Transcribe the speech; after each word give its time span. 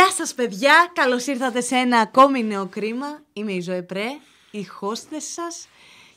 Γεια 0.00 0.10
σας 0.10 0.34
παιδιά, 0.34 0.90
καλώς 0.92 1.26
ήρθατε 1.26 1.60
σε 1.60 1.76
ένα 1.76 1.98
ακόμη 1.98 2.44
νέο 2.44 2.66
κρίμα. 2.66 3.22
Είμαι 3.32 3.52
η 3.52 3.60
Ζωέ 3.60 3.82
Πρέ, 3.82 4.06
η 4.50 4.66
hostess 4.80 5.26
σας. 5.34 5.68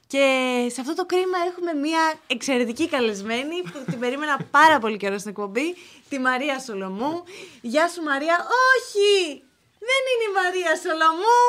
Και 0.08 0.26
σε 0.72 0.82
αυτό 0.82 0.96
το 0.96 1.06
κρίμα 1.06 1.38
έχουμε 1.48 1.74
μια 1.74 2.14
εξαιρετική 2.28 2.88
καλεσμένη 2.90 3.62
που 3.62 3.84
την 3.90 4.00
περίμενα 4.00 4.48
πάρα 4.52 4.80
πολύ 4.80 4.98
καιρό 4.98 5.18
στην 5.18 5.30
εκπομπή, 5.30 5.76
τη 6.10 6.20
Μαρία 6.20 6.60
Σολομού. 6.60 7.24
Γεια 7.62 7.88
σου 7.88 8.02
Μαρία. 8.02 8.38
Όχι! 8.70 9.44
Δεν 9.80 10.02
είναι 10.12 10.26
η 10.30 10.34
Μαρία 10.44 10.76
Σολομού, 10.76 11.42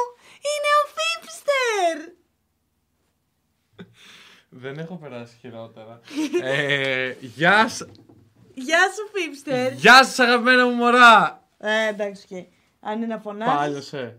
είναι 0.50 0.70
ο 0.80 0.84
Φίπστερ! 0.96 2.12
Δεν 4.48 4.78
έχω 4.78 4.96
περάσει 5.02 5.36
χειρότερα. 5.40 6.00
ε, 6.42 7.14
γεια 7.20 7.68
σ... 7.68 7.82
Γεια 8.54 8.80
σου 8.94 9.10
Φίπστερ! 9.12 9.72
Γεια 9.72 10.04
σας 10.04 10.18
αγαπημένα 10.18 10.66
μου 10.66 10.74
μωρά! 10.74 11.43
Ε, 11.66 11.88
εντάξει, 11.88 12.26
okay. 12.30 12.44
αν 12.80 12.96
είναι 12.96 13.06
να 13.06 13.18
φωνάζεις. 13.18 13.54
Πάλιωσε. 13.54 14.18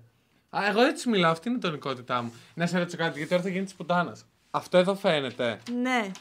Α, 0.50 0.60
εγώ 0.70 0.82
έτσι 0.82 1.10
μιλάω, 1.10 1.32
αυτή 1.32 1.48
είναι 1.48 1.58
η 1.58 1.62
τονικότητά 1.62 2.22
μου. 2.22 2.34
Να 2.54 2.68
σε 2.68 2.78
ρωτήσω 2.78 2.98
κάτι, 2.98 3.18
γιατί 3.18 3.30
τώρα 3.30 3.44
θα 3.44 3.50
γίνει 3.50 3.64
της 3.64 3.74
πουτάνα. 3.74 4.18
Αυτό 4.52 4.78
εδώ 4.78 4.96
φαίνεται. 4.96 5.60
Ναι. 5.82 6.12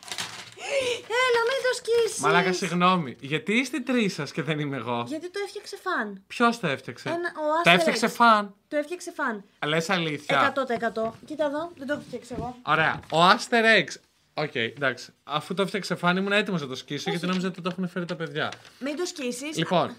Έλα, 1.24 1.41
μην 1.48 1.60
το 1.62 1.77
σκίσεις. 1.77 2.20
Μαλάκα, 2.20 2.52
συγγνώμη. 2.52 3.16
Γιατί 3.20 3.52
είστε 3.52 3.80
τρεις 3.80 4.15
σας 4.15 4.32
και 4.32 4.42
δεν 4.42 4.59
είμαι 4.59 4.77
εγώ; 4.77 5.05
Γιατί 5.06 5.30
το 5.30 5.41
έφτιαξε 5.45 5.77
φαν. 5.77 6.23
Ποιος 6.27 6.60
το 6.60 6.66
έφτιαξε; 6.66 7.09
Ένα- 7.09 7.16
ο 7.18 7.62
το 7.62 7.70
Asterix. 7.70 7.74
έφτιαξε 7.74 8.09
φαν. 8.09 8.54
Το 8.68 8.77
έφτιαξε 8.77 9.12
φαν. 9.12 9.45
Λες 9.66 9.91
αλήθεια. 9.91 10.52
100%. 10.54 11.10
Κοίτα 11.24 11.45
εδώ, 11.45 11.73
δεν 11.77 11.87
το 11.87 11.93
έχω 11.93 12.02
φτιάξει 12.06 12.34
εγώ. 12.38 12.56
Ωραία. 12.62 13.01
Ο 13.10 13.16
Aster 13.30 13.84
X. 13.84 13.95
Οκ, 14.34 14.54
εντάξει. 14.54 15.12
Αφού 15.24 15.54
το 15.54 15.62
έφτιαξε 15.62 15.95
φαν, 15.95 16.16
ήμουν 16.16 16.32
έτοιμος 16.32 16.60
να 16.60 16.66
το 16.66 16.74
σκίσω 16.74 17.10
γιατί 17.10 17.27
νόμιζα 17.27 17.48
ότι 17.48 17.60
το 17.60 17.68
έχουν 17.73 17.88
φέρει 17.88 18.04
τα 18.04 18.16
παιδιά. 18.16 18.52
Μην 18.79 18.96
το 18.96 19.04
σκίσεις. 19.04 19.57
Λοιπόν, 19.57 19.96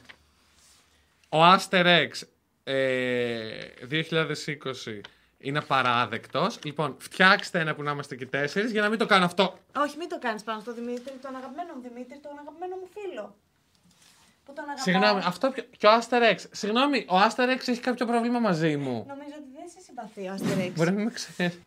ο 1.29 1.37
Aster 1.53 2.07
X 2.09 2.21
ε, 2.63 3.57
2020 3.89 5.01
είναι 5.37 5.57
απαράδεκτο. 5.57 6.47
Λοιπόν, 6.63 6.95
φτιάξτε 6.99 7.59
ένα 7.59 7.75
που 7.75 7.83
να 7.83 7.91
είμαστε 7.91 8.15
και 8.15 8.25
τέσσερις 8.25 8.71
για 8.71 8.81
να 8.81 8.89
μην 8.89 8.97
το 8.99 9.05
κάνω 9.05 9.25
αυτό. 9.25 9.57
Όχι, 9.75 9.97
μην 9.97 10.09
το 10.09 10.19
κάνεις 10.19 10.43
πάνω 10.43 10.59
στο 10.59 10.73
Δημήτρη, 10.73 11.13
τον 11.21 11.35
αγαπημένο 11.35 11.73
μου 11.75 11.81
Δημήτρη, 11.81 12.19
τον 12.19 12.31
αγαπημένο 12.39 12.75
μου 12.75 12.87
φίλο. 12.93 13.35
Που 14.45 14.53
τον 14.53 14.63
αγαπάω. 14.63 14.83
Συγγνώμη, 14.83 15.21
αυτό 15.25 15.49
ποιο- 15.49 15.63
και 15.77 15.87
ο 15.87 15.89
Aster 15.99 16.33
X. 16.33 16.37
Συγγνώμη, 16.51 16.97
ο 17.09 17.15
Aster 17.15 17.57
X 17.57 17.67
έχει 17.67 17.79
κάποιο 17.79 18.05
πρόβλημα 18.05 18.39
μαζί 18.39 18.77
μου. 18.77 19.05
Νομίζω 19.07 19.35
ότι 19.39 19.49
δεν 19.57 19.69
σε 19.69 19.79
συμπαθεί 19.85 20.27
ο 20.27 20.31
Aster 20.33 20.62
X. 20.62 20.73
Μπορεί 20.75 20.89
να 20.89 20.95
μην 20.95 21.05
με 21.05 21.11
ξέρει. 21.11 21.61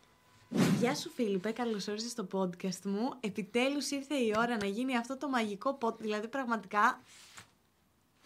Γεια 0.79 0.95
σου 0.95 1.09
Φίλιππε, 1.15 1.51
καλώς 1.51 1.87
όρισες 1.87 2.11
στο 2.11 2.27
podcast 2.33 2.81
μου. 2.83 3.13
Επιτέλους 3.19 3.89
ήρθε 3.91 4.15
η 4.15 4.33
ώρα 4.37 4.57
να 4.57 4.65
γίνει 4.65 4.97
αυτό 4.97 5.17
το 5.17 5.29
μαγικό 5.29 5.77
podcast. 5.81 5.97
Δηλαδή 5.97 6.27
πραγματικά 6.27 7.01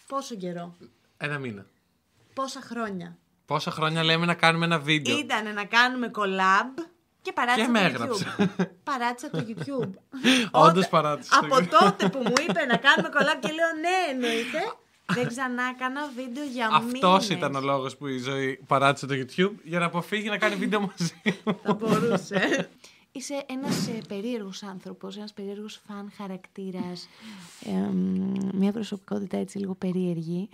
πόσο 0.07 0.35
καιρό, 0.35 0.75
Ένα 1.25 1.37
μήνα. 1.39 1.65
πόσα 2.33 2.61
χρόνια; 2.61 3.17
Πόσα 3.45 3.71
χρόνια 3.71 4.03
λέμε 4.03 4.25
να 4.25 4.33
κάνουμε 4.33 4.65
ένα 4.65 4.79
βίντεο; 4.79 5.17
Ήτανε 5.17 5.51
να 5.51 5.65
κάνουμε 5.65 6.11
collab 6.15 6.83
και 7.21 7.31
παράτησα 7.33 7.65
Και 7.65 7.71
με 7.71 7.79
το 7.79 7.85
έγραψε. 7.85 8.35
YouTube. 8.37 8.65
παράτησα 8.83 9.29
το 9.29 9.45
YouTube. 9.47 9.89
Όντως 10.65 10.69
Όταν- 10.85 10.89
παράτησε 10.89 11.29
το 11.39 11.45
Από 11.45 11.55
YouTube. 11.55 11.67
τότε 11.79 12.09
που 12.09 12.17
μου 12.17 12.33
είπε 12.49 12.65
να 12.65 12.77
κάνουμε 12.77 13.09
collab 13.13 13.37
και 13.39 13.51
λέω 13.51 13.71
ναι 13.81 14.11
εννοείται. 14.11 14.59
δεν 15.15 15.27
ξανά 15.27 15.63
έκανα 15.75 16.01
βίντεο 16.15 16.43
για 16.43 16.69
Αυτός 16.71 17.27
μήνες. 17.27 17.29
ήταν 17.29 17.55
ο 17.55 17.59
λόγος 17.61 17.97
που 17.97 18.07
η 18.07 18.17
ζωή 18.17 18.59
παράτησε 18.67 19.05
το 19.05 19.13
YouTube 19.15 19.53
για 19.63 19.79
να 19.79 19.85
αποφύγει 19.85 20.29
να 20.29 20.37
κάνει 20.37 20.55
βίντεο 20.55 20.79
μαζί 20.79 21.13
μου. 21.45 21.59
Θα 21.63 21.73
μπορούσε. 21.73 22.69
Είσαι 23.15 23.43
ένας 23.49 23.87
ε, 23.87 23.97
περίεργος 24.07 24.63
άνθρωπος, 24.63 25.17
ένας 25.17 25.33
περίεργος 25.33 25.81
φαν 25.87 26.11
χαρακτήρας, 26.17 27.07
ε, 27.65 27.71
μ, 27.71 28.49
μια 28.53 28.71
προσωπικότητα 28.71 29.37
έτσι 29.37 29.57
λίγο 29.57 29.75
περίεργη, 29.75 30.49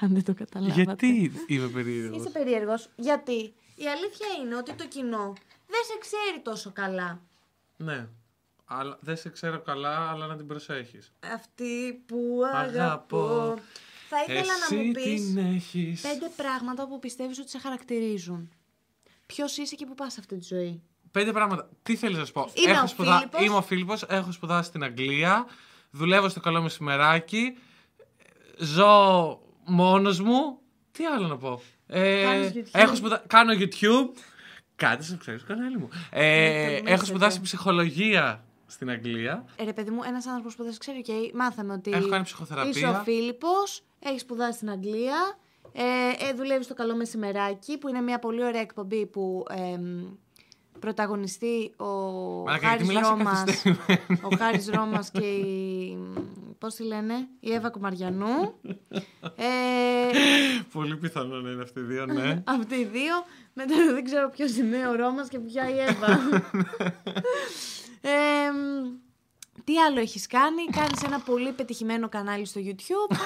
αν 0.00 0.12
δεν 0.12 0.24
το 0.24 0.34
καταλάβατε. 0.34 0.82
Γιατί 0.82 1.32
είμαι 1.46 1.68
περίεργος; 1.68 2.20
Είσαι 2.20 2.30
περίεργος, 2.30 2.88
γιατί; 2.96 3.54
Η 3.74 3.86
αλήθεια 3.88 4.26
είναι 4.42 4.56
ότι 4.56 4.72
το 4.72 4.86
κοινό 4.86 5.32
δεν 5.66 5.80
σε 5.86 5.98
ξέρει 6.00 6.40
τόσο 6.42 6.70
καλά. 6.72 7.20
Ναι. 7.76 8.08
Αλλά 8.64 8.98
δεν 9.00 9.16
σε 9.16 9.30
ξέρω 9.30 9.60
καλά, 9.60 10.10
αλλά 10.10 10.26
να 10.26 10.36
την 10.36 10.46
προσέχεις. 10.46 11.12
Αυτή 11.34 12.02
που 12.06 12.40
αγαπώ. 12.52 12.80
Αγαπώ. 12.80 13.58
Θα 14.08 14.22
ήθελα 14.22 14.52
να 14.70 14.76
μου 14.76 14.90
πεις 14.90 15.26
την 15.26 15.38
έχεις. 15.38 16.00
πέντε 16.00 16.30
πράγματα 16.36 16.86
που 16.88 16.98
πιστεύεις 16.98 17.38
ότι 17.38 17.50
σε 17.50 17.58
χαρακτηρίζουν. 17.58 18.50
Ποιος 19.26 19.56
είσαι 19.56 19.74
και 19.74 19.86
που 19.86 19.94
πας 19.94 20.12
σε 20.12 20.20
αυτή 20.20 20.36
τη 20.38 20.44
ζωή; 20.44 20.82
Πέντε 21.10 21.32
πράγματα. 21.32 21.68
Τι 21.82 21.96
θέλεις 21.96 22.18
να 22.18 22.24
σου 22.24 22.32
πω; 22.32 22.50
Είμαι 22.54 22.70
έχω 22.70 22.82
ο 22.82 22.86
σπουδα... 22.86 23.16
Φίλιππος. 23.16 23.44
Είμαι 23.44 23.54
ο 23.54 23.62
Φίλιππος, 23.62 24.02
έχω 24.02 24.32
σπουδάσει 24.32 24.68
στην 24.68 24.82
Αγγλία, 24.82 25.46
δουλεύω 25.90 26.28
στο 26.28 26.40
καλό 26.40 26.62
μεσημεράκι, 26.62 27.56
ζω 28.58 29.40
μόνος 29.70 30.20
μου. 30.20 30.58
Τι 30.92 31.04
άλλο 31.04 31.26
να 31.26 31.36
πω; 31.36 31.60
Ε, 31.86 32.22
Κάνεις 32.22 32.52
YouTube. 32.54 32.68
έχω 32.72 32.94
σπουδα... 32.94 33.22
Κάνω 33.26 33.52
YouTube. 33.58 34.18
Κάτι 34.76 35.10
να 35.10 35.16
ξέρεις 35.16 35.40
το 35.40 35.46
κανάλι 35.54 35.78
μου. 35.78 35.88
Ε, 36.10 36.22
Ναι, 36.22 36.76
το 36.78 36.82
έχω 36.84 36.90
μέσα 36.90 37.04
σπουδάσει 37.04 37.34
εδώ. 37.34 37.42
ψυχολογία 37.44 38.44
στην 38.66 38.90
Αγγλία. 38.90 39.44
Ε, 39.56 39.64
ρε 39.64 39.72
παιδί 39.72 39.90
μου, 39.90 40.00
ένας 40.06 40.26
άνθρωπος 40.26 40.54
που 40.56 40.62
δεν 40.62 40.72
σε 40.72 40.78
ξέρει, 40.78 41.04
okay, 41.06 41.30
μάθαμε 41.34 41.72
ότι 41.72 41.90
Έχω 41.90 42.08
κάνει 42.08 42.24
ψυχοθεραπεία. 42.24 42.70
είσαι 42.70 42.86
ο 42.86 42.94
Φίλιππος, 43.04 43.82
έχεις 43.98 44.20
σπουδάσει 44.20 44.52
στην 44.56 44.70
Αγγλία, 44.70 45.38
ε, 45.72 45.82
ε, 46.28 46.32
δουλεύεις 46.32 46.64
στο 46.64 46.74
καλό 46.74 46.94
μεσημεράκι, 46.96 47.78
που 47.78 47.88
είναι 47.88 48.00
μια 48.00 48.18
πολύ 48.18 48.44
ωραία 48.44 48.60
εκπομπή 48.60 49.06
που 49.06 49.44
εμ, 49.50 50.06
πρωταγωνιστεί 50.80 51.72
ο 51.76 51.84
Μαλάκα, 51.84 52.50
γιατί 52.58 52.66
Χάρης 52.66 52.86
μιλάς 52.88 53.06
σε 53.06 53.12
Ρώμας, 53.12 53.38
καθυστερημένο. 53.44 54.28
ο 54.32 54.36
Χάρης 54.38 54.68
Ρώμας 54.68 55.10
και 55.10 55.26
η, 55.26 55.98
πώς 56.58 56.74
τη 56.74 56.82
λένε, 56.84 57.14
η 57.40 57.52
Εύα 57.52 57.70
Κομαριανού. 57.70 58.54
ε, 59.36 59.44
Πολύ 60.72 60.96
πιθανό 60.96 61.40
να 61.40 61.50
είναι 61.50 61.62
αυτοί 61.62 61.80
οι 61.80 61.82
δύο, 61.82 62.06
ναι. 62.06 62.42
Αυτοί 62.58 62.74
οι 62.74 62.84
δύο. 62.84 63.14
Μετά 63.52 63.74
δεν 63.94 64.04
ξέρω 64.04 64.28
ποιος 64.30 64.56
είναι 64.56 64.88
ο 64.88 64.94
Ρώμας 64.94 65.28
και 65.28 65.38
ποια 65.38 65.68
η 65.70 65.78
Εύα. 65.78 66.18
Ε, 68.02 68.50
μ, 68.50 68.88
τι 69.64 69.78
άλλο 69.78 70.00
έχεις 70.00 70.26
κάνει, 70.26 70.64
κάνεις 70.78 71.02
ένα 71.02 71.18
πολύ 71.20 71.52
πετυχημένο 71.52 72.08
κανάλι 72.08 72.44
στο 72.46 72.60
YouTube. 72.64 73.16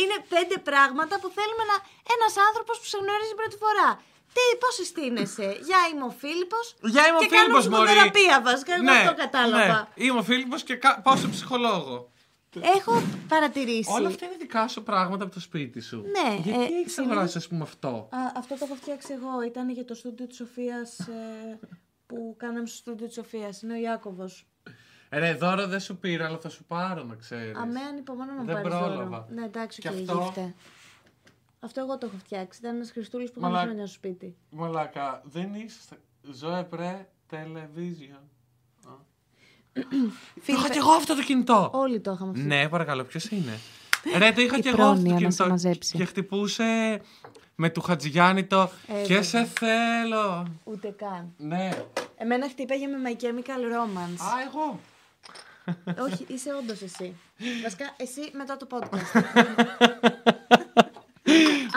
είναι 0.00 0.16
πέντε 0.34 0.56
πράγματα 0.68 1.14
που 1.20 1.28
θέλουμε 1.36 1.64
να... 1.70 1.76
Ένας 2.14 2.34
άνθρωπος 2.48 2.76
που 2.80 2.86
σε 2.92 2.98
γνωρίζει 3.02 3.34
πρώτη 3.40 3.56
φορά. 3.62 3.88
Τι, 4.32 4.56
πώς 4.58 4.74
συστήνεσαι; 4.74 5.42
Γεια, 5.68 5.78
είμαι 5.94 6.04
ο 6.04 6.10
Φίλιππος. 6.10 6.74
Γεια, 6.82 7.06
είμαι 7.06 7.16
ο 7.16 7.20
και 7.20 7.26
κάνω 7.26 7.40
Φίλιππος, 7.42 7.68
μωρή. 7.68 7.84
ψυχοθεραπεία 7.86 8.42
βασικά, 8.42 8.74
εγώ 8.74 8.90
αυτό 8.90 9.14
κατάλαβα. 9.14 9.66
Ναι. 9.94 10.04
Είμαι 10.04 10.18
ο 10.18 10.22
Φίλιππος 10.22 10.62
και 10.62 10.74
κα... 10.74 11.00
πάω 11.00 11.16
σε 11.16 11.28
ψυχολόγο. 11.28 12.10
Έχω 12.76 13.02
παρατηρήσει. 13.28 13.92
Όλα 13.92 14.08
αυτά 14.08 14.24
είναι 14.26 14.36
δικά 14.38 14.68
σου 14.68 14.82
πράγματα 14.82 15.24
από 15.24 15.34
το 15.34 15.40
σπίτι 15.40 15.80
σου. 15.80 15.96
Ναι, 15.96 16.34
Γιατί 16.34 16.50
ε, 16.50 16.52
έχεις 16.62 16.92
συνήθως- 16.92 16.98
αγοράσει, 16.98 17.38
ας 17.38 17.48
πούμε, 17.48 17.62
αυτό; 17.62 17.88
Α, 18.10 18.18
αυτό 18.36 18.54
το 18.54 18.60
έχω 18.64 18.74
φτιάξει 18.74 19.12
εγώ. 19.12 19.42
Ήταν 19.42 19.70
για 19.70 19.84
το 19.84 19.94
στούντιο 19.94 20.26
της 20.26 20.36
Σοφίας 20.36 20.98
ε, 20.98 21.58
που 22.06 22.34
κάναμε 22.38 22.66
στο 22.66 22.76
στούντιο 22.76 23.06
της 23.06 23.14
Σοφίας. 23.14 23.62
Είναι 23.62 23.72
ο 23.72 23.76
Ιάκωβος. 23.76 24.46
Ρε, 25.10 25.34
δώρο 25.34 25.66
δεν 25.66 25.80
σου 25.80 25.96
πήρα, 25.98 26.26
αλλά 26.26 26.38
θα 26.38 26.48
σου 26.48 26.64
πάρω 26.64 27.02
να 27.02 27.14
ξέρεις. 27.14 27.56
Αμέ 27.56 27.80
ανυπομονώ 27.90 28.32
να 28.32 28.38
μου 28.40 28.44
Δεν 28.46 28.54
πάρεις 28.54 28.70
πρόλαβα. 28.78 29.04
δώρο. 29.04 29.26
Ναι, 29.30 29.44
εντάξει, 29.44 29.80
Και 29.80 29.88
και 29.88 29.94
αυτό; 29.94 30.32
Γύφτε. 31.60 31.66
Αυτό 31.66 31.80
εγώ 31.80 31.98
το 31.98 32.06
έχω 32.06 32.16
φτιάξει. 32.18 32.58
Ήταν 32.62 32.74
ένας 32.74 32.90
Χριστούλης 32.90 33.30
που 33.32 33.40
Μαλά- 33.40 33.54
είχαμε 33.56 33.70
χρόνια 33.70 33.86
στο 33.86 33.96
σπίτι. 33.96 34.36
Μαλάκα, 34.50 35.22
δεν 35.24 35.54
είσαι. 35.54 35.78
στα- 35.82 35.96
Ζωέ 36.32 36.62
πρέ, 36.64 37.06
television. 37.30 38.22
Το 38.82 38.98
Φίλιππε, 40.42 40.52
είχα 40.52 40.68
κι 40.70 40.78
εγώ 40.78 40.90
αυτό 40.92 41.14
το 41.14 41.22
κινητό. 41.22 41.70
Όλοι 41.74 42.00
το 42.00 42.12
είχαμε 42.12 42.30
αυτό. 42.30 42.42
Ναι, 42.42 42.68
παρακαλώ, 42.68 43.04
ποιος 43.04 43.24
είναι; 43.24 43.58
Ρε, 44.18 44.32
το 44.32 44.40
είχα 44.40 44.56
Η 44.56 44.60
κι 44.60 44.68
εγώ 44.68 44.82
αυτό 44.82 44.94
το 44.94 45.00
πρόνοια 45.02 45.12
να 45.12 45.18
σε 45.18 45.24
κινητό. 45.26 45.48
μαζέψει. 45.48 45.96
Και 45.96 46.04
χτυπούσε 46.04 47.00
με 47.54 47.70
του 47.70 47.80
Χατζηγιάννη 47.80 48.44
το. 48.44 48.60
Ε, 48.60 48.92
και 49.02 49.14
βέβαια. 49.14 49.22
σε 49.22 49.44
θέλω. 49.44 50.46
Ούτε 50.64 50.88
καν. 50.98 51.34
Ναι. 51.36 51.70
Εμένα 52.16 52.48
χτύπαγε 52.48 52.86
με 52.86 52.96
My 53.04 53.22
Chemical 53.22 53.60
Romance. 53.74 54.20
Α, 54.20 54.30
εγώ. 54.48 54.80
Όχι, 56.04 56.24
είσαι 56.28 56.50
όντως 56.54 56.82
εσύ. 56.82 57.14
Βασικά, 57.62 57.94
εσύ 57.96 58.20
μετά 58.32 58.56
το 58.56 58.66
podcast. 58.70 59.20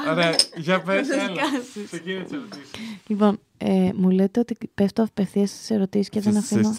Ωραία, 0.10 0.36
για 0.56 0.82
πες, 0.82 1.08
Θα 1.08 1.14
έλα. 1.16 1.26
σκάσεις. 1.36 1.86
Ξεκίνησε 1.86 2.24
τις 2.24 2.34
ερωτήσεις. 2.34 2.72
λοιπόν, 3.08 3.40
ε, 3.58 3.90
μου 3.96 4.10
λέτε 4.10 4.40
ότι 4.40 4.58
πέφτω 4.74 5.04
απευθείας 5.04 5.50
στις 5.50 5.70
ερωτήσεις 5.70 6.10
και 6.10 6.20
δεν 6.22 6.38
αφήνω 6.38 6.74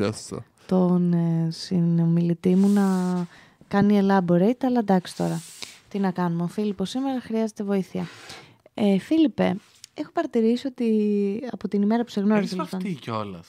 τον 0.66 1.12
ε, 1.12 1.48
συνομιλητή 1.50 2.54
μου 2.54 2.68
να 2.68 2.86
κάνει 3.68 4.00
elaborate, 4.02 4.64
αλλά 4.64 4.78
εντάξει 4.78 5.16
τώρα. 5.16 5.42
Τι 5.88 5.98
να 5.98 6.10
κάνουμε. 6.10 6.42
Ο 6.42 6.46
Φίλιππος 6.46 6.90
σήμερα 6.90 7.20
χρειάζεται 7.20 7.64
βοήθεια. 7.64 8.06
Ε, 8.74 8.98
Φίλιππε, 8.98 9.56
έχω 9.94 10.10
παρατηρήσει 10.12 10.66
ότι 10.66 10.88
από 11.50 11.68
την 11.68 11.82
ημέρα 11.82 12.04
που 12.04 12.10
σε 12.10 12.20
γνώρισα... 12.20 12.42
Έχεις 12.42 12.52
λοιπόν, 12.52 12.68
αυτή 12.80 12.94
κιόλας. 13.00 13.46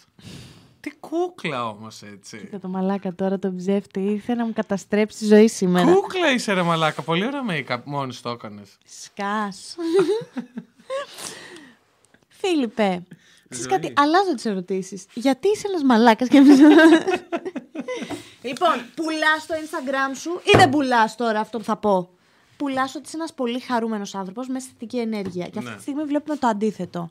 Τι 0.84 0.92
κούκλα 1.00 1.68
όμως 1.68 2.02
έτσι. 2.02 2.38
Κοίτα 2.38 2.60
το 2.60 2.68
μαλάκα 2.68 3.14
τώρα, 3.14 3.40
τον 3.40 3.56
ψεύτη, 3.58 4.00
ήρθε 4.00 4.34
να 4.36 4.46
μου 4.46 4.54
καταστρέψει 4.54 5.18
τη 5.18 5.26
ζωή 5.26 5.48
σήμερα. 5.48 5.94
Κούκλα 5.94 6.32
είσαι 6.32 6.54
ρε 6.54 6.62
μαλάκα. 6.62 7.02
Πολύ 7.02 7.26
ωραία 7.26 7.42
make-up. 7.50 7.82
Μόνος 7.84 8.22
το 8.22 8.30
έκανες. 8.30 8.78
Σκάς. 8.86 9.76
Φίλιππε, 12.28 13.04
ξέρεις 13.50 13.70
Ζωή. 13.70 13.80
κάτι, 13.80 13.94
αλλάζω 13.96 14.36
τις 14.36 14.46
ερωτήσεις. 14.46 15.06
Γιατί 15.14 15.48
είσαι 15.48 15.68
ένας 15.68 15.84
μαλάκας 15.84 16.28
και 16.28 16.38
εμείς... 16.38 16.60
λοιπόν, 18.48 18.74
πουλάς 18.96 19.46
το 19.48 19.54
Instagram 19.54 20.16
σου 20.16 20.42
ή 20.44 20.58
δεν 20.58 20.70
πουλάς 20.70 21.16
τώρα 21.16 21.40
αυτό 21.40 21.58
που 21.58 21.64
θα 21.64 21.76
πω; 21.78 22.10
πουλάς 22.58 22.96
ότι 22.96 23.04
είσαι 23.08 23.18
ένας 23.18 23.34
πολύ 23.34 23.60
χαρούμενος 23.60 24.16
άνθρωπος 24.16 24.48
με 24.48 24.58
αισθητική 24.58 24.98
ενέργεια. 25.00 25.46
Και 25.48 25.58
αυτή 25.58 25.70
Ναι. 25.70 25.76
τη 25.76 25.82
στιγμή 25.82 26.04
βλέπουμε 26.04 26.38
το 26.38 26.48
αντίθετο. 26.48 27.10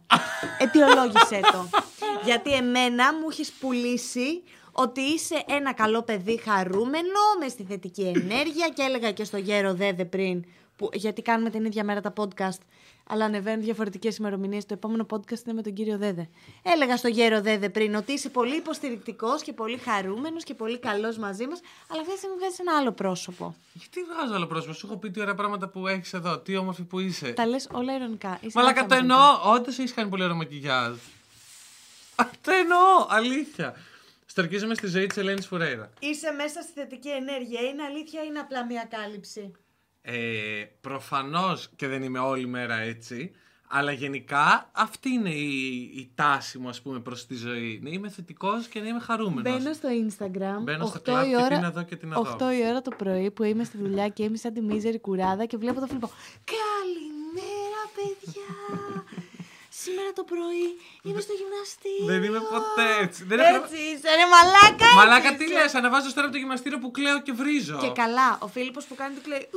Αιτιολόγησέ 0.58 1.40
το. 1.52 1.68
Γιατί 2.24 2.54
εμένα 2.54 3.14
μου 3.14 3.26
έχεις 3.30 3.52
πουλήσει 3.52 4.42
ότι 4.72 5.00
είσαι 5.00 5.44
ένα 5.46 5.72
καλό 5.72 6.02
παιδί 6.02 6.38
χαρούμενο, 6.38 7.20
με 7.40 7.48
στη 7.48 7.62
θετική 7.62 8.02
ενέργεια 8.02 8.68
και 8.74 8.82
έλεγα 8.82 9.12
και 9.12 9.24
στο 9.24 9.36
γέρο 9.36 9.74
Δέδε 9.74 10.04
πριν, 10.04 10.44
που, 10.76 10.88
γιατί 10.92 11.22
κάνουμε 11.22 11.50
την 11.50 11.64
ίδια 11.64 11.84
μέρα 11.84 12.00
τα 12.00 12.12
podcast, 12.16 12.58
αλλά 13.06 13.24
ανεβαίνουν 13.24 13.64
διαφορετικές 13.64 14.16
ημερομηνίες. 14.16 14.66
Το 14.66 14.74
επόμενο 14.74 15.06
podcast 15.10 15.44
είναι 15.44 15.54
με 15.54 15.62
τον 15.62 15.72
κύριο 15.72 15.98
Δέδε. 15.98 16.28
Έλεγα 16.62 16.96
στο 16.96 17.08
γέρο 17.08 17.40
Δέδε 17.40 17.68
πριν 17.68 17.94
ότι 17.94 18.12
είσαι 18.12 18.28
πολύ 18.28 18.56
υποστηρικτικός 18.56 19.42
και 19.42 19.52
πολύ 19.52 19.76
χαρούμενος 19.76 20.44
και 20.44 20.54
πολύ 20.54 20.78
καλός 20.78 21.18
μαζί 21.18 21.46
μας, 21.46 21.60
αλλά 21.88 22.00
αυτή 22.00 22.12
τη 22.12 22.18
στιγμή 22.18 22.36
βγάζει 22.36 22.56
ένα 22.60 22.76
άλλο 22.76 22.92
πρόσωπο. 22.92 23.54
Γιατί 23.72 24.00
βγάζω 24.12 24.34
άλλο 24.34 24.46
πρόσωπο, 24.46 24.72
σου 24.72 24.86
έχω 24.86 24.96
πει 24.96 25.10
τι 25.10 25.20
ωραία 25.20 25.34
πράγματα 25.34 25.68
που 25.68 25.86
έχεις 25.86 26.12
εδώ, 26.12 26.38
τι 26.38 26.56
όμορφη 26.56 26.82
που 26.82 26.98
είσαι. 26.98 27.32
Τα 27.32 27.46
λες 27.46 27.68
όλα 27.72 27.94
ειρωνικά. 27.94 28.38
Είσαι 28.40 28.58
Μαλάκα 28.58 28.80
ένα 28.80 28.88
το 28.88 28.94
τσάμπα. 28.94 29.14
εννοώ, 29.14 29.54
όντως 29.54 29.78
έχεις 29.78 29.94
κάνει 29.94 30.08
πολύ 30.08 30.22
ωραίο 30.22 30.36
μακιγιάζ. 30.36 30.96
Α, 32.22 32.28
το 32.40 32.50
εννοώ, 32.52 33.06
αλήθεια. 33.08 33.74
Στορκίζομαι 34.26 34.74
στη 34.74 34.86
ζωή 34.86 35.06
της 35.06 35.16
Ελένης 35.16 35.46
Φουρέιρα. 35.46 35.90
Είσαι 35.98 36.30
μέσα 36.30 36.62
στη 36.62 36.72
θετική 36.72 37.08
ενέργεια. 37.08 37.60
Είναι 37.60 37.82
αλήθεια 37.82 38.20
ή 38.22 38.26
είναι 38.28 38.38
απλά 38.38 38.64
μια 38.66 38.88
κάλυψη; 38.90 39.52
Ε, 40.02 40.12
Προφανώς 40.80 41.70
και 41.76 41.86
δεν 41.88 42.02
είμαι 42.02 42.18
όλη 42.18 42.46
μέρα 42.46 42.74
έτσι. 42.74 43.32
Αλλά 43.74 43.92
γενικά 43.92 44.70
αυτή 44.72 45.08
είναι 45.08 45.30
η, 45.30 45.80
η 45.80 46.12
τάση 46.14 46.58
μου, 46.58 46.68
ας 46.68 46.82
πούμε, 46.82 47.00
προς 47.00 47.26
τη 47.26 47.34
ζωή. 47.34 47.80
Να 47.82 47.90
είμαι 47.90 48.08
θετικός 48.08 48.66
και 48.66 48.80
να 48.80 48.86
είμαι 48.88 49.00
χαρούμενος. 49.00 49.62
Μπαίνω 49.62 49.72
στο 49.72 49.88
Instagram. 49.88 50.62
Μπαίνω 50.62 50.86
στο 50.86 50.98
8 50.98 51.02
κλαμπ 51.02 51.26
η 51.26 51.28
και 51.28 51.36
ώρα, 51.36 51.48
τι 51.48 51.60
να 51.62 51.70
δω 51.70 51.82
και 51.82 51.96
τι 51.96 52.06
να 52.06 52.20
δω. 52.20 52.36
8 52.40 52.54
η 52.58 52.66
ώρα 52.68 52.82
το 52.82 52.90
πρωί 52.90 53.30
που 53.30 53.42
είμαι 53.42 53.64
στη 53.64 53.76
δουλειά 53.76 54.08
και 54.08 54.22
είμαι 54.22 54.36
σαν 54.36 54.52
τη 54.52 54.60
μίζερη 54.60 55.00
κουράδα 55.00 55.44
και 55.44 55.56
βλέπω 55.56 55.80
το 55.80 55.86
φιλμό. 55.86 56.10
Καλημέρα, 56.44 57.82
παιδιά! 57.94 58.91
Σήμερα 59.84 60.12
το 60.14 60.24
πρωί 60.24 60.66
είμαι 61.02 61.20
στο 61.20 61.32
γυμναστήριο. 61.40 62.06
Δεν 62.06 62.22
είμαι 62.22 62.40
ποτέ 62.54 62.86
έτσι. 63.04 63.24
Δεν 63.24 63.38
έχω- 63.38 63.64
Έτσι 63.64 63.76
είσαι, 63.76 64.08
ρε 64.20 64.26
μαλάκα. 64.34 64.84
έτσι 64.84 64.94
Μαλάκα 64.96 65.36
τι 65.36 65.44
είσαι. 65.44 65.52
λες, 65.52 65.74
ανεβάζω 65.74 66.08
τώρα 66.14 66.22
από 66.26 66.32
το 66.32 66.38
γυμναστήριο 66.38 66.78
που 66.78 66.90
κλαίω 66.90 67.22
και 67.22 67.32
βρίζω. 67.32 67.78
Και 67.82 67.90
καλά, 68.02 68.38
ο 68.40 68.48
Φίλιππος 68.48 68.84
που 68.84 68.94
κάνει 68.94 69.14
του 69.14 69.20
κλαίει. 69.22 69.48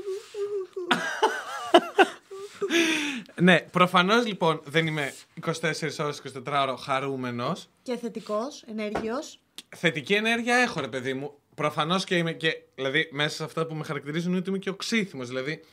Ναι, 3.41 3.59
προφανώς 3.59 4.25
λοιπόν 4.25 4.61
δεν 4.65 4.87
είμαι 4.87 5.13
24 5.45 5.51
ώρες 5.99 6.21
24 6.45 6.61
ώρο 6.61 6.75
χαρούμενος. 6.75 7.67
και 7.83 7.97
θετικός, 7.97 8.63
ενέργειος. 8.67 9.39
Θετική 9.75 10.13
ενέργεια 10.13 10.55
έχω, 10.55 10.79
ρε 10.79 10.87
παιδί 10.87 11.13
μου. 11.13 11.33
Προφανώς 11.55 12.03
και 12.03 12.15
είμαι 12.17 12.33
και. 12.33 12.57
Δηλαδή, 12.75 13.09
μέσα 13.11 13.35
σε 13.35 13.43
αυτά 13.43 13.65
που 13.65 13.75
με 13.75 13.83
χαρακτηρίζουν 13.83 14.29
είναι 14.29 14.39
ότι 14.39 14.49
είμαι 14.49 14.57
και 14.57 14.69
οξύθυμος. 14.69 15.27
Δηλαδή, 15.27 15.63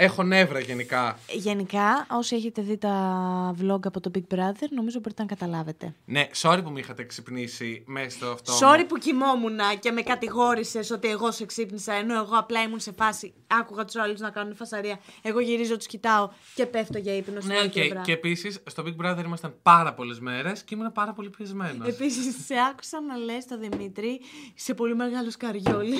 έχω 0.00 0.22
νεύρα 0.22 0.58
γενικά. 0.60 1.18
Γενικά, 1.32 2.06
όσοι 2.10 2.34
έχετε 2.36 2.62
δει 2.62 2.76
τα 2.76 3.54
vlog 3.62 3.86
από 3.86 4.00
το 4.00 4.10
Big 4.14 4.34
Brother, 4.34 4.66
νομίζω 4.70 4.98
μπορείτε 5.00 5.22
να 5.22 5.28
καταλάβετε. 5.28 5.94
Ναι, 6.04 6.26
sorry 6.40 6.60
που 6.64 6.70
με 6.70 6.80
είχατε 6.80 7.04
ξυπνήσει 7.04 7.82
μέσα 7.86 8.10
στο 8.10 8.26
αυτό. 8.30 8.52
μου. 8.52 8.58
Sorry 8.60 8.84
που 8.88 8.96
κοιμόμουν 8.98 9.58
και 9.80 9.90
με 9.90 10.02
κατηγόρησες 10.02 10.90
ότι 10.90 11.08
εγώ 11.08 11.30
σε 11.32 11.46
ξύπνησα, 11.46 11.92
ενώ 11.92 12.14
εγώ 12.14 12.38
απλά 12.38 12.62
ήμουν 12.62 12.80
σε 12.80 12.92
φάση. 12.92 13.34
Άκουγα 13.46 13.84
τους 13.84 13.96
άλλους 13.96 14.20
να 14.20 14.30
κάνουν 14.30 14.54
φασαρία. 14.54 15.00
Εγώ 15.22 15.40
γυρίζω, 15.40 15.76
τους 15.76 15.86
κοιτάω 15.86 16.28
και 16.54 16.66
πέφτω 16.66 16.98
για 16.98 17.16
ύπνο 17.16 17.40
στην 17.40 17.52
Ναι, 17.52 17.58
άλλη 17.58 17.66
οκ. 17.66 17.72
πλευρά. 17.72 18.00
Και 18.00 18.12
επίσης 18.12 18.62
στο 18.66 18.84
Big 18.86 19.04
Brother 19.04 19.24
ήμασταν 19.24 19.54
πάρα 19.62 19.94
πολλές 19.94 20.20
μέρες 20.20 20.62
και 20.62 20.74
ήμουν 20.74 20.92
πάρα 20.92 21.12
πολύ 21.12 21.30
πιεσμένος. 21.30 21.86
Επίσης, 21.86 22.44
σε 22.44 22.54
άκουσα 22.70 23.00
να 23.00 23.16
λες 23.16 23.46
το 23.46 23.58
Δημήτρη, 23.58 24.20
είσαι 24.56 24.74
πολύ 24.74 24.94
μεγάλο 24.94 25.30
καριόλι. 25.38 25.96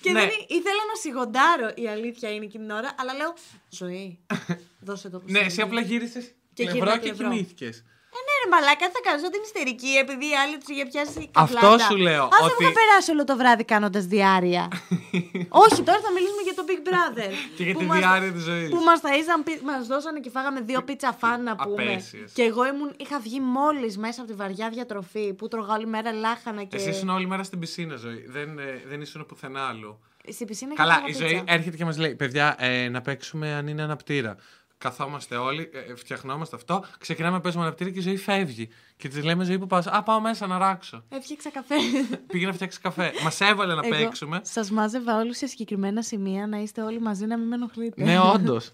Και 0.00 0.12
Ναι. 0.12 0.20
δεν 0.20 0.28
ή- 0.28 0.46
ήθελα 0.48 0.82
να 0.92 0.94
σιγοντάρω, 1.00 1.72
η 1.74 1.88
αλήθεια 1.88 2.30
είναι 2.34 2.44
εκείνη 2.44 2.64
την 2.66 2.72
ώρα, 2.74 2.94
αλλά 2.98 3.12
λέω 3.14 3.34
Ζωή, 3.70 4.18
δώσε 4.80 5.08
το 5.10 5.18
που 5.18 5.30
ναι, 5.30 5.38
σου 5.38 5.44
εσύ 5.44 5.54
είναι». 5.54 5.62
απλά 5.62 5.80
γύρισες 5.80 6.24
Και 6.54 6.62
πλευρό 6.64 6.78
γύρνα 6.78 6.98
και 6.98 7.08
πλευρό. 7.08 7.28
κοιμήθηκες. 7.28 7.84
Ε, 8.16 8.18
ναι, 8.26 8.34
ρε 8.42 8.48
Μαλάκα, 8.54 8.86
θα 8.94 9.00
κάνω 9.06 9.28
την 9.34 9.42
ιστερική 9.48 9.92
επειδή 10.04 10.26
η 10.34 10.36
άλλη 10.42 10.56
τους 10.60 10.68
είχε 10.74 10.84
πιάσει 10.90 11.20
Αυτό 11.42 11.56
καφλάτα. 11.56 11.84
σου 11.90 11.96
λέω, 12.08 12.24
Ας 12.24 12.30
δεν 12.38 12.44
ότι- 12.46 12.54
μου 12.58 12.70
είχα 12.70 12.72
περάσει 12.80 13.08
όλο 13.14 13.24
το 13.30 13.34
βράδυ 13.40 13.64
κάνοντας 13.72 14.04
διάρκεια. 14.14 14.64
Όχι, 15.64 15.80
τώρα 15.88 16.00
θα 16.06 16.10
μιλήσουμε 16.16 16.42
για 16.48 16.54
το 16.58 16.62
Big 16.70 16.80
Brother. 16.88 17.30
Και 17.56 17.64
για 17.64 17.72
Που 17.74 17.78
τη 17.78 17.84
μας- 17.84 17.98
διάρκεια 17.98 18.32
της 18.32 18.42
ζωής. 18.42 18.68
Που 18.74 18.80
μας 18.88 18.98
ταΐζαν, 19.04 19.40
πι- 19.44 19.62
μας 19.70 19.86
δώσανε 19.86 20.18
και 20.24 20.30
φάγαμε 20.30 20.60
δύο 20.60 20.80
πίτσα 20.82 21.12
φαν 21.20 21.42
να 21.42 21.54
πούμε. 21.56 21.82
Απέσιες. 21.82 22.30
Και 22.36 22.42
εγώ 22.42 22.66
ήμουν, 22.66 22.90
είχα 22.96 23.18
βγει 23.26 23.40
μόλις 23.40 23.98
μέσα 23.98 24.20
από 24.22 24.30
τη 24.30 24.36
βαριά 24.36 24.68
διατροφή 24.68 25.32
που 25.38 25.48
τρώγα 25.48 25.74
όλη 25.74 25.86
μέρα 25.86 26.12
λάχανα 26.12 26.62
και. 26.64 26.76
Εσύ 26.76 26.88
ήσουν 26.90 27.08
όλη 27.08 27.26
μέρα 27.26 27.42
στην 27.42 27.58
πισίνα 27.58 27.96
ζωή. 27.96 28.24
Δεν, 28.28 28.58
ε, 28.58 28.82
δεν 28.88 29.00
ήσουν 29.00 29.26
πουθενά 29.26 29.68
αλλού. 29.68 29.98
Στην 30.28 30.46
πισίνα 30.46 30.74
Καλά, 30.74 31.02
και 31.04 31.10
η 31.10 31.14
φάγα 31.14 31.26
ζωή 31.28 31.38
πίτσα. 31.38 31.54
έρχεται 31.54 31.76
και 31.76 31.84
μας 31.84 31.98
λέει: 31.98 32.14
Παιδιά, 32.14 32.54
ε, 32.58 32.88
να 32.88 33.00
παίξουμε 33.00 33.54
αν 33.54 33.66
είναι 33.66 33.82
αναπτήρα. 33.82 34.36
Καθόμαστε 34.82 35.36
όλοι, 35.36 35.70
ε, 35.72 35.94
φτιαχνόμαστε 35.94 36.56
αυτό, 36.56 36.84
ξεκινάμε 36.98 37.34
να 37.36 37.40
παίζουμε 37.40 37.64
αναπτήρα 37.64 37.90
και 37.90 37.98
η 37.98 38.02
ζωή 38.02 38.16
φεύγει. 38.16 38.68
Και 38.96 39.08
τη 39.08 39.22
λέμε: 39.22 39.44
Ζωή 39.44 39.58
που 39.58 39.66
πας. 39.66 39.86
Α, 39.86 40.02
πάω 40.02 40.20
μέσα 40.20 40.46
να 40.46 40.58
ράξω. 40.58 41.04
Έφτιαξα 41.08 41.50
καφέ. 41.50 41.74
Πήγε 42.32 42.46
να 42.46 42.52
φτιάξεις 42.52 42.80
καφέ. 42.80 43.12
Μας 43.22 43.40
έβαλε 43.40 43.74
να 43.74 43.80
παίξουμε. 43.82 44.40
Σας 44.44 44.70
μάζευα 44.70 45.16
όλους 45.18 45.36
σε 45.36 45.46
συγκεκριμένα 45.46 46.02
σημεία 46.02 46.46
να 46.46 46.58
είστε 46.58 46.82
όλοι 46.82 47.00
μαζί 47.00 47.26
να 47.26 47.38
μην 47.38 47.48
με 47.48 47.54
ενοχλείτε. 47.54 48.02
ναι, 48.04 48.18
όντως. 48.34 48.72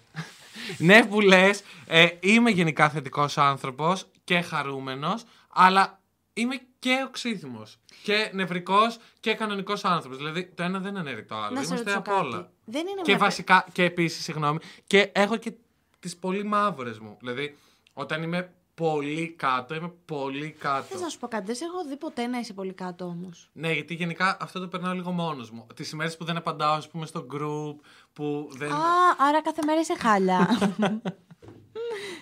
ναι, 0.77 1.05
που 1.05 1.21
λες, 1.21 1.61
ε, 1.87 2.07
είμαι 2.19 2.49
γενικά 2.49 2.89
θετικός 2.89 3.37
άνθρωπος 3.37 4.07
και 4.23 4.41
χαρούμενος, 4.41 5.23
αλλά 5.49 5.99
είμαι 6.33 6.55
και 6.79 7.03
οξύθυμος. 7.07 7.77
Και 8.03 8.29
νευρικός 8.33 8.97
και 9.19 9.33
κανονικός 9.33 9.85
άνθρωπος. 9.85 10.17
Δηλαδή 10.17 10.45
το 10.55 10.63
ένα 10.63 10.79
δεν 10.79 10.97
αναιρεί 10.97 11.25
το 11.25 11.35
άλλο. 11.35 11.55
Να 11.55 11.61
σε 11.63 11.65
Είμαστε 11.65 11.75
ρωτήσω 11.75 11.97
απ' 11.97 12.05
κάτι. 12.05 12.19
όλα. 12.35 12.51
Δεν 12.65 12.81
είναι 12.87 13.01
Και 13.01 13.11
μια- 13.11 13.17
βασικά, 13.17 13.65
και 13.71 13.83
επίσης, 13.83 14.23
συγγνώμη, 14.23 14.59
και 14.87 15.09
έχω 15.13 15.37
και 15.37 15.53
τις 15.99 16.17
πολύ 16.17 16.43
μαύρες 16.43 16.99
μου. 16.99 17.17
Δηλαδή, 17.19 17.57
όταν 17.93 18.23
είμαι 18.23 18.53
πολύ 18.73 19.33
κάτω, 19.37 19.75
είμαι 19.75 19.91
πολύ 20.05 20.55
κάτω. 20.59 20.83
Θες 20.83 21.01
να 21.01 21.09
σου 21.09 21.19
πω 21.19 21.27
κάτι, 21.27 21.45
δεν 21.45 21.55
σε 21.55 21.65
έχω 21.65 21.85
δει 21.87 21.97
ποτέ 21.97 22.27
να 22.27 22.39
είσαι 22.39 22.53
πολύ 22.53 22.73
κάτω 22.73 23.05
όμως. 23.05 23.49
Ναι, 23.53 23.71
γιατί 23.71 23.93
γενικά 23.93 24.37
αυτό 24.39 24.59
το 24.59 24.67
περνάω 24.67 24.93
λίγο 24.93 25.11
μόνος 25.11 25.51
μου. 25.51 25.67
Τις 25.75 25.91
ημέρες 25.91 26.17
που 26.17 26.25
δεν 26.25 26.37
απαντάω, 26.37 26.73
ας 26.73 26.87
πούμε, 26.87 27.05
στο 27.05 27.25
group, 27.33 27.75
που 28.13 28.49
δεν. 28.51 28.71
Α, 28.71 28.81
άρα 29.17 29.41
κάθε 29.41 29.61
μέρα 29.65 29.79
είσαι 29.79 29.95
χάλια. 29.97 30.47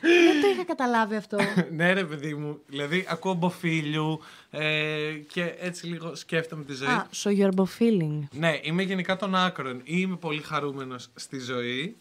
Δεν 0.01 0.41
το 0.41 0.47
είχα 0.47 0.63
καταλάβει 0.63 1.15
αυτό. 1.15 1.37
ναι, 1.71 1.93
ρε 1.93 2.05
παιδί 2.05 2.35
μου. 2.35 2.61
Δηλαδή, 2.67 3.05
ακούω 3.09 3.33
μποφίλιου 3.33 4.19
ε, 4.49 5.11
και 5.27 5.55
έτσι 5.59 5.87
λίγο 5.87 6.15
σκέφτομαι 6.15 6.63
τη 6.63 6.73
ζωή. 6.73 6.87
Α, 6.87 7.07
so 7.23 7.29
you're 7.37 7.63
feeling. 7.79 8.19
Ναι, 8.31 8.59
είμαι 8.61 8.83
γενικά 8.83 9.15
των 9.15 9.35
άκρων. 9.35 9.77
Ή 9.77 9.81
είμαι 9.83 10.15
πολύ 10.15 10.41
χαρούμενος 10.41 11.09
στη 11.15 11.39
ζωή. 11.39 11.97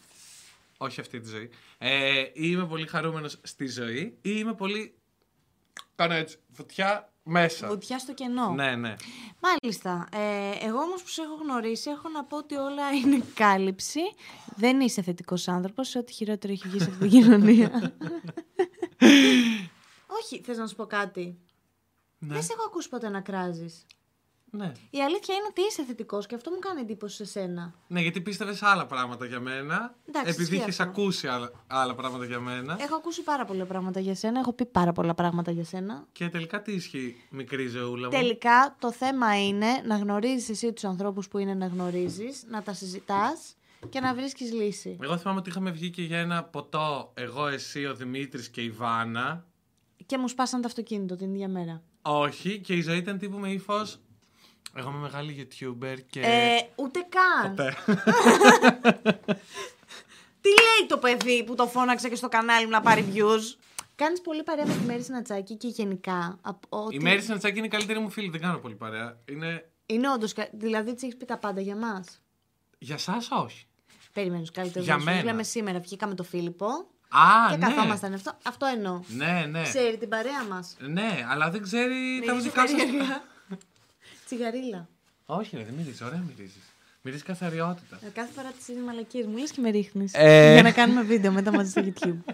Όχι 0.77 0.99
αυτή 0.99 1.19
τη 1.19 1.29
ζωή. 1.29 1.49
Ε, 1.77 2.21
ή 2.21 2.31
είμαι 2.33 2.65
πολύ 2.67 2.87
χαρούμενος 2.87 3.39
στη 3.43 3.67
ζωή. 3.67 4.01
Ή 4.01 4.19
είμαι 4.21 4.53
πολύ... 4.53 4.97
Κάνω 5.95 6.13
έτσι. 6.13 6.37
Φωτιά 6.51 7.11
μέσα. 7.23 7.67
Βουτιά 7.67 7.99
στο 7.99 8.13
κενό. 8.13 8.53
Ναι, 8.53 8.75
ναι. 8.75 8.95
Μάλιστα. 9.39 10.07
Ε, 10.11 10.65
εγώ 10.65 10.79
όμως 10.79 11.01
που 11.01 11.07
σε 11.07 11.21
έχω 11.21 11.35
γνωρίσει 11.35 11.89
έχω 11.89 12.09
να 12.09 12.23
πω 12.23 12.37
ότι 12.37 12.55
όλα 12.55 12.91
είναι 12.91 13.23
κάλυψη. 13.33 13.99
Δεν 14.55 14.79
είσαι 14.79 15.01
θετικός 15.01 15.47
άνθρωπος 15.47 15.87
σε 15.87 15.97
ό,τι 15.97 16.13
χειρότερο 16.13 16.53
έχει 16.53 16.67
βγει 16.67 16.79
σε 16.79 16.89
αυτή 16.89 17.07
την 17.07 17.09
κοινωνία. 17.09 17.71
Όχι, 20.21 20.41
θες 20.43 20.57
να 20.57 20.67
σου 20.67 20.75
πω 20.75 20.85
κάτι; 20.85 21.39
Ναι. 22.17 22.33
Δεν 22.33 22.43
σε 22.43 22.53
έχω 22.53 22.63
ακούσει 22.65 22.89
ποτέ 22.89 23.09
να 23.09 23.21
κράζεις. 23.21 23.85
Ναι. 24.57 24.71
Η 24.89 25.01
αλήθεια 25.01 25.35
είναι 25.35 25.47
ότι 25.49 25.61
είσαι 25.69 25.83
θετικός 25.83 26.25
και 26.25 26.35
αυτό 26.35 26.51
μου 26.51 26.59
κάνει 26.59 26.81
εντύπωση 26.81 27.15
σε 27.15 27.25
σένα. 27.25 27.73
Ναι, 27.87 28.01
γιατί 28.01 28.21
πίστευες 28.21 28.63
άλλα 28.63 28.85
πράγματα 28.85 29.25
για 29.25 29.39
μένα. 29.39 29.95
Εντάξει, 30.07 30.29
επειδή 30.29 30.43
ισχύει 30.43 30.55
είχες 30.55 30.79
αυτό. 30.79 30.91
ακούσει 30.91 31.27
άλλα, 31.27 31.51
άλλα 31.67 31.95
πράγματα 31.95 32.25
για 32.25 32.39
μένα. 32.39 32.77
Έχω 32.79 32.95
ακούσει 32.95 33.23
πάρα 33.23 33.45
πολλά 33.45 33.65
πράγματα 33.65 33.99
για 33.99 34.15
σένα, 34.15 34.39
έχω 34.39 34.53
πει 34.53 34.65
πάρα 34.65 34.91
πολλά 34.91 35.13
πράγματα 35.13 35.51
για 35.51 35.63
σένα. 35.63 36.05
Και 36.11 36.29
τελικά 36.29 36.61
τι 36.61 36.71
ισχύει, 36.71 37.15
μικρή 37.29 37.67
ζωούλα 37.67 38.05
μου; 38.05 38.11
Τελικά 38.13 38.75
το 38.79 38.91
θέμα 38.91 39.45
είναι 39.45 39.67
να 39.85 39.97
γνωρίζεις 39.97 40.49
εσύ 40.49 40.73
τους 40.73 40.83
ανθρώπους 40.83 41.27
που 41.27 41.37
είναι 41.37 41.53
να 41.53 41.65
γνωρίζεις, 41.67 42.43
να 42.49 42.63
τα 42.63 42.73
συζητάς 42.73 43.55
και 43.89 43.99
να 43.99 44.13
βρίσκεις 44.13 44.53
λύση. 44.53 44.97
Εγώ 45.01 45.17
θυμάμαι 45.17 45.39
ότι 45.39 45.49
είχαμε 45.49 45.71
βγει 45.71 45.89
και 45.89 46.01
για 46.01 46.19
ένα 46.19 46.43
ποτό, 46.43 47.11
εγώ, 47.13 47.47
εσύ, 47.47 47.85
ο 47.85 47.95
Δημήτρης 47.95 48.49
και 48.49 48.61
η 48.61 48.69
Βάνα. 48.69 49.45
Και 50.05 50.17
μου 50.17 50.27
σπάσαν 50.27 50.61
το 50.61 50.67
αυτοκίνητο 50.67 51.15
την 51.15 51.33
ίδια 51.33 51.47
μέρα. 51.47 51.81
Όχι, 52.01 52.59
και 52.59 52.73
η 52.73 52.81
ζωή 52.81 52.97
ήταν 52.97 53.17
τύπου 53.17 53.37
με 53.37 53.49
ύφος. 53.49 53.99
Εγώ 54.75 54.89
είμαι 54.89 54.99
μεγάλη 54.99 55.47
YouTuber 55.51 55.95
και. 56.09 56.19
Ε, 56.21 56.57
ούτε 56.75 56.99
καν. 57.09 57.49
Ποτέ. 57.55 57.75
Τι 60.41 60.49
λέει 60.49 60.87
το 60.87 60.97
παιδί 60.97 61.43
που 61.43 61.55
το 61.55 61.67
φώναξε 61.67 62.09
και 62.09 62.15
στο 62.15 62.27
κανάλι 62.27 62.65
μου 62.65 62.71
να 62.71 62.81
πάρει 62.81 63.11
views; 63.13 63.57
Κάνεις 63.95 64.21
πολύ 64.21 64.43
παρέα 64.43 64.65
με 64.65 64.73
τη 64.73 64.79
Μέρη 64.85 65.03
Συνατσάκη 65.03 65.55
και 65.55 65.67
γενικά. 65.67 66.37
από 66.41 66.67
ότι- 66.69 66.95
Η 66.95 66.99
Μέρη 66.99 67.21
Συνατσάκη 67.21 67.57
είναι 67.57 67.65
η 67.67 67.69
καλύτερη 67.69 67.99
μου 67.99 68.09
φίλη, 68.09 68.29
δεν 68.29 68.41
κάνω 68.41 68.57
πολύ 68.57 68.75
παρέα. 68.75 69.17
Είναι. 69.29 69.69
Είναι 69.85 70.11
όντως. 70.11 70.33
Δηλαδή 70.51 70.93
της 70.93 71.03
έχεις 71.03 71.17
πει 71.17 71.25
τα 71.25 71.37
πάντα 71.37 71.61
για 71.61 71.75
μας. 71.75 72.21
Για 72.77 72.95
εσά, 72.95 73.17
όχι. 73.43 73.65
Περιμένεις 74.13 74.51
καλύτερο. 74.51 74.83
Για 74.85 74.97
μένα. 74.97 75.23
Λέμε 75.23 75.43
σήμερα, 75.43 75.79
βγήκαμε 75.79 76.15
το 76.15 76.23
Φίλιππο 76.23 76.67
Α, 77.09 77.49
και 77.49 77.57
ναι. 77.57 77.65
καθόμασταν 77.65 78.13
αυτό. 78.13 78.37
Αυτό 78.43 78.65
εννοώ. 78.65 79.01
Ναι, 79.07 79.45
ναι. 79.49 79.61
Ξέρει 79.61 79.97
την 79.97 80.09
παρέα 80.09 80.43
μας. 80.49 80.75
Ναι, 80.79 81.25
αλλά 81.29 81.49
δεν 81.49 81.61
ξέρει 81.61 82.21
τα 82.25 82.31
Μυρίζει 82.33 82.49
δικά 82.49 82.67
σας. 82.67 82.79
Περίεργα. 84.29 84.51
Τσιγαρίλα. 84.51 84.89
όχι, 85.25 85.55
ρε, 85.57 85.63
δεν 85.63 85.73
μυρίζει, 85.73 86.03
ωραία 86.03 86.19
μυρίζει. 86.27 86.59
Μυρίζει 87.01 87.23
καθαριότητα. 87.23 87.99
Ε, 88.05 88.09
Κάθε 88.09 88.31
φορά 88.31 88.51
τις 88.51 88.67
είναι 88.67 88.81
μαλακίες 88.81 89.25
μου, 89.25 89.37
λες 89.37 89.51
και 89.51 89.61
με 89.61 89.69
ρίχνεις. 89.69 90.11
Ε. 90.15 90.53
Για 90.53 90.61
να 90.63 90.71
κάνουμε 90.71 91.01
βίντεο 91.03 91.31
μετά 91.31 91.51
μαζί 91.51 91.69
στο 91.69 91.81
YouTube. 91.85 92.33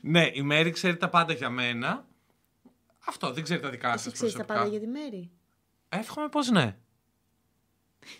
ναι, 0.00 0.30
η 0.32 0.42
Μέρη 0.42 0.70
ξέρει 0.70 0.96
τα 0.96 1.08
πάντα 1.08 1.32
για 1.32 1.50
μένα. 1.50 2.06
Αυτό, 3.06 3.32
δεν 3.32 3.42
ξέρει 3.42 3.60
τα 3.60 3.70
δικά 3.70 3.92
Εσύ 3.92 4.04
σα 4.04 4.10
ξέρεις 4.10 4.34
τα 4.34 4.44
προσωπικά. 4.44 4.64
πάντα 4.70 4.76
για 4.78 4.80
τη 4.80 5.00
Μέρη; 5.00 5.30
Εύχομαι 5.88 6.28
πως 6.28 6.50
ναι. 6.50 6.76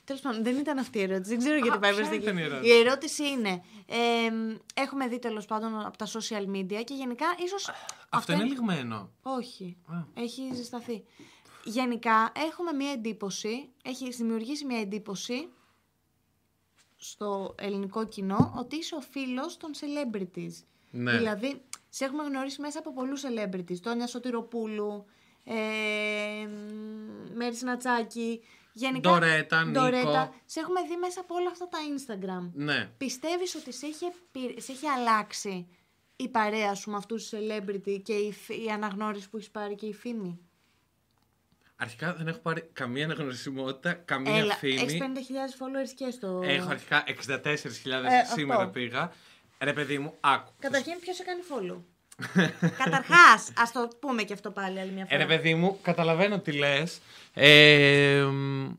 Τέλος 0.05 0.21
πάντων, 0.23 0.43
δεν 0.43 0.57
ήταν 0.57 0.79
αυτή 0.79 0.99
η 0.99 1.03
ερώτηση. 1.03 1.29
Δεν 1.31 1.39
ξέρω 1.39 1.57
γιατί 1.57 1.79
πάει 1.79 1.93
ποια 1.95 1.99
προς 2.07 2.09
τα 2.09 2.15
ήταν 2.15 2.37
εκεί. 2.39 2.43
η 2.43 2.51
ερώτηση; 2.51 2.73
Η 2.75 2.79
ερώτηση 2.81 3.29
είναι. 3.29 3.63
ε, 3.87 3.97
έχουμε 4.83 5.09
δει 5.09 5.19
τέλος 5.19 5.45
πάντων 5.45 5.81
από 5.87 5.97
τα 5.97 6.07
social 6.07 6.57
media 6.57 6.83
και 6.85 6.95
γενικά 6.95 7.27
ίσως. 7.45 7.71
Αυτό 8.09 8.33
είναι 8.33 8.45
λιγμένο. 8.45 9.11
Όχι. 9.23 9.77
Α. 9.87 10.23
Έχει 10.23 10.43
ζεσταθεί. 10.55 11.05
Γενικά 11.68 12.32
έχουμε 12.50 12.73
μια 12.73 12.92
εντύπωση, 12.92 13.68
έχει 13.85 14.11
δημιουργήσει 14.11 14.64
μια 14.64 14.80
εντύπωση 14.80 15.49
στο 16.96 17.54
ελληνικό 17.58 18.06
κοινό 18.06 18.54
ότι 18.58 18.76
είσαι 18.76 18.94
ο 18.94 19.00
φίλος 19.00 19.56
των 19.56 19.70
celebrities. 19.80 20.52
Ναι. 20.90 21.16
Δηλαδή, 21.16 21.62
σε 21.88 22.04
έχουμε 22.04 22.23
γνωρίσει 22.25 22.61
μέσα 22.61 22.78
από 22.78 22.92
πολλούς 22.92 23.23
celebrities. 23.26 23.78
Τόνια 23.82 24.06
Σωτηροπούλου, 24.06 25.04
ε, 25.44 25.54
μ, 26.46 27.37
Μέρη 27.37 27.54
Σνατσάκη, 27.54 28.40
γενικά... 28.73 29.11
Ντορέτα, 29.11 29.64
Νίκο. 29.64 29.80
Ντορέτα. 29.80 30.35
Σε 30.44 30.61
έχουμε 30.61 30.80
δει 30.82 30.96
μέσα 30.96 31.20
από 31.20 31.35
όλα 31.35 31.49
αυτά 31.50 31.68
τα 31.68 31.78
Instagram. 31.96 32.50
Ναι. 32.54 32.90
Πιστεύεις 32.96 33.54
ότι 33.54 33.73
σε 33.73 33.87
έχει, 33.87 34.04
επι- 34.04 34.61
σε 34.61 34.73
έχει 34.73 34.87
αλλάξει 34.87 35.68
η 36.16 36.28
παρέα 36.28 36.75
σου 36.75 36.90
με 36.90 36.96
αυτούς 36.96 37.28
τους 37.28 37.38
celebrity 37.38 38.00
και 38.02 38.12
η, 38.12 38.32
φ- 38.32 38.64
η 38.64 38.70
αναγνώριση 38.70 39.30
που 39.30 39.37
έχεις 39.37 39.50
πάρει 39.50 39.75
και 39.75 39.87
η 39.87 39.94
φήμη; 39.94 40.40
Αρχικά 41.76 42.14
δεν 42.14 42.28
έχω 42.28 42.38
πάρει 42.38 42.71
καμία 42.73 43.04
αναγνωρισιμότητα, 43.04 43.92
καμία 43.92 44.37
Έλα, 44.37 44.54
φήμη. 44.54 44.75
έχεις 44.75 44.99
50.000 45.00 45.02
followers 45.02 45.92
και 45.97 46.11
στο... 46.11 46.40
Έχω 46.45 46.71
αρχικά 46.71 47.04
64.000 47.06 47.45
Ε, 47.45 47.64
σήμερα 48.35 48.59
αυτό. 48.59 48.71
πήγα. 48.71 49.12
Ρε 49.59 49.73
παιδί 49.73 49.99
μου, 49.99 50.14
άκου. 50.21 50.52
Καταρχήν 50.59 50.99
ποιος 51.00 51.16
σε 51.16 51.23
κάνει 51.25 51.40
follow; 51.50 51.80
Καταρχάς, 52.85 53.52
ας 53.56 53.73
το 53.73 53.88
πούμε 54.00 54.23
και 54.23 54.33
αυτό 54.33 54.50
πάλι 54.50 54.80
άλλη 54.80 54.90
μια 54.90 55.02
Ε, 55.02 55.06
φορά. 55.06 55.18
ρε 55.18 55.37
παιδί 55.37 55.54
μου, 55.54 55.78
καταλαβαίνω 55.83 56.38
τι 56.40 56.52
λες. 56.52 57.00
Ε, 57.35 58.23
μ, 58.33 58.73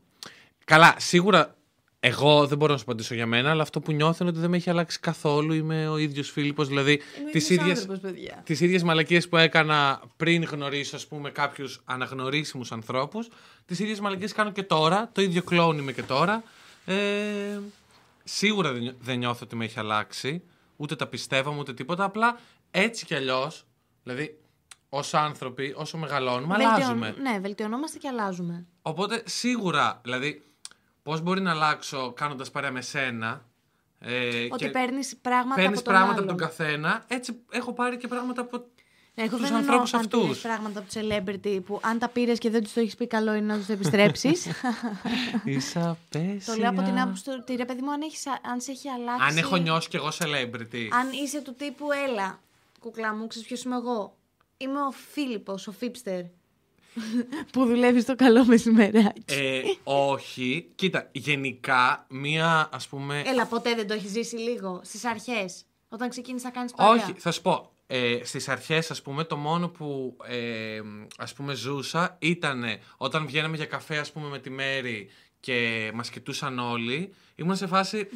καλά, 0.64 0.94
σίγουρα 0.98 1.54
εγώ 2.00 2.46
δεν 2.46 2.58
μπορώ 2.58 2.72
να 2.72 2.78
σου 2.78 2.84
απαντήσω 2.86 3.14
για 3.14 3.26
μένα, 3.26 3.50
αλλά 3.50 3.62
αυτό 3.62 3.80
που 3.80 3.92
νιώθω 3.92 4.16
είναι 4.20 4.30
ότι 4.30 4.40
δεν 4.40 4.50
με 4.50 4.56
έχει 4.56 4.70
αλλάξει 4.70 5.00
καθόλου. 5.00 5.52
Είμαι 5.52 5.88
ο 5.88 5.96
ίδιος 5.96 6.30
Φίλιππος, 6.30 6.68
δηλαδή 6.68 6.92
Είμαι 6.92 7.28
ο 7.28 7.30
τις 7.30 7.44
ίδιος 7.50 7.60
ίδιες, 7.64 7.78
άνθρωπος, 7.78 8.00
παιδιά. 8.00 8.42
τις 8.44 8.60
ίδιες 8.60 8.82
μαλακίες 8.82 9.28
που 9.28 9.36
έκανα 9.36 10.02
πριν 10.16 10.44
γνωρίσω, 10.44 10.96
ας 10.96 11.06
πούμε, 11.06 11.30
κάποιους 11.30 11.80
αναγνωρίσιμους 11.84 12.72
ανθρώπους, 12.72 13.28
τις 13.66 13.78
ίδιες 13.78 14.00
μαλακίες 14.00 14.32
κάνω 14.32 14.52
και 14.52 14.62
τώρα, 14.62 15.10
το 15.12 15.22
ίδιο 15.22 15.42
κλόουν 15.42 15.78
είμαι 15.78 15.92
και 15.92 16.02
τώρα. 16.02 16.42
Ε, 16.84 16.94
σίγουρα 18.24 18.72
δεν, 18.72 18.82
νιώ- 18.82 18.96
δεν 19.00 19.18
νιώθω 19.18 19.40
ότι 19.42 19.56
με 19.56 19.64
έχει 19.64 19.78
αλλάξει, 19.78 20.42
ούτε 20.76 20.96
τα 20.96 21.06
πιστεύω 21.06 21.56
ούτε 21.58 21.74
τίποτα, 21.74 22.04
απλά 22.04 22.38
έτσι 22.70 23.04
κι 23.06 23.14
αλλιώς, 23.14 23.64
δηλαδή 24.02 24.38
ως 24.88 25.14
άνθρωποι, 25.14 25.74
όσο 25.76 25.96
μεγαλώνουμε, 25.98 26.56
Βελτιω- 26.56 26.74
αλλάζουμε. 26.74 27.14
Ναι, 27.22 27.38
βελτιωνόμαστε 27.38 27.98
και 27.98 28.08
αλλάζουμε. 28.08 28.66
Οπότε 28.82 29.22
σίγουρα, 29.26 30.00
δηλαδή, 30.04 30.42
πώς 31.08 31.20
μπορεί 31.20 31.40
να 31.40 31.50
αλλάξω 31.50 32.12
κάνοντας 32.12 32.50
παρέα 32.50 32.70
με 32.70 32.80
σένα, 32.80 33.44
ε, 33.98 34.46
Ότι 34.50 34.64
και 34.64 34.70
παίρνεις 34.70 35.16
πράγματα 35.22 35.54
παίρνεις 35.54 35.78
από 35.78 35.84
τον 35.84 35.94
πράγματα 35.94 36.12
άλλον. 36.20 36.30
από 36.30 36.38
τον 36.38 36.48
καθένα, 36.48 37.04
έτσι 37.08 37.36
έχω 37.50 37.72
πάρει 37.72 37.96
και 37.96 38.08
πράγματα 38.08 38.40
από 38.40 38.56
Ναι, 39.14 39.24
Εγώ 39.24 39.36
τους 39.36 39.40
δεν 39.48 39.54
εννοώ 39.56 39.58
ανθρώπους 39.60 39.94
αν 39.94 40.00
αυτούς. 40.00 40.20
πήρες 40.22 40.38
πράγματα 40.38 40.78
από 40.80 40.88
celebrity 40.94 41.60
που 41.66 41.80
αν 41.82 41.98
τα 41.98 42.08
πήρες 42.08 42.38
και 42.38 42.50
δεν 42.50 42.62
τους 42.62 42.72
το 42.72 42.80
έχεις 42.80 42.94
πει 42.94 43.06
καλό 43.06 43.34
είναι 43.34 43.52
να 43.52 43.58
τους 43.58 43.68
επιστρέψεις. 43.68 44.46
Είσαι 45.44 45.80
απέσια. 45.88 46.54
το 46.54 46.60
λέω 46.60 46.70
από 46.70 46.82
την 46.82 47.00
άποψη 47.00 47.24
του 47.24 47.32
ότι 47.40 47.54
ρε 47.54 47.64
παιδί 47.64 47.82
μου, 47.82 47.92
αν, 47.92 48.00
έχεις, 48.02 48.26
αν 48.26 48.60
σε 48.60 48.70
έχει 48.70 48.88
αλλάξει. 48.88 49.26
Αν 49.28 49.36
έχω 49.36 49.56
νιώσει 49.56 49.88
κι 49.88 49.96
εγώ 49.96 50.08
celebrity. 50.08 50.88
Αν 50.92 51.10
είσαι 51.24 51.40
του 51.42 51.54
τύπου 51.54 51.86
έλα, 52.08 52.40
κουκλά 52.80 53.14
μου, 53.14 53.26
ξέρει 53.26 53.44
ποιος 53.44 53.62
είμαι 53.62 53.76
εγώ. 53.76 54.16
Είμαι 54.56 54.80
ο 54.80 54.90
Φίλιππος, 54.90 55.66
ο 55.66 55.72
Φίπστερ. 55.72 56.22
Που 57.52 57.64
δουλεύεις 57.64 58.02
στο 58.02 58.14
καλό 58.14 58.44
μεσημεράκι. 58.44 59.34
Ε, 59.34 59.62
όχι. 59.84 60.70
Κοίτα, 60.74 61.08
γενικά, 61.12 62.06
μία 62.08 62.68
ας 62.72 62.88
πούμε. 62.88 63.22
Έλα, 63.26 63.46
ποτέ 63.46 63.74
δεν 63.74 63.86
το 63.86 63.94
έχεις 63.94 64.10
ζήσει 64.10 64.36
λίγο 64.36 64.80
στις 64.84 65.04
αρχές. 65.04 65.64
Όταν 65.88 66.08
ξεκίνησες 66.08 66.44
να 66.44 66.50
κάνεις 66.50 66.72
παρέα; 66.72 67.02
όχι, 67.02 67.14
θα 67.18 67.30
σου 67.30 67.42
πω. 67.42 67.72
Ε, 67.86 68.20
στις 68.22 68.48
αρχές, 68.48 68.90
ας 68.90 69.02
πούμε, 69.02 69.24
το 69.24 69.36
μόνο 69.36 69.68
που 69.68 70.16
ε, 70.28 70.80
ας 71.16 71.32
πούμε 71.32 71.54
ζούσα 71.54 72.16
ήταν 72.18 72.64
όταν 72.96 73.26
βγαίναμε 73.26 73.56
για 73.56 73.66
καφέ, 73.66 73.98
ας 73.98 74.12
πούμε, 74.12 74.28
με 74.28 74.38
τη 74.38 74.50
Μέρη 74.50 75.10
και 75.40 75.90
μας 75.94 76.10
κοιτούσαν 76.10 76.58
όλοι, 76.58 77.14
ήμουν 77.34 77.56
σε 77.56 77.66
φάση... 77.66 78.08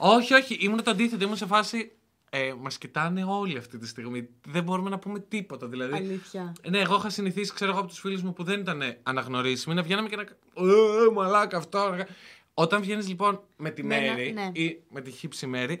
Όχι, 0.00 0.34
όχι, 0.34 0.54
ήμουν 0.54 0.82
το 0.82 0.90
αντίθετο, 0.90 1.24
ήμουν 1.24 1.36
σε 1.36 1.46
φάση... 1.46 1.92
Ε, 2.30 2.54
μας 2.60 2.78
κοιτάνε 2.78 3.24
όλοι 3.24 3.58
αυτή 3.58 3.78
τη 3.78 3.86
στιγμή. 3.86 4.28
Δεν 4.46 4.62
μπορούμε 4.62 4.90
να 4.90 4.98
πούμε 4.98 5.18
τίποτα, 5.18 5.66
δηλαδή. 5.66 5.94
Αλήθεια. 5.96 6.52
Ναι, 6.68 6.78
εγώ 6.78 6.94
είχα 6.96 7.10
συνηθίσει, 7.10 7.52
ξέρω 7.54 7.70
εγώ 7.70 7.80
από 7.80 7.88
τους 7.88 7.98
φίλους 7.98 8.22
μου 8.22 8.32
που 8.32 8.42
δεν 8.44 8.60
ήταν 8.60 8.82
αναγνωρίσιμοι, 9.02 9.74
να 9.74 9.82
βγαίναμε 9.82 10.08
και 10.08 10.16
να. 10.16 10.22
Ε, 10.22 11.10
μαλάκα 11.14 11.56
αυτό. 11.56 11.90
να- 11.90 12.06
Όταν 12.54 12.80
βγαίνεις 12.80 13.08
λοιπόν 13.08 13.40
με 13.56 13.70
τη 13.70 13.82
Με 13.84 13.96
ένα- 13.96 14.14
Μέρη 14.14 14.32
ναι. 14.32 14.50
ή 14.52 14.80
με 14.90 15.00
τη 15.00 15.10
χύψη 15.10 15.46
Μέρη, 15.46 15.80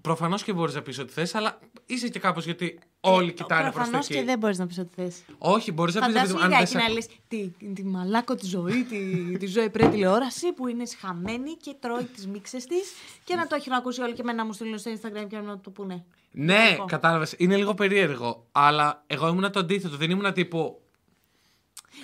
προφανώς 0.00 0.42
και 0.42 0.52
μπορείς 0.52 0.74
να 0.74 0.82
πεις 0.82 0.98
ό,τι 0.98 1.12
θες, 1.12 1.34
αλλά 1.34 1.58
είσαι 1.86 2.08
και 2.08 2.18
κάπως 2.18 2.44
γιατί 2.44 2.78
όλοι 3.00 3.32
κοιτάνε 3.32 3.62
προς 3.62 3.72
τα 3.74 3.80
Προφανώς 3.80 4.04
εκεί. 4.08 4.16
Ε, 4.16 4.20
και 4.20 4.24
δεν 4.26 4.38
μπορείς 4.38 4.58
να 4.58 4.66
πεις 4.66 4.78
ό,τι 4.78 4.94
θες. 5.02 5.22
Όχι, 5.38 5.72
μπορείς 5.72 5.94
να 5.94 6.00
πεις 6.06 6.12
Φαντάσου 6.14 6.34
αν 6.34 6.40
δεν 6.40 6.48
λιγάκι 6.50 6.70
σε- 6.70 6.78
να 6.78 6.88
λες 6.88 7.06
τη, 7.28 7.48
τη 7.74 7.84
μαλάκο 7.84 8.34
τη 8.34 8.46
ζωή, 8.46 8.84
τη, 8.84 9.38
τη 9.38 9.46
ζωή 9.46 9.70
πρέ 9.70 9.88
τηλεόραση 9.88 10.52
που 10.52 10.68
είναι 10.68 10.84
σχαμένη 10.84 11.54
και 11.54 11.74
τρώει 11.80 12.04
τις 12.04 12.26
μίξες 12.26 12.64
της 12.66 12.92
και 13.24 13.34
να 13.34 13.46
το 13.46 13.54
έχουν 13.54 13.72
ακούσει 13.72 14.00
όλοι 14.02 14.12
και 14.12 14.20
εμένα 14.20 14.36
να 14.38 14.44
μου 14.44 14.52
στείλουν 14.52 14.78
στο 14.78 14.90
Instagram 14.94 15.26
και 15.28 15.38
να 15.38 15.58
το 15.58 15.70
πούνε. 15.70 16.04
Ναι, 16.30 16.70
Κακό. 16.70 16.84
κατάλαβες. 16.84 17.34
Είναι 17.38 17.56
λίγο 17.56 17.74
περίεργο. 17.74 18.46
Αλλά 18.52 19.02
εγώ 19.06 19.28
ήμουνα 19.28 19.50
το 19.50 19.58
αντίθετο. 19.58 19.96
Δεν 19.96 20.10
ήμουνα 20.10 20.32
τύπου. 20.32 20.80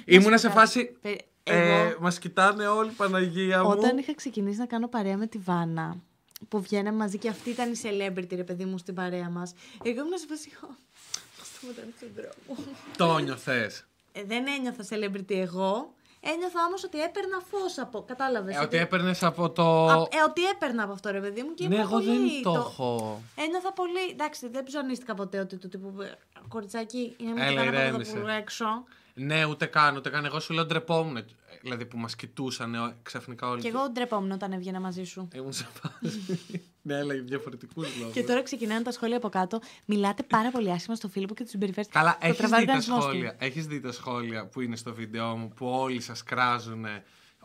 Ήμουνα 0.04 0.36
σε 0.38 0.46
κάτι. 0.46 0.58
φάση. 0.58 0.96
Πε- 1.00 1.20
Ε, 1.46 1.82
εγώ- 1.84 1.96
Μας 2.00 2.18
κοιτάνε 2.18 2.66
όλοι, 2.66 2.90
Παναγία 2.90 3.62
μου. 3.62 3.68
Όταν 3.70 3.98
είχα 3.98 4.14
ξεκινήσει 4.14 4.58
να 4.58 4.66
κάνω 4.66 4.88
παρέα 4.88 5.16
με 5.16 5.26
τη 5.26 5.38
Βάνα, 5.38 5.96
που 6.48 6.60
βγαίναμε 6.60 6.96
μαζί 6.96 7.18
και 7.18 7.28
αυτή 7.28 7.50
ήταν 7.50 7.72
η 7.72 7.76
celebrity, 7.82 8.36
ρε 8.36 8.44
παιδί 8.44 8.64
μου, 8.64 8.78
στην 8.78 8.94
παρέα 8.94 9.28
μας. 9.30 9.54
Εγώ 9.84 10.00
ήμουν 10.00 10.18
σε 10.18 10.26
φάση. 10.28 10.48
«Ω, 10.62 10.66
Θα 11.36 11.44
σταματάνε 11.44 11.92
στον 11.96 12.08
δρόμο. 12.16 12.68
Το 12.96 13.18
νιωθε. 13.18 13.70
Ε, 14.12 14.22
δεν 14.24 14.46
ένιωθα 14.46 14.84
celebrity 14.90 15.34
εγώ. 15.34 15.92
Ένιωθα 16.26 16.64
όμως 16.68 16.84
ότι 16.84 17.00
έπαιρνα 17.02 17.38
φως 17.50 17.78
από. 17.78 18.02
Κατάλαβες. 18.02 18.56
Ε, 18.56 18.58
ότι 18.60 18.76
έπαιρνες 18.76 19.22
από 19.22 19.50
το. 19.50 19.86
Α, 19.86 19.94
ε, 19.94 20.22
ότι 20.28 20.44
έπαιρνα 20.44 20.82
από 20.82 20.92
αυτό, 20.92 21.10
ρε 21.10 21.20
παιδί 21.20 21.42
μου. 21.42 21.54
Και 21.54 21.68
Ναι, 21.68 21.74
ήμουν 21.74 21.86
εγώ 21.88 22.00
δεν 22.00 22.14
πολύ 22.16 22.42
το 22.42 22.50
έχω. 22.52 23.22
Ένιωθα 23.36 23.72
πολύ. 23.72 24.10
Εντάξει, 24.10 24.48
δεν 24.48 24.64
ψωνίστηκα 24.64 25.14
ποτέ 25.14 25.38
ότι 25.38 25.56
του 25.56 25.68
τύπου. 25.68 26.00
ε, 26.02 26.12
Κοριτσάκι, 26.48 27.14
είναι 27.18 27.32
με 27.32 27.40
Έλα, 27.40 27.50
κοιτάνε 27.50 27.68
από 27.68 27.76
εδώ 27.78 27.88
ηρέμησε. 27.88 28.16
που 28.18 28.26
έξω. 28.28 28.66
Ναι, 29.14 29.44
ούτε 29.44 29.66
καν, 29.66 29.96
ούτε 29.96 30.10
καν. 30.10 30.24
Εγώ 30.24 30.40
σου 30.40 30.52
λέω 30.52 30.64
ντρεπόμουν. 30.66 31.24
Ε, 31.64 31.70
Δηλαδή 31.70 31.86
που 31.86 31.98
μας 31.98 32.16
κοιτούσαν 32.16 32.74
ε, 32.74 32.96
ξαφνικά 33.02 33.48
όλοι. 33.48 33.60
Και 33.60 33.68
εγώ 33.68 33.90
ντρεπόμουν 33.90 34.30
όταν 34.30 34.52
έβγαινα 34.52 34.80
μαζί 34.80 35.04
σου. 35.04 35.28
Ήμουν 35.34 35.52
σε 35.52 35.66
φάση. 35.80 36.20
ναι, 36.82 36.96
αλλά 36.96 37.14
για 37.14 37.22
διαφορετικούς 37.22 37.96
λόγους. 37.98 38.14
Και 38.14 38.22
τώρα 38.22 38.42
ξεκινάνε 38.42 38.82
τα 38.82 38.90
σχόλια 38.92 39.16
από 39.16 39.28
κάτω. 39.28 39.60
Μιλάτε 39.84 40.22
πάρα 40.22 40.50
πολύ 40.50 40.70
άσχημα 40.72 40.96
στο 40.96 41.08
Φίλιππο 41.08 41.34
και 41.34 41.42
τους 41.42 41.50
συμπεριφέρετε. 41.50 41.98
Καλά, 41.98 42.12
Το 42.20 42.26
έχεις 42.26 42.36
τραβάει 42.38 42.64
δει, 42.64 42.70
ο 42.70 42.72
τα 42.72 42.78
οργανισμός 42.78 43.04
του. 43.04 43.10
σχόλια, 43.10 43.36
έχεις 43.38 43.66
δει 43.66 43.80
τα 43.80 43.92
σχόλια 43.92 44.46
που 44.46 44.60
είναι 44.60 44.76
στο 44.76 44.94
βίντεο 44.94 45.36
μου 45.36 45.48
που 45.56 45.66
όλοι 45.66 46.00
σας 46.00 46.22
κράζουν 46.22 46.86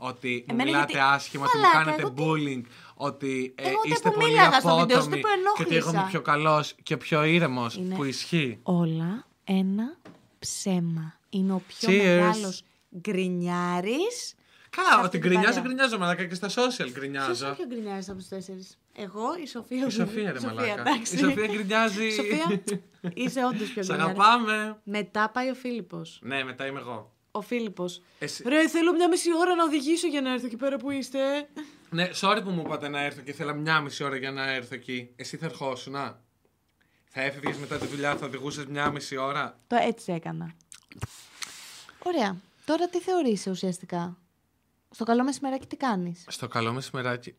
ότι 0.01 0.27
μου 0.47 0.53
Εμένα 0.53 0.63
μιλάτε 0.71 0.91
γιατί- 0.91 1.07
άσχημα, 1.13 1.45
ότι 1.45 1.57
μου 1.57 1.63
Μαλάκα, 1.63 1.83
κάνετε 1.83 2.01
εγώ 2.01 2.11
τι- 2.11 2.23
bullying, 2.25 2.69
ότι 2.95 3.53
ε, 3.57 3.67
Εγώ 3.67 3.79
ούτε 3.85 3.93
είστε 3.93 4.09
που 4.09 4.15
πολύ 4.19 4.31
μίλαγα 4.31 4.59
στο 4.59 4.77
βίντεο 4.77 5.01
σου, 5.01 5.07
απότομοι 5.07 5.15
ούτε 5.19 5.49
που 5.49 5.53
και 5.57 5.63
ότι 5.63 5.75
εγώ 5.75 5.89
είμαι 5.89 5.97
ενόχλησα. 5.97 6.07
πιο 6.09 6.21
καλός 6.21 6.75
και 6.83 6.97
πιο 6.97 7.23
ήρεμος. 7.23 7.75
Είναι- 7.75 7.95
Που 7.95 8.03
ισχύει. 8.03 8.59
Όλα 8.63 9.25
ένα 9.43 9.97
ψέμα. 10.39 11.13
Είναι 11.29 11.53
ο 11.53 11.61
πιο 11.67 11.89
Cheers. 11.89 11.97
μεγάλος 11.97 12.63
γκρινιάρης. 12.97 14.33
Καλά, 14.69 14.89
αυτή 14.89 15.01
ότι 15.05 15.09
την 15.09 15.19
γκρινιάζω, 15.19 15.47
παρέα. 15.47 15.63
γκρινιάζω, 15.63 15.97
μαλάκα 15.97 16.25
και 16.25 16.35
στα 16.35 16.47
social 16.49 16.73
Ποιο 16.75 16.89
γκρινιάζω. 16.89 17.53
πιο 17.55 17.65
γκρινιάρη 17.67 18.03
από 18.07 18.17
τους 18.17 18.27
τέσσερις. 18.27 18.77
Εγώ, 18.95 19.23
η 19.43 19.47
Σοφία. 19.47 19.85
Η 19.85 19.89
Σοφία, 19.89 20.31
ρε 20.31 20.39
μαλάκα. 20.39 20.79
εντάξει. 20.79 21.15
Η 21.15 21.17
Σοφία 21.17 21.47
γκρινιάζει. 21.47 22.11
Σοφία, 22.19 22.61
είσαι 23.13 23.45
όντως 23.45 23.69
πιο 23.73 23.83
Σ' 23.83 23.87
γκρινιάρη. 23.87 24.11
αγαπάμε. 24.11 24.79
Μετά 24.83 25.29
πάει 25.29 25.49
ο 25.49 25.53
Φίλιππος. 25.55 26.19
Ναι, 26.23 26.43
μετά 26.43 26.65
είμαι 26.65 26.79
εγώ. 26.79 27.13
Ο 27.31 27.41
Φίλιππος. 27.41 28.01
Εσύ- 28.19 28.47
Ρε, 28.47 28.67
θέλω 28.67 28.93
μια 28.93 29.07
μισή 29.07 29.29
ώρα 29.37 29.55
να 29.55 29.63
οδηγήσω 29.63 30.07
για 30.07 30.21
να 30.21 30.33
έρθω 30.33 30.45
εκεί 30.45 30.55
πέρα 30.55 30.77
που 30.77 30.91
είστε. 30.91 31.19
Ναι, 31.89 32.09
sorry 32.21 32.39
που 32.43 32.49
μου 32.49 32.61
είπατε 32.65 32.87
να 32.87 33.01
έρθω 33.03 33.21
και 33.21 33.29
ήθελα 33.31 33.53
μια 33.53 33.79
μισή 33.81 34.03
ώρα 34.03 34.15
για 34.15 34.31
να 34.31 34.51
έρθω 34.51 34.75
εκεί. 34.75 35.09
Εσύ 35.15 35.37
θα 35.37 35.45
ερχόσουν, 35.45 35.93
να. 35.93 36.21
Θα 37.05 37.21
έφευγες 37.21 37.57
μετά 37.57 37.77
τη 37.77 37.85
δουλειά, 37.87 38.15
θα 38.15 38.25
οδηγούσες 38.25 38.65
μια 38.65 38.89
μισή 38.91 39.17
ώρα. 39.17 39.59
Το 39.67 39.75
έτσι 39.81 40.11
έκανα. 40.11 40.55
Ωραία. 42.03 42.37
Τώρα 42.69 42.89
τι 42.89 42.99
θεωρείσαι 42.99 43.49
ουσιαστικά; 43.49 44.17
Στο 44.89 45.03
καλό 45.03 45.23
μεσημεράκι 45.23 45.67
τι 45.67 45.75
κάνεις; 45.75 46.25
Στο 46.27 46.47
καλό 46.47 46.73
μεσημεράκι, 46.73 47.35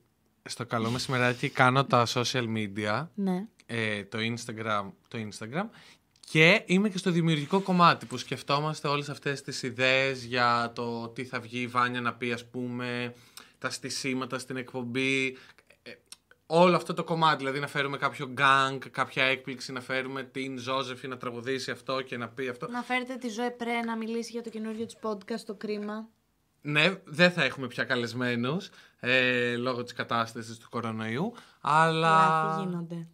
στο 0.49 0.67
καλό 0.67 0.91
μεσημεράκι 0.91 1.49
κάνω 1.49 1.85
τα 1.85 2.07
social 2.07 2.45
media, 2.57 3.07
Ναι. 3.15 3.47
ε, 3.67 4.05
το, 4.05 4.19
Instagram, 4.19 4.91
το 5.09 5.19
Instagram 5.19 5.69
και 6.31 6.63
είμαι 6.67 6.89
και 6.89 6.99
στο 6.99 7.11
δημιουργικό 7.11 7.61
κομμάτι 7.61 8.07
που 8.07 8.17
σκεφτόμαστε 8.17 8.89
όλες 8.89 9.09
αυτές 9.09 9.43
τις 9.43 9.63
ιδέες 9.63 10.25
για 10.25 10.73
το 10.75 11.09
τι 11.09 11.25
θα 11.25 11.41
βγει 11.41 11.61
η 11.61 11.67
Βάνια 11.67 12.01
να 12.01 12.15
πει 12.15 12.33
ας 12.33 12.47
πούμε, 12.49 13.15
τα 13.59 13.71
στισίματα 13.71 14.39
στην 14.39 14.57
εκπομπή. 14.57 15.37
Ε, 16.51 16.57
Όλο 16.57 16.77
αυτό 16.77 16.95
το 16.95 17.05
κομμάτι, 17.05 17.37
δηλαδή 17.37 17.61
να 17.61 17.67
φέρουμε 17.67 17.97
κάποιο 17.97 18.27
γκάγκ, 18.27 18.83
κάποια 18.91 19.25
έκπληξη, 19.25 19.73
να 19.73 19.81
φέρουμε 19.81 20.23
την 20.23 20.59
Ζώζεφη 20.59 21.09
να 21.09 21.17
τραγουδήσει 21.17 21.71
αυτό 21.71 22.01
και 22.01 22.17
να 22.17 22.29
πει 22.29 22.49
αυτό. 22.49 22.69
Να 22.71 22.83
φέρετε 22.83 23.17
τη 23.17 23.29
Ζωέ 23.29 23.51
Πρέ 23.51 23.81
να 23.81 23.97
μιλήσει 23.97 24.31
για 24.31 24.43
το 24.43 24.51
καινούριο 24.51 24.87
της 24.87 24.97
podcast, 25.03 25.41
το 25.47 25.55
κρίμα. 25.55 26.09
Ναι, 26.63 26.95
δεν 27.05 27.31
θα 27.31 27.45
έχουμε 27.45 27.67
πια 27.67 27.85
καλεσμένους 27.85 28.71
ε, 29.01 29.57
λόγω 29.57 29.83
της 29.83 29.93
κατάστασης 29.93 30.59
του 30.59 30.69
κορονοϊού, 30.69 31.33
αλλά... 31.61 32.09
Λάθη 32.09 32.63
γίνονται. 32.63 33.07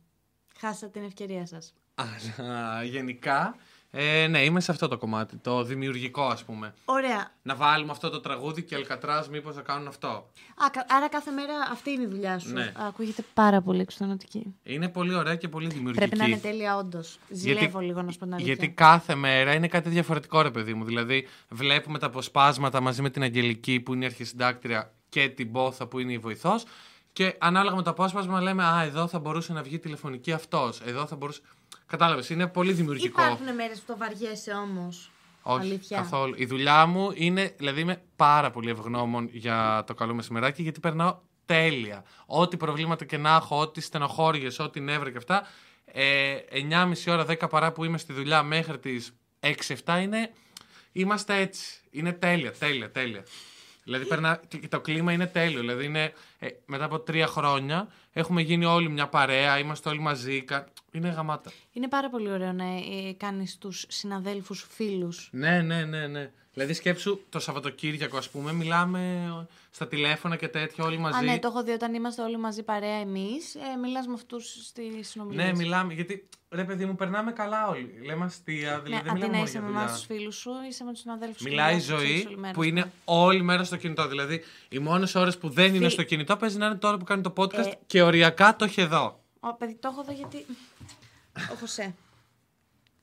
Χάσατε 0.58 0.92
την 0.92 1.02
ευκαιρία 1.02 1.46
σας. 1.46 1.74
Αλλά 1.94 2.82
γενικά, 2.82 3.56
ε, 3.98 4.26
ναι, 4.26 4.44
είμαι 4.44 4.60
σε 4.60 4.70
αυτό 4.70 4.88
το 4.88 4.98
κομμάτι, 4.98 5.36
το 5.36 5.62
δημιουργικό 5.62 6.22
ας 6.24 6.44
πούμε. 6.44 6.74
Ωραία. 6.84 7.30
Να 7.42 7.54
βάλουμε 7.54 7.90
αυτό 7.90 8.10
το 8.10 8.20
τραγούδι 8.20 8.62
και 8.62 8.74
Αλκατράς 8.74 9.28
μήπως 9.28 9.56
να 9.56 9.62
κάνουν 9.62 9.86
αυτό. 9.86 10.08
Α, 10.08 10.70
κα- 10.72 10.86
άρα 10.88 11.08
κάθε 11.08 11.30
μέρα 11.30 11.52
αυτή 11.72 11.90
είναι 11.90 12.02
η 12.02 12.06
δουλειά 12.06 12.38
σου. 12.38 12.52
Ναι. 12.52 12.62
Α, 12.62 12.86
Ακούγεται 12.86 13.24
πάρα 13.34 13.60
πολύ 13.62 13.80
εξωτερική. 13.80 14.54
Είναι 14.62 14.88
πολύ 14.88 15.14
ωραία 15.14 15.36
και 15.36 15.48
πολύ 15.48 15.68
δημιουργική. 15.68 15.98
Πρέπει 16.06 16.16
να 16.16 16.24
είναι 16.26 16.38
τέλεια, 16.38 16.76
όντως. 16.76 17.18
Ζηλεύω 17.28 17.80
λίγο 17.80 18.02
να 18.02 18.10
σου 18.12 18.18
πω 18.18 18.24
την 18.24 18.34
αλήθεια. 18.34 18.52
γιατί 18.54 18.72
κάθε 18.74 19.14
μέρα 19.14 19.54
είναι 19.54 19.68
κάτι 19.68 19.88
διαφορετικό, 19.88 20.42
ρε 20.42 20.50
παιδί 20.50 20.74
μου. 20.74 20.84
Δηλαδή, 20.84 21.28
βλέπουμε 21.48 21.98
τα 21.98 22.06
αποσπάσματα 22.06 22.80
μαζί 22.80 23.02
με 23.02 23.10
την 23.10 23.22
Αγγελική 23.22 23.80
που 23.80 23.94
είναι 23.94 24.04
η 24.04 24.06
αρχισυντάκτρια 24.06 24.92
και 25.08 25.28
την 25.28 25.52
Πόθα 25.52 25.86
που 25.86 25.98
είναι 25.98 26.12
η 26.12 26.18
βοηθός. 26.18 26.64
Και 27.12 27.34
ανάλογα 27.38 27.76
με 27.76 27.82
το 27.82 27.90
απόσπασμα 27.90 28.40
λέμε 28.40 28.64
Α, 28.64 28.82
εδώ 28.82 29.06
θα 29.06 29.18
μπορούσε 29.18 29.52
να 29.52 29.62
βγει 29.62 29.78
τηλεφωνική 29.78 30.32
αυτός. 30.32 30.80
Εδώ 30.80 31.06
θα 31.06 31.16
μπορούσε. 31.16 31.40
Κατάλαβες, 31.86 32.30
είναι 32.30 32.46
πολύ 32.46 32.72
δημιουργικό. 32.72 33.22
Υπάρχουν 33.22 33.54
μέρες 33.54 33.78
που 33.78 33.84
το 33.86 33.96
βαριέσαι 33.96 34.52
όμως. 34.52 35.10
Όχι, 35.42 35.60
Αλήθεια. 35.60 35.96
καθόλου. 35.96 36.34
Η 36.36 36.46
δουλειά 36.46 36.86
μου 36.86 37.10
είναι, 37.14 37.54
δηλαδή 37.56 37.80
είμαι 37.80 38.02
πάρα 38.16 38.50
πολύ 38.50 38.70
ευγνώμων 38.70 39.28
για 39.32 39.84
το 39.86 39.94
καλό 39.94 40.14
μεσημεράκι 40.14 40.62
γιατί 40.62 40.80
περνάω 40.80 41.18
τέλεια. 41.46 42.04
Ό,τι 42.26 42.56
προβλήματα 42.56 43.04
και 43.04 43.16
να 43.16 43.34
έχω, 43.34 43.60
ό,τι 43.60 43.80
στενοχώριες, 43.80 44.58
ό,τι 44.58 44.80
νεύρα 44.80 45.10
και 45.10 45.16
αυτά, 45.16 45.46
ε, 45.84 46.36
9.30 46.50 47.12
ώρα, 47.12 47.24
10 47.24 47.48
παρά 47.48 47.72
που 47.72 47.84
είμαι 47.84 47.98
στη 47.98 48.12
δουλειά 48.12 48.42
μέχρι 48.42 48.78
τις 48.78 49.16
6-7 49.40 49.98
είναι, 50.02 50.32
είμαστε 50.92 51.36
έτσι. 51.36 51.80
Είναι 51.90 52.12
τέλεια, 52.12 52.52
τέλεια, 52.52 52.90
τέλεια. 52.90 53.24
Δηλαδή 53.84 54.04
περνά, 54.06 54.40
και 54.48 54.58
και 54.58 54.68
το 54.68 54.80
κλίμα 54.80 55.12
είναι 55.12 55.26
τέλειο. 55.26 55.60
Δηλαδή 55.60 55.84
είναι, 55.84 56.12
ε, 56.38 56.48
μετά 56.66 56.84
από 56.84 56.98
τρία 57.00 57.26
χρόνια 57.26 57.88
έχουμε 58.12 58.42
γίνει 58.42 58.64
όλοι 58.64 58.88
μια 58.88 59.06
παρέα, 59.08 59.58
είμαστε 59.58 59.88
όλοι 59.88 60.00
μαζί. 60.00 60.42
κα- 60.42 60.68
Είναι 60.92 61.08
γαμάτα. 61.08 61.50
Είναι 61.72 61.88
πάρα 61.88 62.10
πολύ 62.10 62.30
ωραίο 62.30 62.52
να 62.52 62.64
ε, 62.64 63.12
κάνεις 63.16 63.58
τους 63.58 63.84
συναδέλφους 63.88 64.66
φίλους. 64.70 65.28
Ναι, 65.32 65.60
ναι, 65.62 65.84
ναι, 65.84 66.06
ναι. 66.06 66.30
Δηλαδή 66.52 66.72
σκέψου 66.74 67.20
το 67.28 67.38
Σαββατοκύριακο, 67.40 68.16
ας 68.16 68.28
πούμε, 68.30 68.52
μιλάμε 68.52 69.28
στα 69.70 69.86
τηλέφωνα 69.88 70.36
και 70.36 70.48
τέτοια 70.48 70.84
όλοι 70.84 70.98
μαζί. 70.98 71.18
Α, 71.18 71.22
ναι, 71.22 71.38
το 71.38 71.48
έχω 71.48 71.62
δει 71.62 71.70
όταν 71.70 71.94
είμαστε 71.94 72.22
όλοι 72.22 72.38
μαζί 72.38 72.62
παρέα 72.62 72.96
εμείς. 73.00 73.54
Ε, 73.54 73.60
Μιλάς 73.82 74.06
με 74.06 74.12
αυτούς 74.14 74.56
στη 74.66 74.82
συνομιλία. 75.02 75.44
Ναι, 75.44 75.54
μιλάμε. 75.54 75.92
Γιατί 75.94 76.28
ρε 76.50 76.64
παιδί 76.64 76.84
μου, 76.84 76.94
περνάμε 76.96 77.32
καλά 77.32 77.68
όλοι. 77.68 78.00
Λέμε 78.06 78.24
αστεία, 78.24 78.80
δηλαδή 78.80 78.90
Ναι, 78.90 79.00
δεν 79.02 79.10
αντί 79.10 79.12
μιλάμε 79.12 79.26
να 79.26 79.32
μόνο 79.32 79.42
είσαι 79.48 79.58
για 79.58 79.60
με 79.60 79.68
εμάς 79.68 79.82
δουλειά. 79.82 79.96
τους 79.96 80.06
φίλους 80.06 80.36
σου, 80.36 80.50
είσαι 80.68 80.84
με 80.84 80.92
τους 80.92 81.00
συναδέλφους 81.00 81.40
σου. 81.40 81.48
Μιλάει 81.48 81.76
η 81.76 81.80
ζωή 81.80 82.28
που 82.52 82.62
είναι 82.62 82.92
όλη 83.04 83.42
μέρα 83.42 83.64
στο 83.64 83.76
κινητό. 83.76 84.08
Δηλαδή, 84.08 84.42
οι 84.68 84.78
μόνες 84.78 85.14
ώρες 85.14 85.38
που 85.38 85.48
δεν 85.48 85.74
είναι 85.74 85.84
Φι- 85.84 85.92
στο 85.92 86.02
κινητό 86.02 86.25
παίζει 86.36 86.58
να 86.58 86.66
είναι 86.66 86.74
τώρα 86.74 86.96
που 86.96 87.04
κάνει 87.04 87.22
το 87.22 87.32
podcast 87.36 87.54
Ε, 87.66 87.72
και 87.86 88.02
οριακά 88.02 88.56
το 88.56 88.64
έχει 88.64 88.80
εδώ. 88.80 89.20
Ω, 89.40 89.54
παιδί, 89.54 89.74
το 89.74 89.88
έχω 89.92 90.00
εδώ 90.00 90.12
γιατί. 90.12 90.46
Ο 91.52 91.54
Χωσέ. 91.60 91.94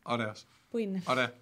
Ωραίος. 0.04 0.46
Πού 0.70 0.78
είναι; 0.78 1.04
Ωραία. 1.06 1.34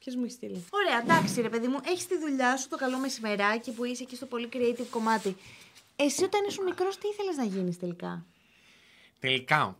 Ποιος 0.00 0.14
μου 0.14 0.24
έχει 0.24 0.32
στείλει; 0.32 0.64
Ωραία, 0.70 0.98
εντάξει, 1.02 1.40
ρε 1.40 1.48
παιδί 1.48 1.66
μου, 1.66 1.78
έχεις 1.84 2.06
τη 2.06 2.18
δουλειά 2.18 2.56
σου 2.56 2.68
το 2.68 2.76
καλό 2.76 2.98
μεσημεράκι 2.98 3.72
που 3.72 3.84
είσαι 3.84 4.02
εκεί 4.02 4.16
στο 4.16 4.26
πολύ 4.26 4.48
creative 4.52 4.86
κομμάτι. 4.90 5.36
Εσύ 5.96 6.24
όταν 6.24 6.40
ήσουν 6.48 6.64
μικρός, 6.64 6.98
τι 6.98 7.08
ήθελες 7.08 7.36
να 7.36 7.44
γίνεις 7.44 7.78
τελικά; 7.78 8.24
Τελικά, 9.18 9.76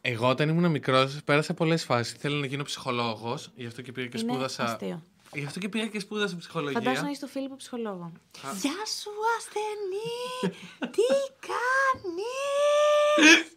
εγώ 0.00 0.28
όταν 0.28 0.48
ήμουν 0.48 0.70
μικρός 0.70 1.20
πέρασα 1.24 1.54
πολλές 1.54 1.84
φάσεις. 1.84 2.14
Θέλω 2.18 2.36
να 2.36 2.46
γίνω 2.46 2.62
ψυχολόγος, 2.62 3.50
γι' 3.54 3.66
αυτό 3.66 3.82
και 3.82 3.92
πήγα 3.92 4.06
και 4.08 4.18
Είναι 4.18 4.32
σπούδασα. 4.32 4.64
αστείο. 4.64 5.02
Γι' 5.34 5.44
αυτό 5.44 5.58
και 5.58 5.68
πήγα 5.68 5.86
και 5.86 6.00
σπούδασα 6.00 6.36
ψυχολογία. 6.36 6.78
Φαντάζομαι 6.78 7.04
να 7.04 7.10
είσαι 7.10 7.20
το 7.20 7.26
Φίλιππο 7.26 7.56
ψυχολόγο. 7.56 8.12
Γεια 8.60 8.84
σου, 9.00 9.10
ασθενή! 9.38 10.50
Τι 10.94 11.02
κάνεις! 11.48 13.56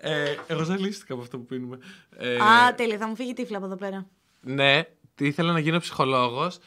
Ε, 0.00 0.34
εγώ 0.46 0.64
ζαλίστηκα 0.64 1.12
από 1.12 1.22
αυτό 1.22 1.38
που 1.38 1.44
πίνουμε. 1.44 1.78
Ε, 2.16 2.36
Α, 2.42 2.74
τέλεια, 2.74 2.98
θα 2.98 3.06
μου 3.06 3.16
φύγει 3.16 3.32
τύφλα 3.32 3.56
από 3.56 3.66
εδώ 3.66 3.76
πέρα. 3.76 4.06
ναι, 4.40 4.82
ήθελα 5.18 5.52
να 5.52 5.58
γίνω 5.58 5.78
ψυχολόγος. 5.78 6.58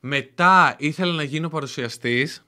Μετά 0.00 0.76
ήθελα 0.78 1.12
να 1.12 1.22
γίνω 1.22 1.48
παρουσιαστής. 1.48 2.45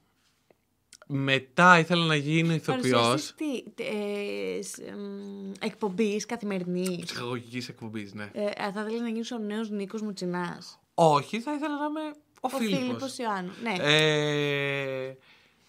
Μετά 1.11 1.79
ήθελα 1.79 2.05
να 2.05 2.14
γίνω 2.14 2.53
ηθοποιός. 2.55 2.90
Παρουσιαστής 2.90 3.35
τι, 3.37 3.71
τε- 3.75 3.87
ε, 3.87 4.62
σ- 4.62 4.79
εμ, 4.88 5.53
εκπομπής 5.61 6.27
καθημερινής. 6.27 7.05
Ψυχαγωγικής 7.05 7.68
εκπομπής, 7.68 8.12
ναι. 8.14 8.31
Ε, 8.33 8.44
α, 8.44 8.73
θα 8.75 8.81
ήθελα 8.81 9.03
να 9.03 9.09
γίνεις 9.09 9.33
ο 9.33 9.38
νέος 9.38 9.71
Νίκος 9.71 10.03
Μουτσινάς. 10.03 10.79
Όχι, 10.94 11.40
θα 11.40 11.53
ήθελα 11.55 11.75
να 11.79 11.85
είμαι 11.85 12.11
ο, 12.11 12.38
Ο 12.40 12.49
Φίλιππος. 12.49 12.81
Φίλιππος 12.85 13.18
Ιωάννου. 13.18 13.51
Ναι. 13.62 13.75
Ε, 13.81 15.16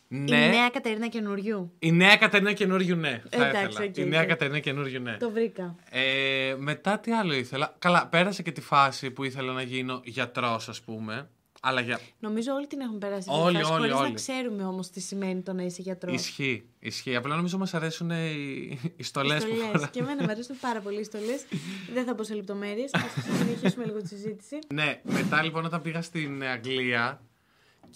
ναι. 0.07 0.35
Η 0.45 0.49
νέα 0.49 0.69
Κατερίνα 0.69 1.07
Καινούργιου. 1.07 1.71
Η 1.79 1.91
νέα 1.91 2.15
Κατερίνα 2.15 2.53
Καινούργιου, 2.53 2.95
ναι. 2.95 3.21
Θα 3.29 3.45
Εντάξει, 3.47 3.67
ήθελα. 3.71 3.85
οκ, 3.89 3.97
Η 3.97 4.05
νέα 4.05 4.21
οκ. 4.21 4.27
Κατερίνα 4.27 4.59
Καινούργιου, 4.59 4.99
ναι. 5.01 5.17
Το 5.17 5.29
βρήκα. 5.31 5.75
Ε, 5.89 6.55
μετά 6.57 6.99
τι 6.99 7.11
άλλο 7.11 7.33
ήθελα. 7.33 7.75
Καλά, 7.79 8.07
πέρασε 8.07 8.41
και 8.43 8.51
τη 8.51 8.61
φάση 8.61 9.11
που 9.11 9.23
ήθελα 9.23 9.53
να 9.53 9.61
γίνω 9.61 10.01
γιατρός, 10.03 10.69
ας 10.69 10.81
πούμε. 10.81 11.29
Αλλά 11.61 11.81
για... 11.81 11.99
Νομίζω 12.19 12.53
όλοι 12.53 12.67
την 12.67 12.79
έχουν 12.79 12.97
περάσει. 12.97 13.29
αυτή 13.29 13.41
τη 13.41 13.45
Όλοι, 13.47 13.57
φάση, 13.57 13.71
όλοι, 13.71 13.79
χωρίς 13.81 13.93
όλοι. 13.95 14.07
να 14.09 14.13
ξέρουμε 14.15 14.65
όμως 14.65 14.89
τι 14.89 14.99
σημαίνει 14.99 15.41
το 15.41 15.53
να 15.53 15.63
είσαι 15.63 15.81
γιατρός. 15.81 16.13
Ισχύει, 16.15 16.63
ισχύει. 16.79 17.15
Απλά 17.15 17.35
νομίζω 17.35 17.57
μας 17.57 17.73
αρέσουν 17.73 18.09
οι, 18.09 18.79
οι 18.95 19.03
στολές 19.03 19.43
που 19.45 19.49
Στολές. 19.55 19.71
φορά. 19.71 19.87
Και 19.87 19.99
εμένα 19.99 20.23
μου 20.23 20.31
αρέσουν 20.31 20.55
πάρα 20.61 20.79
πολύ 20.79 20.99
οι 20.99 21.03
στολές. 21.03 21.45
Δεν 21.93 22.05
θα 22.05 22.15
πω 22.15 22.23
σε 22.23 22.33
λεπτομέρειες. 22.35 22.91
Ας 22.93 23.03
συνεχίσουμε 23.37 23.85
λίγο 23.85 24.01
τη 24.01 24.07
συζήτηση. 24.07 24.59
Ναι, 24.73 25.01
μετά 25.03 25.43
λοιπόν 25.43 25.65
όταν 25.65 25.81
πήγα 25.81 26.01
στην 26.01 26.43
Αγγλία 26.43 27.21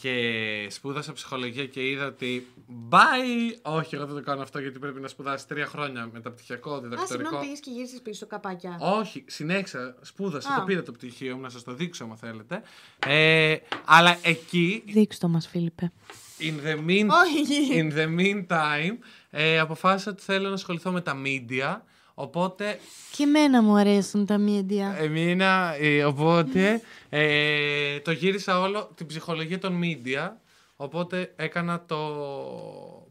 και 0.02 0.68
σπούδασα 0.70 1.14
ψυχολογία 1.14 1.66
και 1.66 1.90
είδα 1.90 2.06
ότι 2.06 2.48
bye! 2.90 3.58
Όχι, 3.62 3.96
εγώ 3.96 4.06
δεν 4.06 4.16
το 4.16 4.22
κάνω 4.22 4.42
αυτό 4.42 4.60
γιατί 4.60 4.80
πρέπει 4.80 5.00
να 5.00 5.08
σπουδάσεις 5.08 5.48
τρία 5.48 5.66
χρόνια 5.66 6.10
μεταπτυχιακό, 6.14 6.74
Α, 6.74 6.82
διδακτορικό. 6.82 7.14
συγγνώμη, 7.22 7.44
πήγες 7.46 7.60
και 7.60 7.70
γύρισες 7.72 8.02
πίσω 8.02 8.26
καπάκια. 8.28 8.78
Όχι, 8.80 9.24
συνέχισα, 9.28 9.96
σπούδασα, 10.02 10.54
Α. 10.54 10.56
το 10.60 10.64
πήρα 10.66 10.84
το 10.84 10.92
πτυχίο 10.92 11.36
μου, 11.36 11.42
να 11.42 11.50
σας 11.50 11.64
το 11.64 11.74
δείξω 11.74 12.04
άμα 12.04 12.16
θέλετε. 12.16 12.62
Ε, 13.08 13.56
αλλά 13.86 14.18
εκεί, 14.22 14.84
Δείξτε 14.86 15.26
το 15.26 15.32
μας, 15.34 15.48
Φίλιππε. 15.48 15.92
in 16.40 16.68
the, 16.68 16.76
mean, 16.90 17.08
Όχι. 17.08 17.70
in 17.82 17.94
the 17.98 18.20
meantime, 18.20 18.98
ε, 19.30 19.60
αποφάσισα 19.60 20.12
ότι 20.12 20.24
θέλω 20.24 20.48
να 20.48 20.54
ασχοληθώ 20.54 20.92
με 20.92 21.02
τα 21.02 21.22
media, 21.26 21.78
οπότε 22.14 22.80
Και 23.12 23.24
εμένα 23.24 23.62
μου 23.62 23.76
αρέσουν 23.76 24.26
τα 24.26 24.38
μίντια. 24.38 24.96
Εμείνα, 25.00 25.76
ε, 25.80 26.04
οπότε 26.04 26.82
ε, 27.10 28.00
το 28.00 28.12
γύρισα 28.12 28.60
όλο 28.60 28.92
την 28.96 29.06
ψυχολογία 29.06 29.60
των 29.60 29.82
media. 29.84 30.30
Οπότε 30.76 31.34
έκανα 31.36 31.86
το. 31.86 31.98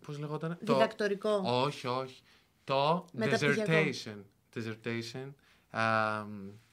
Πώς 0.07 0.19
λεγόταν, 0.19 0.59
το. 0.65 0.73
Διδακτορικό. 0.73 1.41
Όχι, 1.45 1.87
όχι. 1.87 2.21
Το 2.65 3.05
Μεταπτυχιακό. 3.13 3.73
dissertation. 3.73 4.17
Dissertation. 4.55 5.33
α, 5.71 5.83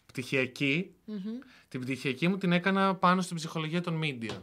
πτυχιακή. 0.05 0.93
Την 1.67 1.79
πτυχιακή 1.81 2.27
μου 2.27 2.37
την 2.37 2.51
έκανα 2.51 2.95
πάνω 2.95 3.21
στην 3.21 3.35
ψυχολογία 3.35 3.81
των 3.81 3.99
media. 4.03 4.37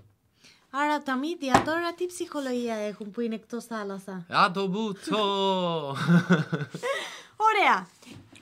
Άρα 0.70 1.02
τα 1.02 1.16
μίντια 1.16 1.62
τώρα 1.64 1.94
τι 1.94 2.06
ψυχολογία 2.06 2.74
έχουν 2.74 3.10
που 3.10 3.20
είναι 3.20 3.34
εκτός 3.34 3.64
θάλασσα; 3.64 4.26
Α, 4.28 4.50
το 4.50 4.66
μπούτσο! 4.66 5.16
Ωραία. 7.36 7.88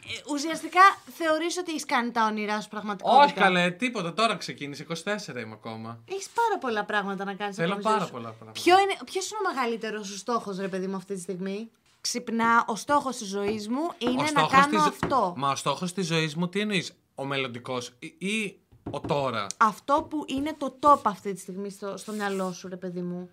Ε, 0.07 0.33
ουσιαστικά 0.33 0.81
θεωρείς 1.17 1.57
ότι 1.59 1.71
έχεις 1.71 1.85
κάνει 1.85 2.11
τα 2.11 2.25
όνειρά 2.27 2.61
σου 2.61 2.69
πραγματικότητα. 2.69 3.25
όχι 3.25 3.33
καλέ, 3.33 3.71
τίποτα. 3.71 4.13
Τώρα 4.15 4.37
ξεκίνησε. 4.37 4.87
24 4.89 4.95
είμαι 5.41 5.53
ακόμα. 5.53 5.99
Έχεις 6.11 6.29
πάρα 6.29 6.59
πολλά 6.61 6.85
πράγματα 6.85 7.25
να 7.25 7.35
κάνεις. 7.35 7.57
Θέλω 7.57 7.77
πάρα 7.77 8.07
πολλά 8.07 8.29
πράγματα. 8.31 8.61
Ποιο 8.61 8.79
είναι, 8.79 8.97
ποιος 9.05 9.31
είναι 9.31 9.39
ο 9.49 9.55
μεγαλύτερος 9.55 10.07
σου 10.07 10.17
στόχος, 10.17 10.59
ρε 10.59 10.69
παιδί 10.69 10.87
μου, 10.87 10.97
αυτή 10.97 11.15
τη 11.15 11.21
στιγμή; 11.21 11.71
Ξυπνά, 12.01 12.65
ο 12.67 12.77
στόχος 12.77 13.17
της 13.17 13.29
ζωής 13.29 13.69
μου 13.69 13.91
είναι 13.99 14.11
Ο 14.11 14.23
να 14.23 14.27
στόχος 14.27 14.51
κάνω 14.51 14.67
της 14.71 14.79
ζω- 14.83 14.87
αυτό. 15.03 15.35
Μα 15.37 15.51
ο 15.51 15.57
στόχος 15.57 15.93
της 15.93 16.07
ζωής 16.07 16.35
μου 16.35 16.49
τι 16.49 16.61
εννοείς, 16.61 16.93
ο 17.15 17.25
μελλοντικός 17.25 17.93
ή, 17.99 18.07
ή 18.19 18.59
ο 18.91 19.01
τώρα; 19.01 19.47
Αυτό 19.57 20.07
που 20.11 20.25
είναι 20.29 20.55
το 20.59 20.79
top 20.81 21.01
αυτή 21.03 21.33
τη 21.33 21.41
στιγμή 21.41 21.71
στο, 21.71 21.97
στο 21.97 22.13
μυαλό 22.13 22.53
σου, 22.53 22.69
ρε 22.69 22.77
παιδί 22.77 23.01
μου. 23.01 23.31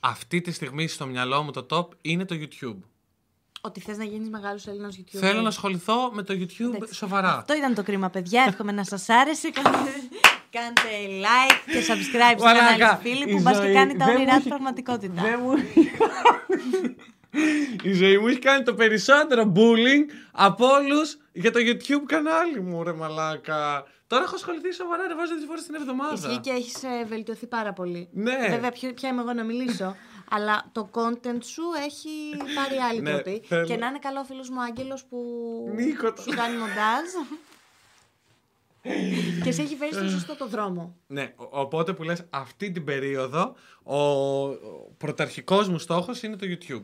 Αυτή 0.00 0.40
τη 0.40 0.52
στιγμή 0.52 0.86
στο 0.88 1.06
μυαλό 1.06 1.42
μου 1.42 1.50
το 1.50 1.66
top 1.70 1.88
είναι 2.02 2.24
το 2.24 2.34
YouTube. 2.38 2.78
Ότι 3.64 3.80
θες 3.80 3.96
να 3.96 4.04
γίνεις 4.04 4.28
μεγάλος 4.28 4.66
Έλληνας 4.66 4.98
YouTube. 5.00 5.18
Θέλω 5.18 5.40
να 5.40 5.48
ασχοληθώ 5.48 6.10
με 6.12 6.22
το 6.22 6.34
YouTube 6.34 6.74
Εντάξει. 6.74 6.94
σοβαρά. 6.94 7.36
Αυτό 7.36 7.54
ήταν 7.54 7.74
το 7.74 7.82
κρίμα, 7.82 8.10
παιδιά. 8.10 8.44
Εύχομαι 8.48 8.72
να 8.72 8.84
σας 8.84 9.08
άρεσε. 9.08 9.50
Κάντε, 9.50 9.78
κάντε 10.50 10.90
like 11.20 11.70
και 11.72 11.78
subscribe 11.92 12.34
στο 12.38 12.44
Μαλάκα, 12.44 12.76
κανάλι 12.76 12.96
του 12.96 13.08
φίλου 13.08 13.28
η 13.28 13.32
που 13.34 13.40
μπας 13.42 13.56
και 13.58 13.64
ζωή 13.64 13.74
κάνει 13.74 13.96
τα 13.96 14.04
δεν 14.04 14.14
μου 14.14 14.20
όνειρά 14.20 14.32
του 14.32 14.38
έχει- 14.38 14.48
πραγματικότητα. 14.48 15.22
Δεν 15.22 15.40
μου... 15.42 15.52
Η 17.82 17.92
ζωή 17.92 18.18
μου 18.18 18.26
έχει 18.26 18.38
κάνει 18.38 18.62
το 18.64 18.74
περισσότερο 18.74 19.52
bullying 19.56 20.10
από 20.32 20.66
όλους 20.66 21.16
για 21.32 21.52
το 21.52 21.58
YouTube 21.62 22.02
κανάλι 22.06 22.60
μου, 22.60 22.82
ρε 22.82 22.92
μαλάκα. 22.92 23.84
Τώρα 24.06 24.22
έχω 24.24 24.34
ασχοληθεί 24.34 24.72
σοβαρά, 24.72 25.06
ρε 25.08 25.14
βάζω 25.14 25.34
δύο 25.36 25.46
φορές 25.46 25.62
την 25.64 25.74
εβδομάδα. 25.74 26.14
Ισχύει 26.14 26.38
και 26.40 26.50
έχεις 26.50 26.76
βελτιωθεί 27.08 27.46
πάρα 27.46 27.72
πολύ. 27.72 28.08
Ναι. 28.12 28.46
Βέβαια, 28.50 28.70
ποιο- 28.72 28.94
ποια 28.94 29.08
είμαι 29.08 29.20
εγώ 29.20 29.32
να 29.32 29.44
μιλήσω. 29.44 29.96
Αλλά 30.34 30.68
το 30.72 30.88
content 30.92 31.42
σου 31.44 31.62
έχει 31.86 32.08
πάρει 32.54 32.76
άλλη 32.76 33.00
Ναι, 33.00 33.12
τροπή. 33.12 33.42
θέλω. 33.46 33.66
Και 33.66 33.76
να 33.76 33.86
είναι 33.86 33.98
καλό 33.98 34.20
ο 34.20 34.24
φίλος 34.24 34.48
μου 34.50 34.62
Άγγελος 34.62 35.04
που 35.04 35.18
Νίκο, 35.74 36.12
το- 36.12 36.22
σου 36.22 36.30
κάνει 36.30 36.56
μοντάζ. 36.56 37.06
και 39.42 39.52
σε 39.52 39.62
έχει 39.62 39.76
φέρει 39.76 39.92
στο 39.94 40.08
σωστό 40.08 40.36
το 40.36 40.46
δρόμο. 40.48 40.96
Ναι, 41.06 41.32
ο- 41.36 41.60
οπότε 41.60 41.92
που 41.92 42.02
λες 42.02 42.24
αυτή 42.30 42.70
την 42.70 42.84
περίοδο 42.84 43.54
ο, 43.82 43.96
ο 43.96 44.50
πρωταρχικός 44.98 45.68
μου 45.68 45.78
στόχος 45.78 46.22
είναι 46.22 46.36
το 46.36 46.46
YouTube. 46.48 46.82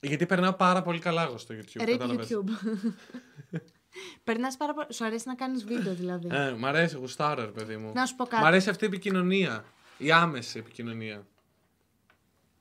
Γιατί 0.00 0.26
περνάω 0.26 0.52
πάρα 0.52 0.82
πολύ 0.82 0.98
καλά 0.98 1.22
εγώ 1.22 1.38
στο 1.38 1.54
YouTube. 1.54 1.82
Rip 1.82 1.90
κατάλαβες. 1.90 2.28
YouTube. 2.30 2.48
Περνάς 4.24 4.56
πάρα 4.56 4.74
πολύ. 4.74 4.86
Σου 4.90 5.04
αρέσει 5.04 5.28
να 5.28 5.34
κάνεις 5.34 5.64
βίντεο 5.64 5.94
δηλαδή. 5.94 6.28
Ε, 6.32 6.50
μ' 6.58 6.66
αρέσει, 6.66 6.96
γουστάρω, 6.96 7.44
ρε 7.44 7.50
παιδί 7.50 7.76
μου. 7.76 7.92
Να 7.94 8.06
σου 8.06 8.16
πω 8.16 8.24
κάτι. 8.24 8.42
Μ' 8.42 8.46
αρέσει 8.46 8.70
αυτή 8.70 8.84
η 8.84 8.86
επικοινωνία. 8.86 9.64
Η 9.98 10.12
άμεση 10.12 10.58
επικοινωνία. 10.58 11.26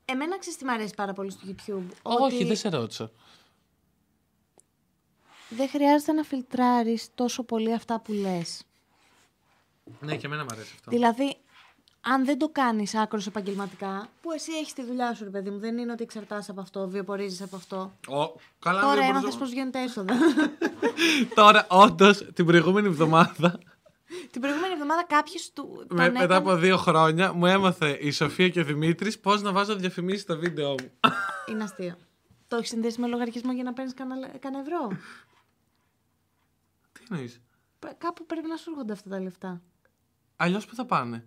Εμένα 0.06 0.40
ξέρεις 0.40 0.58
τι 0.60 0.66
μου 0.66 0.72
αρέσει 0.72 0.94
πάρα 0.96 1.14
πολύ 1.14 1.32
στο 1.32 1.42
YouTube. 1.48 1.84
Όχι, 2.02 2.36
ότι 2.36 2.44
δεν 2.46 2.56
σε 2.56 2.70
ρώτησα. 2.70 3.12
δεν 5.50 5.70
χρειάζεται 5.70 6.12
να 6.12 6.24
φιλτράρεις 6.24 7.10
τόσο 7.16 7.44
πολύ 7.44 7.74
αυτά 7.74 8.00
που 8.00 8.12
λες. 8.12 8.64
Ναι, 10.00 10.16
και 10.18 10.26
εμένα 10.26 10.44
μ' 10.44 10.48
αρέσει 10.52 10.72
αυτό. 10.76 10.92
Δηλαδή, 10.92 11.36
αν 12.02 12.26
δεν 12.26 12.38
το 12.38 12.50
κάνεις 12.50 12.96
άκρος 12.96 13.28
επαγγελματικά, 13.28 14.08
που 14.22 14.32
εσύ 14.32 14.52
έχεις 14.52 14.74
τη 14.74 14.84
δουλειά 14.84 15.14
σου, 15.14 15.24
ρε 15.24 15.30
παιδί 15.30 15.50
μου, 15.50 15.60
δεν 15.60 15.78
είναι 15.78 15.92
ότι 15.92 16.04
εξαρτάσαι 16.04 16.52
από 16.52 16.62
αυτό, 16.62 16.88
βιοπορίζεις 16.90 17.42
από 17.42 17.56
αυτό. 17.56 17.94
Ο, 18.08 18.40
καλά, 18.60 18.82
Τώρα 18.82 18.94
δεν 18.94 19.04
έμαθε 19.04 19.20
μπορούσα- 19.20 19.40
πώ 19.40 19.46
βγαίνουν 19.46 19.72
τα 19.72 19.80
έσοδα. 19.80 20.14
Τώρα, 21.36 21.68
όντως, 21.70 22.18
την 22.34 22.46
προηγούμενη 22.46 22.88
εβδομάδα, 22.88 23.60
Την 24.32 24.42
προηγούμενη 24.42 24.74
εβδομάδα 24.74 25.04
κάποιος 25.06 25.52
του. 25.54 25.86
τον 25.88 25.98
με, 25.98 26.04
μετά 26.10 26.24
έκανε- 26.24 26.36
από 26.36 26.56
δύο 26.56 26.78
χρόνια, 26.78 27.34
μου 27.34 27.46
έμαθε 27.46 27.90
η 28.02 28.12
Σοφία 28.12 28.50
και 28.50 28.60
ο 28.60 28.64
Δημήτρης 28.64 29.20
πώς 29.20 29.42
να 29.42 29.52
βάζω 29.52 29.76
διαφημίσεις 29.76 30.22
στα 30.22 30.36
βίντεο 30.36 30.70
μου. 30.70 30.92
Είναι 31.50 31.64
αστείο. 31.64 31.98
Το 32.48 32.56
έχεις 32.56 32.70
συνδέσει 32.70 33.02
με 33.02 33.08
λογαριασμό 33.08 33.52
για 33.54 33.64
να 33.64 33.74
παίρνεις 33.74 33.94
κανένα, 33.94 34.28
κανένα 34.28 34.64
ευρώ; 34.64 34.88
Τι 36.92 37.02
εννοείς; 37.10 37.42
Π- 37.80 37.98
Κάπου 37.98 38.26
πρέπει 38.26 38.48
να 38.48 38.56
σου 38.58 38.70
έρχονται 38.70 38.94
αυτά 38.94 39.10
τα 39.10 39.20
λεφτά. 39.20 39.62
Αλλιώς 40.36 40.66
που 40.66 40.76
θα 40.76 40.86
πάνε; 40.86 41.26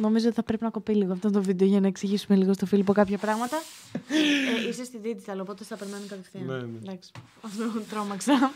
Νομίζω 0.00 0.26
ότι 0.26 0.34
θα 0.34 0.42
πρέπει 0.42 0.64
να 0.64 0.70
κοπεί 0.70 0.94
λίγο 0.94 1.12
αυτό 1.12 1.30
το 1.30 1.42
βίντεο 1.42 1.68
για 1.68 1.80
να 1.80 1.86
εξηγήσουμε 1.86 2.36
λίγο 2.36 2.52
στο 2.52 2.66
Φίλιππο 2.66 2.92
κάποια 2.92 3.18
πράγματα. 3.18 3.56
ε, 4.64 4.68
είσαι 4.68 4.84
στη 4.84 5.00
digital, 5.04 5.36
οπότε 5.40 5.64
θα 5.64 5.76
περνάνε 5.76 6.04
κατευθείαν. 6.08 6.44
Ναι, 6.44 6.56
ναι. 6.56 6.78
Εντάξει. 6.82 7.10
Αυτό 7.42 7.64
τρόμαξα. 7.90 8.52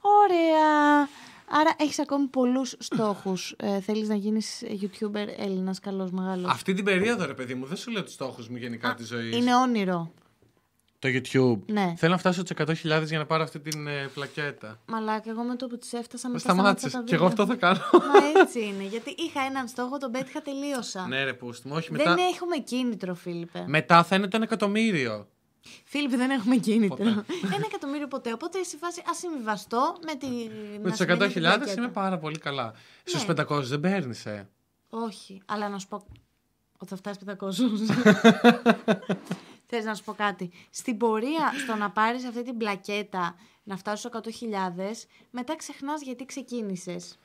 Ωραία. 0.00 1.08
Άρα 1.50 1.74
έχεις 1.76 1.98
ακόμη 1.98 2.26
πολλούς 2.26 2.74
στόχους. 2.78 3.54
Ε, 3.56 3.80
Θέλεις 3.80 4.08
να 4.08 4.14
γίνεις 4.14 4.62
YouTuber 4.62 5.26
Έλληνας, 5.38 5.80
καλός, 5.80 6.10
μεγάλος. 6.10 6.50
Αυτή 6.50 6.74
την 6.74 6.84
περίοδο, 6.84 7.26
ρε 7.26 7.34
παιδί 7.34 7.54
μου, 7.54 7.66
δεν 7.66 7.76
σου 7.76 7.90
λέω 7.90 8.04
τους 8.04 8.12
στόχους 8.12 8.48
μου 8.48 8.56
γενικά 8.56 8.94
της 8.94 9.06
ζωής. 9.06 9.36
Είναι 9.36 9.56
όνειρο. 9.56 10.12
Το 11.00 11.08
YouTube. 11.08 11.58
Ναι. 11.66 11.94
Θέλω 11.96 12.12
να 12.12 12.18
φτάσω 12.18 12.40
στου 12.46 12.54
100.000 12.66 13.02
για 13.06 13.18
να 13.18 13.26
πάρω 13.26 13.42
αυτή 13.42 13.60
την 13.60 13.86
ε, 13.86 14.10
πλακέτα. 14.14 14.78
Μαλάκα, 14.86 15.30
εγώ 15.30 15.42
με 15.42 15.56
το 15.56 15.66
που 15.66 15.78
τη 15.78 15.88
έφτασα 15.96 16.28
μετά 16.28 16.40
Σταμάτησε. 16.40 16.88
σταμάτησα 16.88 16.98
τα 16.98 17.04
Και 17.04 17.14
εγώ 17.14 17.28
βίντεο. 17.28 17.44
αυτό 17.44 17.54
θα 17.54 17.74
κάνω. 17.74 18.04
Μα 18.34 18.40
έτσι 18.40 18.64
είναι. 18.64 18.82
Γιατί 18.84 19.14
είχα 19.18 19.40
έναν 19.40 19.68
στόχο, 19.68 19.98
τον 19.98 20.10
πέτυχα, 20.10 20.42
τελείωσα. 20.42 21.06
ναι, 21.06 21.24
ρε 21.24 21.32
πούστη 21.34 21.68
μου, 21.68 21.74
όχι 21.76 21.88
Δεν 21.92 22.08
μετά. 22.08 22.22
έχουμε 22.34 22.56
κίνητρο, 22.58 23.14
Φίλιππε. 23.14 23.64
Μετά 23.66 24.04
θα 24.04 24.16
είναι 24.16 24.24
το 24.28 24.36
ένα 24.36 24.44
εκατομμύριο. 24.44 25.28
Φίλιππε, 25.84 26.16
δεν 26.16 26.30
έχουμε 26.30 26.56
κίνητρο. 26.56 26.96
Ποτέ. 26.96 27.08
Ένα 27.54 27.64
εκατομμύριο 27.68 28.08
ποτέ. 28.08 28.32
Οπότε 28.32 28.62
στη 28.62 28.76
φάση 28.76 29.02
ας 29.10 29.16
συμβιβαστώ 29.18 29.96
με 30.06 30.14
τη. 30.14 30.26
Με 30.26 30.78
να 30.82 30.90
του 30.90 30.96
σημαίνει 30.96 31.18
100.000 31.20 31.32
την 31.32 31.40
πλακέτα. 31.42 31.72
είμαι 31.72 31.88
πάρα 31.88 32.18
πολύ 32.18 32.38
καλά. 32.38 32.64
Ναι. 33.14 33.20
Στου 33.20 33.32
500 33.56 33.62
δεν 33.62 33.80
παίρνεις, 33.80 34.26
ε. 34.26 34.48
Όχι, 34.90 35.42
αλλά 35.46 35.68
να 35.68 35.78
σου 35.78 35.88
πω. 35.88 36.04
Ότι 36.78 36.90
θα 36.90 36.96
φτάσει 36.96 37.18
500. 37.26 37.34
Θες 39.70 39.84
να 39.84 39.94
σου 39.94 40.04
πω 40.04 40.12
κάτι. 40.12 40.50
Στην 40.70 40.96
πορεία 40.96 41.52
στο 41.64 41.74
να 41.74 41.90
πάρεις 41.90 42.24
αυτή 42.24 42.42
την 42.42 42.56
πλακέτα 42.56 43.34
να 43.64 43.76
φτάσεις 43.76 43.98
στους 44.00 44.40
100.000, 44.40 45.06
μετά 45.30 45.56
ξεχνάς 45.56 46.02
γιατί 46.02 46.24
ξεκίνησες. 46.24 47.18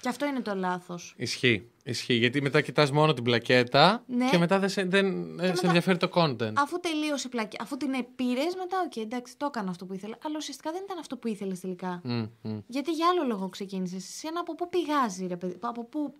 Και 0.00 0.08
αυτό 0.08 0.26
είναι 0.26 0.40
το 0.40 0.54
λάθος. 0.54 1.14
Ισχύει. 1.16 1.68
Ισχύει. 1.84 2.14
Γιατί 2.14 2.42
μετά 2.42 2.60
κοιτάς 2.60 2.90
μόνο 2.90 3.12
την 3.14 3.24
πλακέτα 3.24 4.04
Ναι. 4.06 4.28
και 4.30 4.38
μετά 4.38 4.58
δεν 4.58 4.68
σε, 4.68 4.82
δεν, 4.84 5.06
ε, 5.40 5.44
σε 5.46 5.50
μετά- 5.52 5.66
ενδιαφέρει 5.66 5.98
το 5.98 6.08
content. 6.14 6.52
Αφού 6.56 6.80
τελείωσε 6.80 7.26
η 7.26 7.30
πλακέτα, 7.30 7.62
αφού 7.62 7.76
την 7.76 7.90
πήρε, 8.16 8.40
μετά, 8.58 8.76
οκ, 8.86 8.96
εντάξει, 8.96 9.36
το 9.36 9.46
έκανα 9.46 9.70
αυτό 9.70 9.84
που 9.86 9.94
ήθελα. 9.94 10.18
Αλλά 10.24 10.34
ουσιαστικά 10.38 10.72
δεν 10.72 10.82
ήταν 10.84 10.98
αυτό 10.98 11.16
που 11.16 11.28
ήθελες 11.28 11.60
τελικά. 11.60 12.00
Μμ, 12.04 12.24
μμ. 12.42 12.58
Γιατί 12.66 12.90
για 12.92 13.06
άλλο 13.08 13.26
λόγο 13.26 13.48
ξεκίνησες. 13.48 14.08
Εσένα 14.08 14.40
από 14.40 14.54
πού 14.54 14.68
πηγάζει, 14.68 15.26
ρε 15.26 15.36
παιδί, 15.36 15.56
από 15.60 15.84
πού. 15.84 16.14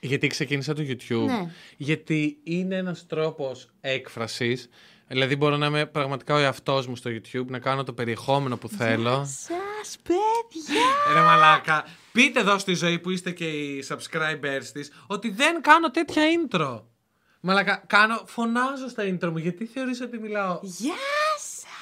Γιατί 0.00 0.26
ξεκίνησα 0.26 0.74
το 0.74 0.82
YouTube. 0.82 1.24
Ναι. 1.26 1.50
Γιατί 1.76 2.38
είναι 2.42 2.76
ένας 2.76 3.06
τρόπος 3.06 3.70
έκφρασης. 3.80 4.68
Δηλαδή 5.08 5.36
μπορώ 5.36 5.56
να 5.56 5.66
είμαι 5.66 5.86
πραγματικά 5.86 6.34
ο 6.34 6.38
εαυτός 6.38 6.86
μου 6.86 6.96
στο 6.96 7.10
YouTube, 7.10 7.46
να 7.46 7.58
κάνω 7.58 7.84
το 7.84 7.92
περιεχόμενο 7.92 8.56
που 8.56 8.68
θέλω. 8.68 9.24
Σας, 9.24 9.96
παιδιά! 10.02 11.14
Ρε 11.14 11.20
μαλάκα, 11.20 11.84
πείτε 12.12 12.40
εδώ 12.40 12.58
στη 12.58 12.74
ζωή 12.74 12.98
που 12.98 13.10
είστε 13.10 13.30
και 13.30 13.48
οι 13.48 13.84
subscribers 13.88 14.64
της 14.72 14.92
ότι 15.06 15.30
δεν 15.30 15.62
κάνω 15.62 15.90
τέτοια 15.90 16.22
intro. 16.24 16.82
Μαλάκα, 17.40 17.84
κάνω, 17.86 18.22
φωνάζω 18.26 18.88
στα 18.88 19.02
intro 19.02 19.30
μου 19.30 19.38
γιατί 19.38 19.66
θεωρείς 19.66 20.00
ότι 20.00 20.18
μιλάω; 20.18 20.58
Γεια 20.62 20.94
σα! 20.94 21.25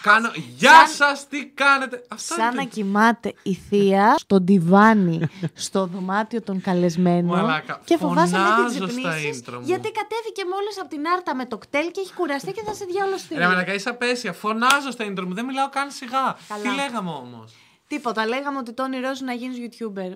Κάνω, 0.04 0.30
γεια 0.56 0.86
σας, 0.88 1.28
τι 1.28 1.46
κάνετε. 1.46 2.02
Αυτό 2.08 2.34
Σαν 2.34 2.46
είναι 2.46 2.54
να 2.56 2.62
το- 2.62 2.68
κοιμάται 2.68 3.34
η 3.42 3.54
θεία 3.54 4.14
στο 4.18 4.40
ντιβάνι 4.40 5.20
στο 5.66 5.86
δωμάτιο 5.86 6.42
των 6.42 6.60
καλεσμένων 6.60 7.36
Μαλάκα, 7.36 7.80
και 7.84 7.96
φοβάσαι 7.96 8.36
με 8.36 8.42
τις 8.44 8.48
φωνάζω 8.54 8.76
στα 8.76 8.86
ρυθμίσεις 8.86 9.42
intro 9.46 9.52
μου. 9.52 9.60
γιατί 9.64 9.90
κατέβηκε 9.92 10.42
μόλις 10.52 10.80
από 10.80 10.88
την 10.88 11.02
άρτα 11.16 11.34
με 11.34 11.46
το 11.46 11.58
κτέλ 11.58 11.90
και 11.90 12.00
έχει 12.00 12.14
κουραστεί 12.14 12.52
και 12.52 12.62
θα 12.66 12.74
σε 12.74 12.84
διαολοστεί. 12.84 13.34
Ρε 13.34 13.46
μαλάκα, 13.46 13.74
είσαι 13.74 13.88
απέσια. 13.88 14.32
Φωνάζω 14.32 14.90
στα 14.90 15.04
intro 15.04 15.24
μου, 15.26 15.34
δεν 15.34 15.44
μιλάω 15.44 15.68
καν 15.68 15.90
σιγά. 15.90 16.36
Καλά. 16.48 16.62
Τι 16.62 16.68
λέγαμε 16.74 17.10
όμως; 17.10 17.52
Τίποτα, 17.86 18.26
λέγαμε 18.26 18.58
ότι 18.58 18.72
το 18.72 18.82
όνειρό 18.82 19.14
σου 19.14 19.24
να 19.24 19.32
γίνεις 19.32 19.56
YouTuber. 19.64 20.12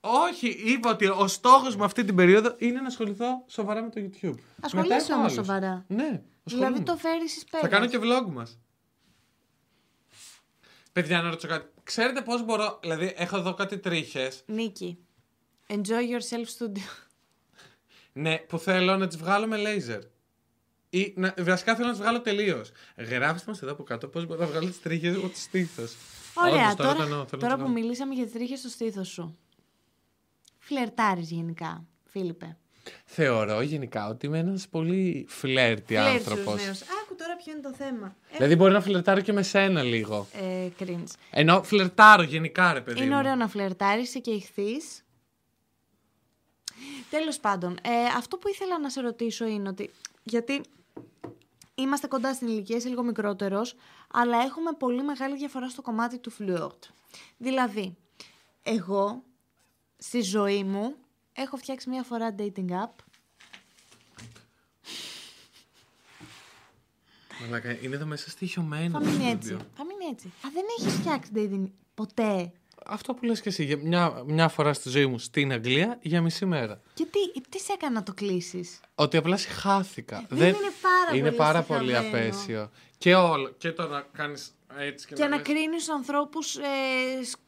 Όχι, 0.00 0.48
είπα 0.48 0.90
ότι 0.90 1.06
ο 1.06 1.26
στόχος 1.26 1.76
μου 1.76 1.84
αυτή 1.84 2.04
την 2.04 2.14
περίοδο 2.14 2.54
είναι 2.58 2.80
να 2.80 2.86
ασχοληθώ 2.86 3.44
σοβαρά 3.46 3.82
με 3.82 3.88
το 3.88 4.00
YouTube. 4.00 4.34
Ασχολείσαι 4.60 4.88
Μετά 4.94 5.04
έχω 5.04 5.14
όμως 5.14 5.32
άλλους. 5.32 5.46
σοβαρά. 5.46 5.84
Ναι, 5.88 5.96
Δηλαδή 5.96 6.22
ασχολούμαι. 6.44 6.80
το 6.84 6.96
φέρεις 6.96 7.36
εις 7.36 7.42
Θα 7.50 7.58
πέρας. 7.60 7.70
κάνω 7.70 7.86
και 7.86 7.98
vlog 8.02 8.32
μας. 8.32 8.58
Παιδιά, 11.00 11.22
να 11.22 11.28
ρωτήσω 11.28 11.48
κάτι. 11.48 11.68
Ξέρετε 11.82 12.22
πώς 12.22 12.44
μπορώ. 12.44 12.78
Δηλαδή, 12.82 13.14
έχω 13.16 13.36
εδώ 13.36 13.54
κάτι 13.54 13.78
τρίχες. 13.78 14.42
Νίκη, 14.46 14.98
enjoy 15.66 15.76
yourself 15.76 16.58
studio. 16.58 17.08
Ναι, 18.12 18.38
που 18.38 18.58
θέλω 18.58 18.96
να 18.96 19.06
τις 19.06 19.16
βγάλω 19.16 19.46
με 19.46 19.56
laser. 19.58 20.00
Ή 20.90 21.12
να, 21.16 21.34
βασικά 21.38 21.74
θέλω 21.74 21.86
να 21.86 21.92
τις 21.92 22.00
βγάλω 22.00 22.20
τελείως. 22.20 22.70
Γράψτε 22.96 23.50
μας 23.50 23.62
εδώ 23.62 23.72
από 23.72 23.82
κάτω 23.82 24.08
πώς 24.08 24.26
μπορώ 24.26 24.40
να 24.40 24.46
βγάλω 24.46 24.66
τις 24.66 24.80
τρίχες 24.80 25.16
από 25.16 25.28
το 25.28 25.36
στήθος. 25.36 25.96
Ωραία, 26.34 26.74
τώρα, 26.74 27.24
τώρα 27.38 27.56
που 27.56 27.70
μιλήσαμε 27.70 28.14
για 28.14 28.24
τις 28.24 28.32
τρίχες 28.32 28.58
στο 28.58 28.68
στήθος 28.68 29.08
σου. 29.08 29.38
Φλερτάρεις 30.58 31.30
γενικά, 31.30 31.86
Φίλιππε. 32.04 32.56
Θεωρώ 33.04 33.60
γενικά 33.62 34.08
ότι 34.08 34.26
είμαι 34.26 34.38
ένας 34.38 34.68
πολύ 34.68 35.26
φλερτή 35.28 35.96
άνθρωπος. 35.96 36.64
νέος. 36.64 36.82
Άκου 36.82 37.14
τώρα 37.14 37.36
ποιο 37.36 37.52
είναι 37.52 37.60
το 37.60 37.74
θέμα. 37.74 38.16
Δηλαδή, 38.32 38.56
μπορεί 38.56 38.72
να 38.72 38.80
φλερτάρω 38.80 39.20
και 39.20 39.32
με 39.32 39.42
σένα 39.42 39.82
λίγο. 39.82 40.26
Ε, 40.32 40.68
cringe. 40.78 41.12
Ενώ 41.30 41.62
φλερτάρω 41.62 42.22
γενικά, 42.22 42.72
ρε 42.72 42.80
παιδί. 42.80 43.02
Είναι 43.02 43.14
μου. 43.14 43.18
ωραίο 43.18 43.34
να 43.34 43.48
φλερτάρεις, 43.48 44.08
είσαι 44.08 44.18
και 44.18 44.30
ηχθείς. 44.30 45.04
Τέλος 47.10 47.38
πάντων, 47.38 47.78
ε, 47.82 47.90
αυτό 48.16 48.36
που 48.36 48.48
ήθελα 48.48 48.78
να 48.78 48.90
σε 48.90 49.00
ρωτήσω 49.00 49.46
είναι 49.46 49.68
ότι, 49.68 49.90
γιατί 50.22 50.60
είμαστε 51.74 52.06
κοντά 52.06 52.34
στην 52.34 52.48
ηλικία, 52.48 52.76
είσαι 52.76 52.88
λίγο 52.88 53.02
μικρότερος, 53.02 53.74
αλλά 54.12 54.38
έχουμε 54.42 54.70
πολύ 54.78 55.02
μεγάλη 55.02 55.36
διαφορά 55.36 55.68
στο 55.68 55.82
κομμάτι 55.82 56.18
του 56.18 56.30
φλιόρτ. 56.30 56.84
Δηλαδή, 57.36 57.96
εγώ 58.62 59.22
στη 59.96 60.20
ζωή 60.20 60.64
μου 60.64 60.94
έχω 61.32 61.56
φτιάξει 61.56 61.88
μία 61.88 62.02
φορά 62.02 62.34
dating 62.38 62.68
app. 62.70 62.94
Μαλάκα, 67.40 67.76
είναι 67.82 67.94
εδώ 67.94 68.06
μέσα 68.06 68.30
στοιχειωμένο. 68.30 68.90
Θα 68.90 68.98
το 68.98 69.04
μείνει 69.04 69.16
στούντιο. 69.16 69.32
έτσι. 69.56 69.56
Θα 69.76 69.84
μείνει 69.84 70.04
έτσι. 70.12 70.26
Α, 70.26 70.48
δεν 70.54 70.64
έχεις 70.78 70.92
φτιάξει 70.94 71.30
dating 71.34 71.70
ποτέ; 71.94 72.52
Αυτό 72.86 73.14
που 73.14 73.24
λες 73.24 73.40
και 73.40 73.48
εσύ, 73.48 73.64
για 73.64 73.76
μια, 73.76 74.22
μια 74.26 74.48
φορά 74.48 74.72
στη 74.72 74.88
ζωή 74.88 75.06
μου 75.06 75.18
στην 75.18 75.52
Αγγλία 75.52 75.98
για 76.02 76.20
μισή 76.22 76.46
μέρα. 76.46 76.80
Και 76.94 77.04
τι, 77.10 77.40
τι 77.48 77.58
σε 77.60 77.72
έκανε 77.72 77.94
να 77.94 78.02
το 78.02 78.14
κλείσεις; 78.14 78.80
Ότι 78.94 79.16
απλά 79.16 79.36
συχάθηκα. 79.36 80.26
δεν 80.28 80.48
είναι 80.48 80.72
πάρα 80.82 81.16
είναι 81.16 81.24
πολύ 81.26 81.36
πάρα 81.36 81.62
πολύ 81.62 81.88
συχαμένο. 81.88 82.08
απέσιο. 82.18 82.70
Και 82.98 83.14
όλο. 83.14 83.48
Και 83.58 83.72
το 83.72 83.88
να 83.88 84.00
κάνεις 84.12 84.54
έτσι 84.78 85.06
και, 85.06 85.14
Και 85.14 85.24
να 85.24 85.36
λες- 85.36 85.46
κρίνεις 85.46 85.88
ανθρώπους 85.90 86.56
ε, 86.56 86.62
σ- 87.24 87.38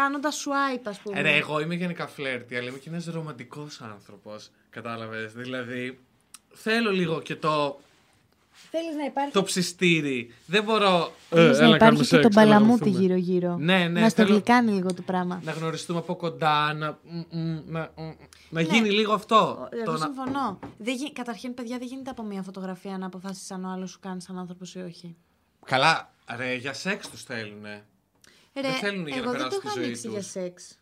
κάνοντας 0.00 0.44
swipe, 0.46 0.80
ας 0.84 0.98
πούμε. 0.98 1.18
Ε, 1.18 1.22
ρε, 1.22 1.36
εγώ 1.36 1.60
είμαι 1.60 1.74
γενικά 1.74 2.06
φλερτη, 2.06 2.56
αλλά 2.56 2.68
είμαι 2.68 2.78
και 2.78 2.88
ένας 2.88 3.06
ρομαντικός 3.06 3.80
άνθρωπος. 3.80 4.50
Κατάλαβες. 4.70 5.32
Δηλαδή, 5.32 5.98
θέλω 6.54 6.90
λίγο 6.90 7.20
και 7.20 7.36
το, 7.36 7.80
Θέλεις 8.70 8.94
να 8.96 9.04
υπάρχει. 9.04 9.32
το 9.32 9.42
ψιστήρι. 9.42 10.34
Δεν 10.46 10.64
μπορώ. 10.64 11.12
Θέλεις 11.28 11.58
ε, 11.58 11.60
να 11.60 11.66
έλα, 11.66 11.76
κάνουμε 11.76 11.76
υπάρχει 11.76 11.98
και 11.98 12.04
σεξ, 12.04 12.34
το 12.34 12.40
έλα, 12.40 12.50
μπαλαμούτι 12.50 12.88
γνωριστούμε. 12.88 13.06
γύρω-γύρω. 13.06 13.56
Ναι, 13.56 13.88
ναι, 13.88 14.00
Να 14.00 14.08
στο 14.08 14.22
θέλω- 14.22 14.34
γλυκάνει 14.34 14.72
λίγο 14.72 14.94
το 14.94 15.02
πράγμα. 15.02 15.40
Να 15.44 15.52
γνωριστούμε 15.52 15.98
από 15.98 16.16
κοντά, 16.16 16.72
να, 16.74 16.98
μ, 17.02 17.38
μ, 17.38 17.58
να, 17.66 17.90
μ, 17.96 18.10
να 18.50 18.60
γίνει 18.60 18.90
λίγο 18.90 19.12
αυτό. 19.12 19.68
Εγώ 19.72 19.84
Το 19.84 19.92
να- 19.92 19.98
συμφωνώ. 19.98 20.58
Δεν 20.78 20.94
γι... 20.94 21.12
Καταρχήν, 21.12 21.54
παιδιά, 21.54 21.78
δεν 21.78 21.86
γίνεται 21.86 22.10
από 22.10 22.22
μία 22.22 22.42
φωτογραφία 22.42 22.98
να 22.98 23.06
αποφάσει 23.06 23.54
αν 23.54 23.64
ο 23.64 23.68
άλλος 23.70 23.90
σου 23.90 23.98
κάνει 24.00 24.20
σαν 24.22 24.38
άνθρωπος 24.38 24.74
ή 24.74 24.78
όχι. 24.78 25.16
Καλά, 25.64 26.12
ρε, 26.36 26.54
για 26.54 26.72
σεξ 26.72 27.08
τους 27.08 27.22
θέλουνε. 27.22 27.84
Ρε, 28.56 28.62
Δεν 28.62 28.72
θέλουν 28.74 29.06
για 29.06 29.16
να 29.16 29.22
εγώ 29.22 29.30
δεν 29.30 29.40
το 29.40 29.48
περάσουν 29.48 29.60
τη 29.60 29.66
έχω 29.66 29.74
ζωή 29.76 29.84
ανοίξει 29.84 30.08
για 30.08 30.18
τους. 30.18 30.30
σεξ. 30.30 30.78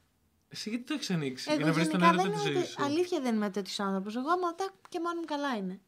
Εσύ 0.49 0.69
γιατί 0.69 0.85
το 0.85 0.95
έχεις 0.95 1.11
ανοίξει, 1.11 1.45
για 1.49 1.55
Εγώ 1.59 1.67
να 1.67 1.73
βρεις 1.73 1.89
τον 1.89 2.01
γενικά 2.01 2.21
έρωτα 2.23 2.29
δεν 2.29 2.33
της 2.33 2.43
είμαι. 2.43 2.53
ζωή 2.53 2.63
τε- 2.63 2.71
σου; 2.71 2.83
Αλήθεια 2.85 3.21
δεν 3.21 3.35
είμαι 3.35 3.51
τέτοιος 3.51 3.81
άνθρωπος. 3.81 4.17
Εγώ 4.17 4.31
άμα 4.31 4.55
τα 4.55 4.71
και 4.89 5.01
μόνο 5.01 5.15
μου 5.21 5.25
καλά 5.27 5.57
είναι. 5.57 5.81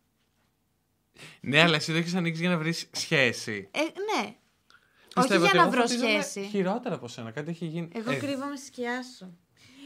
Ναι, 1.40 1.60
αλλά 1.62 1.76
εσύ 1.76 1.92
το 1.92 1.98
έχεις 1.98 2.14
ανοίξει 2.14 2.40
για 2.40 2.50
να 2.50 2.56
βρεις 2.58 2.88
σχέση. 2.92 3.68
Ε, 3.70 3.80
ναι. 3.80 4.36
Πιστεύω 5.14 5.34
όχι 5.34 5.36
για 5.36 5.46
ότι 5.48 5.56
να 5.56 5.62
εγώ 5.62 5.70
βρω 5.70 5.80
φωτίζομαι 5.80 6.22
σχέση. 6.22 6.48
Χειρότερα 6.48 6.94
από 6.94 7.08
σένα, 7.08 7.30
κάτι 7.30 7.50
έχει 7.50 7.66
γίνει. 7.66 7.88
Εγώ 7.94 8.10
Ε, 8.10 8.14
κρύβομαι 8.16 8.56
στη 8.56 8.66
σκιά 8.66 9.02
σου. 9.18 9.38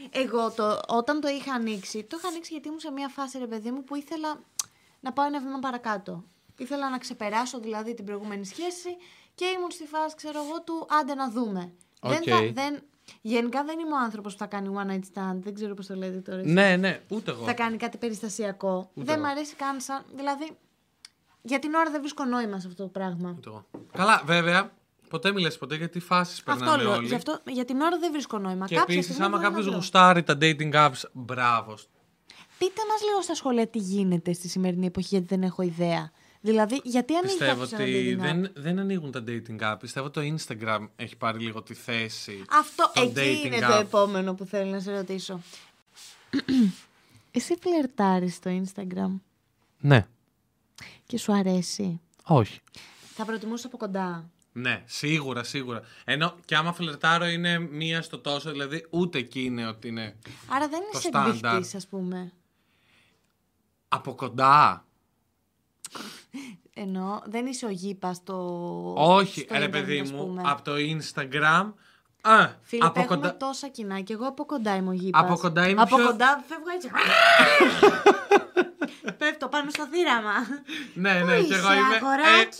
Εγώ 0.09 0.51
το, 0.51 0.79
όταν 0.87 1.21
το 1.21 1.27
είχα 1.27 1.53
ανοίξει, 1.53 2.03
το 2.03 2.17
είχα 2.19 2.27
ανοίξει 2.27 2.51
γιατί 2.53 2.67
ήμουν 2.67 2.79
σε 2.79 2.91
μια 2.91 3.07
φάση, 3.07 3.37
ρε 3.37 3.47
παιδί 3.47 3.71
μου, 3.71 3.83
που 3.83 3.95
ήθελα 3.95 4.43
να 4.99 5.13
πάω 5.13 5.25
ένα 5.25 5.39
βήμα 5.39 5.59
παρακάτω. 5.59 6.23
Ήθελα 6.57 6.89
να 6.89 6.97
ξεπεράσω 6.97 7.59
δηλαδή 7.59 7.93
την 7.93 8.05
προηγούμενη 8.05 8.45
σχέση 8.45 8.89
και 9.35 9.45
ήμουν 9.45 9.71
στη 9.71 9.85
φάση, 9.85 10.15
ξέρω 10.15 10.43
εγώ, 10.43 10.61
του 10.63 10.87
άντε 10.89 11.13
να 11.13 11.29
δούμε. 11.31 11.73
Δεν 12.01 12.17
Οκ. 12.17 12.23
θα, 12.29 12.51
δεν, 12.53 12.81
γενικά 13.21 13.63
δεν 13.63 13.79
είμαι 13.79 13.93
ο 13.93 13.97
άνθρωπος 14.03 14.33
που 14.33 14.39
θα 14.39 14.45
κάνει 14.45 14.69
one 14.75 14.91
night 14.91 15.03
stand. 15.13 15.35
Δεν 15.35 15.53
ξέρω 15.53 15.73
πώς 15.73 15.85
το 15.87 15.95
λέτε 15.95 16.17
τώρα. 16.17 16.39
εσείς. 16.39 16.51
Ναι, 16.53 16.75
ναι, 16.75 17.01
ούτε 17.07 17.31
εγώ. 17.31 17.45
Θα 17.45 17.53
κάνει 17.53 17.77
κάτι 17.77 17.97
περιστασιακό. 17.97 18.89
Ούτε 18.93 19.05
δεν 19.05 19.15
εγώ. 19.15 19.25
μ' 19.25 19.29
αρέσει 19.29 19.55
καν 19.55 19.79
σαν. 19.81 20.03
Δηλαδή, 20.15 20.51
για 21.41 21.59
την 21.59 21.73
ώρα 21.73 21.91
δεν 21.91 21.99
βρίσκω 21.99 22.25
νόημα 22.25 22.59
σε 22.59 22.67
αυτό 22.67 22.83
το 22.83 22.89
πράγμα. 22.89 23.35
Ούτε 23.37 23.49
εγώ. 23.49 23.65
Καλά, 23.91 24.21
βέβαια, 24.25 24.71
ποτέ 25.09 25.31
μιλες 25.31 25.57
ποτέ 25.57 25.75
γιατί 25.75 25.99
φάσεις 25.99 26.37
Αυτό 26.39 26.51
περνάνε 26.65 26.83
λέω. 26.83 26.93
όλοι. 26.95 27.07
Γι' 27.07 27.15
αυτό, 27.15 27.39
για 27.47 27.65
την 27.65 27.81
ώρα 27.81 27.97
δεν 27.99 28.11
βρίσκω 28.11 28.37
νόημα. 28.37 28.65
Και 28.67 28.75
Κάποια 28.75 28.93
επίσης, 28.93 29.11
στιγμή 29.13 29.25
άμα 29.25 29.35
μπορεί 29.37 29.43
να 29.43 29.49
κάποιος 29.49 29.65
βρω. 29.67 29.75
γουστάρει 29.75 30.23
τα 30.23 30.37
dating 30.41 30.73
apps, 30.73 31.01
μπράβο. 31.11 31.75
Πείτε 32.57 32.81
μας 32.89 33.01
λίγο 33.09 33.21
στα 33.21 33.35
σχόλια 33.35 33.67
τι 33.67 33.79
γίνεται 33.79 34.33
στη 34.33 34.47
σημερινή 34.47 34.85
εποχή, 34.85 35.07
γιατί 35.09 35.25
δεν 35.27 35.43
έχω 35.43 35.61
ιδέα. 35.61 36.11
Δηλαδή, 36.41 36.81
γιατί 36.83 37.15
ανοίγει 37.15 37.37
Πιστεύω 37.37 37.51
κάποιος 37.61 37.71
ένα 37.71 37.83
ότι 37.83 38.15
dating 38.15 38.19
app? 38.19 38.21
δεν, 38.21 38.51
δεν 38.63 38.79
ανοίγουν 38.79 39.11
τα 39.11 39.23
dating 39.27 39.59
app. 39.59 39.75
Πιστεύω 39.79 40.09
το 40.09 40.21
Instagram 40.21 40.87
έχει 40.95 41.15
πάρει 41.15 41.39
λίγο 41.39 41.61
τη 41.61 41.73
θέση. 41.73 42.43
Αυτό 42.49 42.91
των 42.93 43.03
εκεί 43.03 43.13
dating 43.15 43.45
είναι 43.45 43.57
app. 43.67 43.69
το 43.71 43.75
επόμενο 43.77 44.33
που 44.33 44.45
θέλω 44.45 44.71
να 44.71 44.79
σε 44.79 44.95
ρωτήσω. 44.95 45.41
Εσύ 47.31 47.57
φλερτάρεις 47.61 48.35
στο 48.35 48.61
Instagram; 48.63 49.19
Ναι. 49.79 50.07
και 51.05 51.17
σου 51.17 51.33
αρέσει; 51.33 51.99
Όχι. 52.23 52.59
Θα 53.15 53.25
προτιμούσα 53.25 53.67
από 53.67 53.77
κοντά; 53.77 54.29
Ναι, 54.51 54.83
σίγουρα, 54.85 55.43
σίγουρα. 55.43 55.81
Ενώ 56.05 56.35
και 56.45 56.55
άμα 56.55 56.73
φλερτάρω 56.73 57.25
είναι 57.25 57.59
μία 57.59 58.01
στο 58.01 58.19
τόσο, 58.19 58.51
δηλαδή 58.51 58.85
ούτε 58.89 59.17
εκεί 59.17 59.43
είναι 59.43 59.67
ότι 59.67 59.87
είναι 59.87 60.15
Άρα 60.47 60.67
δεν 60.67 60.79
Το 60.79 60.97
είσαι 60.97 61.07
στάνταρ. 61.07 61.33
εκδεικτής, 61.35 61.75
ας 61.75 61.87
πούμε. 61.87 62.31
από 63.87 64.15
κοντά. 64.15 64.85
Ενώ 66.73 67.21
δεν 67.25 67.45
είσαι 67.45 67.65
ο 67.65 67.69
γήπας 67.69 68.15
στο 68.17 68.35
Όχι, 68.97 69.39
στο 69.39 69.53
ρε 69.53 69.63
ίντερνετ, 69.63 69.71
παιδί 69.87 69.99
ας 69.99 70.11
μου, 70.11 70.17
πούμε. 70.25 70.41
από 70.45 70.61
το 70.61 70.71
Instagram. 70.75 71.73
Α, 72.21 72.47
Φίλε, 72.61 72.85
από 72.85 72.99
έχουμε 72.99 73.15
κοντά. 73.21 73.37
τόσα 73.37 73.67
κοινά 73.67 73.99
και 74.01 74.13
εγώ 74.13 74.27
από 74.27 74.45
κοντά 74.45 74.75
είμαι 74.75 74.89
ο 74.89 74.93
γήπας. 74.93 75.21
Από 75.23 75.37
κοντά 75.37 75.67
είμαι 75.67 75.81
Από 75.81 75.95
πιο- 75.95 76.05
κοντά 76.05 76.43
φεύγω 76.47 76.69
έτσι. 76.75 76.89
Πέφτω 79.17 79.47
πάνω 79.47 79.69
στο 79.69 79.87
θύραμα. 79.87 80.33
Ναι, 80.93 81.19
Πού 81.19 81.25
ναι, 81.25 81.35
και 81.35 81.41
είσαι, 81.43 81.55
εγώ 81.55 81.73
είμαι. 81.73 81.95
αγοράκι; 81.95 82.57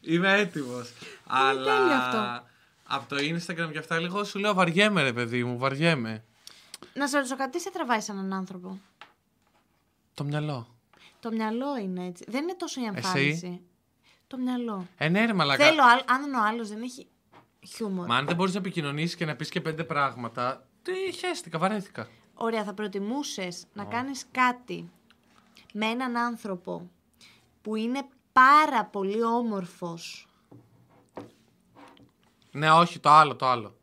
Ε, 0.00 0.10
είμαι 0.14 0.32
έτοιμος. 0.32 0.92
Αλλά 1.26 1.64
τέλειο 1.76 1.94
αυτό; 1.94 2.46
από 2.86 3.08
το 3.08 3.16
Instagram 3.20 3.72
και 3.72 3.78
αυτά 3.78 3.98
λίγο 3.98 4.24
σου 4.24 4.38
λέω 4.38 4.54
βαριέμαι, 4.54 5.02
ρε 5.02 5.12
παιδί 5.12 5.44
μου, 5.44 5.58
βαριέμαι. 5.58 6.24
Να 6.94 7.06
σε 7.08 7.16
ρωτήσω 7.16 7.36
κάτι, 7.36 7.50
τι 7.50 7.60
σε 7.60 7.70
τραβάει 7.70 8.00
σαν 8.00 8.18
έναν 8.18 8.32
άνθρωπο; 8.32 8.78
Το 10.14 10.24
μυαλό. 10.24 10.66
Το 11.22 11.30
μυαλό 11.32 11.76
είναι 11.76 12.06
έτσι. 12.06 12.24
Δεν 12.28 12.42
είναι 12.42 12.54
τόσο 12.54 12.80
η 12.80 12.84
εμφάνιση. 12.84 13.60
Το 14.26 14.36
μυαλό. 14.38 14.86
Ε, 14.96 15.08
ναι, 15.08 15.24
ρε 15.24 15.32
μαλακά. 15.32 15.64
Θέλω, 15.64 15.82
άλλ- 15.82 16.10
αν 16.10 16.34
ο 16.34 16.42
άλλος 16.46 16.68
δεν 16.68 16.82
έχει 16.82 17.06
χιούμορ. 17.66 18.06
Μα 18.06 18.16
αν 18.16 18.26
δεν 18.26 18.36
μπορείς 18.36 18.52
να 18.54 18.58
επικοινωνήσεις 18.60 19.16
και 19.16 19.24
να 19.24 19.36
πεις 19.36 19.48
και 19.48 19.60
πέντε 19.60 19.84
πράγματα. 19.84 20.66
Τι 20.82 20.92
χαίστηκα, 21.18 21.58
βαρέθηκα. 21.58 22.08
Ωραία, 22.34 22.64
θα 22.64 22.74
προτιμούσες 22.74 23.66
να 23.72 23.84
κάνεις 23.84 24.24
κάτι 24.30 24.90
με 25.72 25.86
έναν 25.86 26.16
άνθρωπο 26.16 26.90
που 27.62 27.76
είναι 27.76 28.02
πάρα 28.32 28.84
πολύ 28.84 29.22
όμορφος 29.22 30.26
Ναι, 32.50 32.70
όχι, 32.72 32.98
το 32.98 33.10
άλλο, 33.10 33.36
το 33.36 33.46
άλλο. 33.46 33.76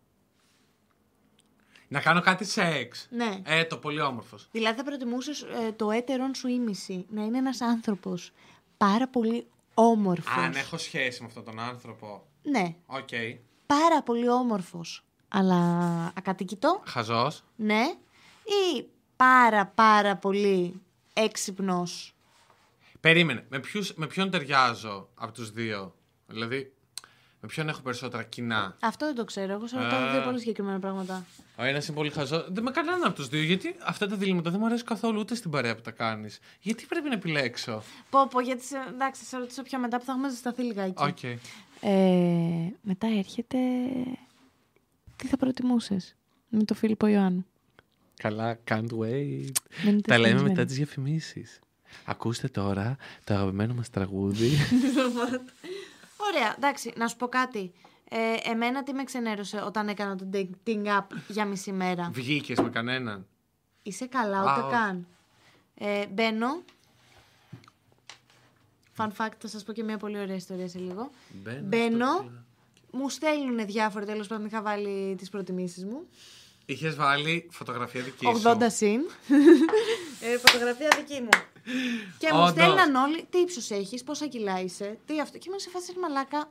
Να 1.92 2.00
κάνω 2.02 2.22
κάτι 2.22 2.46
σεξ. 2.46 3.08
Ναι. 3.12 3.42
Ε, 3.46 3.64
το 3.66 3.78
πολύ 3.78 4.02
όμορφος. 4.02 4.48
Δηλαδή 4.52 4.78
θα 4.78 4.84
προτιμούσες 4.84 5.46
το 5.76 5.92
έτερον 5.92 6.36
σου 6.36 6.48
ήμισυ 6.48 7.06
να 7.10 7.24
είναι 7.24 7.38
ένας 7.38 7.62
άνθρωπος 7.62 8.32
πάρα 8.78 9.08
πολύ 9.08 9.48
όμορφος. 9.74 10.34
Αν 10.38 10.56
έχω 10.56 10.78
σχέση 10.78 11.22
με 11.22 11.28
αυτόν 11.28 11.44
τον 11.44 11.60
άνθρωπο. 11.60 12.28
Ναι, 12.44 12.76
Οκ. 12.86 13.10
πάρα 13.66 14.04
πολύ 14.04 14.30
όμορφος. 14.30 15.04
Αλλά 15.28 15.56
ακατοίκητο, 16.18 16.82
Χαζός. 16.86 17.44
ναι. 17.56 17.82
Ή 18.44 18.86
πάρα 19.16 19.66
πάρα 19.66 20.16
πολύ 20.16 20.82
έξυπνος. 21.14 22.14
Περίμενε. 23.00 23.46
Με, 23.50 23.60
ποιους, 23.60 23.94
με 23.94 24.08
ποιον 24.08 24.30
ταιριάζω 24.30 25.10
από 25.16 25.32
τους 25.32 25.52
δύο; 25.52 25.96
Δηλαδή, 26.28 26.74
με 27.42 27.48
ποιον 27.48 27.70
έχω 27.70 27.82
περισσότερα 27.82 28.24
κοινά; 28.24 28.76
Αυτό 28.80 29.06
δεν 29.06 29.16
το 29.16 29.24
ξέρω. 29.26 29.54
Εγώ 29.54 29.68
σε 29.68 29.78
ρωτάω 29.82 30.08
Α. 30.08 30.12
δύο 30.12 30.22
πολύ 30.22 30.40
συγκεκριμένα 30.40 30.80
πράγματα. 30.80 31.26
Ο 31.56 31.64
ένας 31.64 31.88
είναι 31.88 31.96
πολύ 31.98 32.10
χαζό. 32.10 32.46
Δεν 32.50 32.64
με 32.64 32.72
κανέναν 32.72 33.04
από 33.04 33.16
τους 33.16 33.28
δύο. 33.28 33.42
Γιατί 33.44 33.76
αυτά 33.84 34.08
τα 34.08 34.16
διλήμματα 34.16 34.50
δεν 34.50 34.60
μου 34.60 34.66
αρέσουν 34.66 34.86
καθόλου 34.86 35.20
ούτε 35.20 35.36
στην 35.36 35.52
παρέα 35.52 35.76
που 35.76 35.82
τα 35.82 35.92
κάνεις. 35.92 36.40
Γιατί 36.62 36.86
πρέπει 36.90 37.08
να 37.08 37.14
επιλέξω; 37.14 37.84
Πω, 38.10 38.28
πω, 38.28 38.40
γιατί 38.40 38.64
σε, 38.64 38.76
εντάξει, 38.90 39.26
σε 39.26 39.38
ρωτήσω 39.38 39.62
πιο 39.64 39.80
μετά 39.80 39.98
που 40.00 40.06
θα 40.06 40.12
έχουμε 40.12 40.30
ζεσταθεί 40.30 40.62
λιγάκι. 40.62 41.04
Οκ. 41.04 41.24
Ε, 41.82 42.74
μετά 42.82 43.08
έρχεται. 43.18 43.58
Τι 45.16 45.28
θα 45.28 45.38
προτιμούσες; 45.38 46.16
Με 46.50 46.64
το 46.64 46.74
Φίλιππο 46.74 47.08
Ιωάννου. 47.08 47.46
Καλά, 48.18 48.60
can't 48.68 48.74
wait. 49.00 49.52
Μένετε 49.84 50.02
Τα 50.02 50.18
λέμε 50.18 50.28
συντονισμένοι. 50.28 50.44
μετά 50.44 50.66
τις 50.66 50.76
διαφημίσεις. 50.76 51.60
Ακούστε 52.06 52.48
τώρα 52.48 52.96
το 53.24 53.34
αγαπημένο 53.34 53.74
μας 53.74 53.90
τραγούδι. 53.90 54.50
Ωραία, 56.20 56.54
εντάξει, 56.58 56.94
να 56.96 57.08
σου 57.08 57.16
πω 57.16 57.28
κάτι. 57.28 57.72
Ε, 58.10 58.18
εμένα 58.52 58.84
τι 58.84 58.94
με 58.94 59.04
ξενέρωσε 59.04 59.62
όταν 59.66 59.88
έκανα 59.88 60.16
το 60.16 60.30
dating 60.34 60.86
app 60.86 61.06
για 61.28 61.46
μισή 61.46 61.72
μέρα; 61.72 62.10
Βγήκες 62.14 62.60
με 62.60 62.70
κανέναν. 62.70 63.28
Είσαι 63.84 64.06
καλά, 64.06 64.40
Α, 64.40 64.42
ούτε 64.42 64.62
όχι. 64.62 64.72
καν. 64.76 65.08
Ε, 65.76 66.06
μπαίνω. 66.08 66.62
Fun 68.98 69.08
fact, 69.18 69.32
θα 69.38 69.48
σας 69.48 69.64
πω 69.64 69.74
και 69.74 69.84
μια 69.84 69.98
πολύ 69.98 70.20
ωραία 70.20 70.36
ιστορία 70.36 70.68
σε 70.68 70.80
λίγο. 70.80 71.10
Μπαίνω 71.44 71.62
Μπαίνω, 71.68 72.06
στο 72.14 72.18
κλίμα. 72.24 72.44
μου 72.92 73.10
στέλνουν 73.10 73.66
διάφοροι, 73.66 74.06
τέλος 74.06 74.28
πάντων 74.28 74.46
είχα 74.46 74.62
βάλει 74.62 75.16
τις 75.18 75.30
προτιμήσεις 75.30 75.86
μου. 75.86 76.08
Είχες 76.66 76.96
βάλει 76.96 77.48
φωτογραφία 77.52 78.02
δική 78.04 78.26
σου. 78.26 78.42
80 78.44 78.58
συν. 78.68 79.02
ε, 80.22 80.38
φωτογραφία 80.38 80.88
δική 80.98 81.22
μου. 81.22 81.30
Και 82.18 82.28
μου 82.34 82.40
Όντως. 82.40 82.50
στέλναν 82.50 82.96
όλοι 82.96 83.26
τι 83.30 83.38
ύψος 83.40 83.70
έχεις, 83.72 84.04
πόσα 84.04 84.28
κιλά 84.28 84.62
είσαι, 84.62 84.98
τι 85.06 85.20
αυτό. 85.22 85.38
Και 85.38 85.44
ήμουν 85.48 85.60
σε 85.60 85.70
φάση 85.70 85.92
«Ρε 85.94 86.00
μαλάκα. 86.00 86.50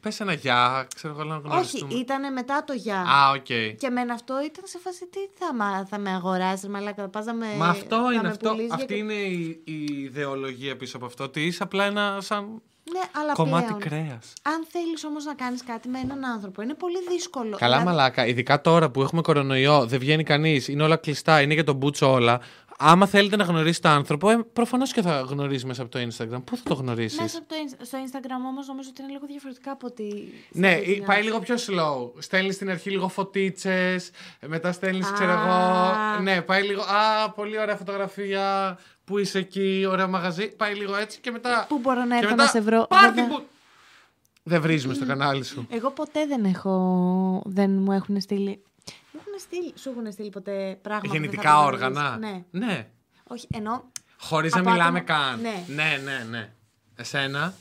Πες 0.00 0.20
ένα 0.20 0.32
γεια, 0.32 0.86
ξέρω 0.94 1.14
εγώ 1.14 1.24
να 1.24 1.34
Όχι, 1.36 1.44
γνωριστούμε. 1.46 1.94
ήταν 1.94 2.32
μετά 2.32 2.64
το 2.66 2.72
γεια. 2.72 3.00
Α, 3.00 3.30
οκ. 3.30 3.44
Και 3.44 3.76
εμένα 3.86 4.14
αυτό 4.14 4.34
ήταν 4.44 4.64
σε 4.66 4.78
φάση 4.78 5.06
τι 5.06 5.18
θα, 5.38 5.54
μα, 5.54 5.86
θα 5.86 5.98
με 5.98 6.10
αγοράσει, 6.10 6.68
μαλάκα, 6.68 7.02
θα 7.02 7.08
πας 7.08 7.24
να 7.24 7.34
με. 7.34 7.46
Μα 7.58 7.66
αυτό 7.68 7.96
να 7.98 8.12
είναι 8.12 8.22
με 8.22 8.28
αυτό. 8.28 8.50
πουλήσεις 8.50 8.72
Αυτή 8.72 8.94
για- 8.94 8.96
είναι 8.96 9.12
η, 9.14 9.60
η 9.64 9.84
ιδεολογία 10.02 10.76
πίσω 10.76 10.96
από 10.96 11.06
αυτό. 11.06 11.24
Ότι 11.24 11.44
είσαι 11.46 11.62
απλά 11.62 11.84
ένα 11.84 12.18
σαν 12.20 12.62
Ναι, 12.92 13.00
αλλά 13.20 13.32
κομμάτι 13.32 13.64
πλέον, 13.64 13.80
κρέας. 13.80 14.32
Αν 14.42 14.66
θέλεις 14.68 15.04
όμως 15.04 15.24
να 15.24 15.34
κάνεις 15.34 15.64
κάτι 15.64 15.88
με 15.88 15.98
έναν 15.98 16.24
άνθρωπο, 16.24 16.62
είναι 16.62 16.74
πολύ 16.74 16.98
δύσκολο. 17.08 17.56
Καλά, 17.56 17.76
Δηλαδή, 17.78 17.96
μαλάκα. 17.96 18.26
Ειδικά 18.26 18.60
τώρα 18.60 18.90
που 18.90 19.02
έχουμε 19.02 19.20
κορονοϊό, 19.22 19.86
δεν 19.86 19.98
βγαίνει 19.98 20.22
κανείς, 20.24 20.68
είναι 20.68 20.82
όλα 20.82 20.96
κλειστά, 20.96 21.40
είναι 21.40 21.54
για 21.54 21.64
τον 21.64 21.76
μπούτσο 21.76 22.10
όλα. 22.12 22.40
Άμα 22.78 23.06
θέλετε 23.06 23.36
να 23.36 23.44
γνωρίσετε 23.44 23.88
άνθρωπο, 23.88 24.30
ε, 24.30 24.36
προφανώς 24.52 24.92
και 24.92 25.02
θα 25.02 25.20
γνωρίσει 25.20 25.66
μέσα 25.66 25.82
από 25.82 25.90
το 25.90 25.98
Instagram. 25.98 26.42
Πού 26.44 26.56
θα 26.56 26.62
το 26.64 26.74
γνωρίσεις; 26.74 27.20
Μέσα 27.20 27.38
από 27.38 27.48
το, 27.48 27.54
Inst- 27.66 27.84
στο 27.86 27.98
Instagram 27.98 28.46
όμως 28.48 28.66
νομίζω 28.66 28.88
ότι 28.92 29.02
είναι 29.02 29.12
λίγο 29.12 29.26
διαφορετικά 29.26 29.70
από 29.70 29.86
ότι. 29.86 30.32
στα 30.50 30.58
Ναι, 30.60 30.78
dating 30.78 30.86
ή- 30.86 31.02
πάει 31.06 31.20
apps. 31.20 31.24
λίγο 31.24 31.38
πιο 31.40 31.54
slow. 31.54 32.10
Στέλνεις 32.18 32.54
στην 32.54 32.70
αρχή 32.70 32.90
λίγο 32.90 33.08
φωτίτσες, 33.08 34.10
μετά 34.46 34.72
στέλνεις, 34.72 35.08
Α. 35.08 35.12
ξέρω 35.12 35.30
εγώ. 35.30 36.22
Ναι, 36.22 36.40
πάει 36.42 36.62
λίγο. 36.62 36.82
Α, 36.82 37.30
πολύ 37.30 37.58
ωραία 37.58 37.76
φωτογραφία. 37.76 38.78
Πού 39.04 39.18
είσαι 39.18 39.38
εκεί, 39.38 39.84
ωραίο 39.88 40.08
μαγαζί. 40.08 40.48
Πάει 40.56 40.74
λίγο 40.74 40.96
έτσι 40.96 41.20
και 41.20 41.30
μετά. 41.30 41.64
Πού 41.68 41.78
μπορώ 41.78 42.00
να 42.04 42.06
και 42.06 42.14
έρθω 42.14 42.30
μετά, 42.30 42.42
να 42.42 42.48
σε 42.48 42.60
βρω. 42.60 42.86
Πάρτι 42.88 43.20
Βέβαια- 43.20 43.36
που. 43.36 43.42
Δεν 44.42 44.60
βρίζουμε 44.60 44.94
στο 44.94 45.06
κανάλι 45.06 45.44
σου. 45.44 45.66
Εγώ 45.70 45.90
ποτέ 45.90 46.26
δεν 46.26 46.44
έχω. 46.44 47.42
Δεν 47.44 47.70
μου 47.70 47.92
έχουν 47.92 48.20
στείλει. 48.20 48.62
Μου 49.12 49.20
έχουν 49.26 49.38
στείλει. 49.40 49.72
Σου 49.78 49.90
έχουν 49.90 50.12
στείλει 50.12 50.30
ποτέ 50.30 50.78
πράγματα. 50.82 51.06
που 51.06 51.12
δεν 51.12 51.20
Γεννητικά 51.20 51.50
θα 51.50 51.64
όργανα; 51.64 52.00
καταλαβείς. 52.02 52.44
Ναι. 52.50 52.66
ναι. 52.66 52.88
Όχι, 53.28 53.46
ενώ 53.52 53.84
Χωρίς 54.18 54.54
να 54.54 54.60
Από 54.60 54.70
μιλάμε 54.70 54.98
άτομα- 54.98 55.20
καν. 55.20 55.40
Ναι. 55.40 55.64
ναι, 55.68 56.00
ναι. 56.04 56.24
ναι. 56.30 56.52
Εσένα; 56.96 57.54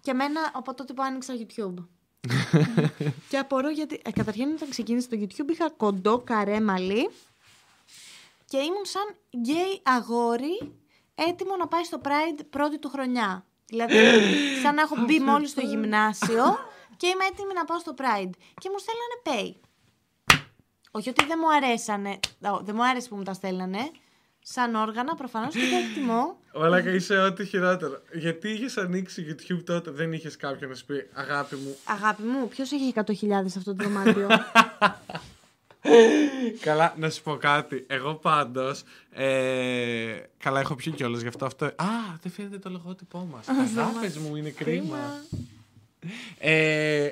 Και 0.00 0.10
εμένα 0.10 0.40
από 0.54 0.74
τότε 0.74 0.92
που 0.92 1.02
άνοιξα 1.02 1.34
YouTube. 1.38 1.74
και 3.28 3.38
απορώ 3.38 3.70
γιατί. 3.70 4.00
Ε, 4.04 4.10
καταρχήν, 4.10 4.48
όταν 4.52 4.68
ξεκίνησε 4.70 5.08
το 5.08 5.16
YouTube, 5.20 5.50
είχα 5.50 5.70
κοντό 5.70 6.18
καρέ 6.18 6.60
μαλλί 6.60 7.10
και 8.44 8.56
ήμουν 8.56 8.84
σαν 8.84 9.14
γκέι 9.40 9.80
αγόρι 9.82 10.72
έτοιμο 11.14 11.56
να 11.56 11.66
πάει 11.68 11.84
στο 11.84 12.00
Pride 12.04 12.40
πρώτη 12.50 12.78
του 12.78 12.88
χρονιά. 12.88 13.44
Δηλαδή, 13.66 13.94
σαν 14.62 14.74
να 14.74 14.82
έχω 14.82 14.96
μπει 15.04 15.20
μόλις 15.30 15.50
στο 15.50 15.60
γυμνάσιο 15.60 16.44
και 16.96 17.06
είμαι 17.06 17.24
έτοιμη 17.30 17.52
να 17.54 17.64
πάω 17.64 17.78
στο 17.78 17.94
Pride. 17.96 18.30
Και 18.60 18.70
μου 18.72 18.78
στέλνανε 18.78 19.16
pay. 19.24 19.60
Όχι 20.90 21.08
ότι 21.08 21.24
δεν 21.26 21.38
μου 21.40 21.54
αρέσανε. 21.54 22.18
Ω, 22.44 22.60
Δεν 22.62 22.74
μου 22.74 22.84
άρεσε 22.84 23.08
που 23.08 23.16
μου 23.16 23.22
τα 23.22 23.32
στέλνανε. 23.32 23.90
Σαν 24.42 24.74
όργανα, 24.74 25.14
προφανώς 25.14 25.54
και 25.54 25.66
δεν 25.70 25.84
εκτιμώ. 25.84 26.36
Όλα 26.52 26.90
είσαι 26.90 27.16
ό,τι 27.16 27.46
χειρότερο. 27.46 28.02
Γιατί 28.12 28.48
είχες 28.48 28.76
ανοίξει 28.76 29.26
YouTube 29.28 29.62
τότε, 29.64 29.90
δεν 29.90 30.12
είχες 30.12 30.36
κάποιον 30.36 30.70
να 30.70 30.76
σου 30.76 30.84
πει 30.84 31.08
Αγάπη 31.12 31.56
μου. 31.56 31.76
Αγάπη 31.84 32.22
μου, 32.22 32.48
ποιος 32.48 32.72
έχει 32.72 32.92
100.000 32.94 33.12
σε 33.46 33.58
αυτό 33.58 33.74
το 33.74 33.84
δωμάτιο; 33.84 34.28
Καλά, 36.60 36.94
να 36.96 37.10
σου 37.10 37.22
πω 37.22 37.36
κάτι. 37.36 37.84
Εγώ 37.88 38.14
πάντως. 38.14 38.82
Ε, 39.10 40.16
καλά, 40.38 40.60
έχω 40.60 40.74
πιει 40.74 40.92
κιόλας 40.92 41.20
γι' 41.20 41.28
αυτό. 41.28 41.44
αυτό. 41.44 41.64
Α, 41.64 41.72
δεν 42.22 42.32
φαίνεται 42.32 42.58
το 42.58 42.70
λογότυπό 42.70 43.28
μας. 43.32 43.48
Αγάπη 43.48 44.18
μου, 44.18 44.36
είναι 44.36 44.50
κρίμα. 44.50 45.24
Ε, 46.38 47.10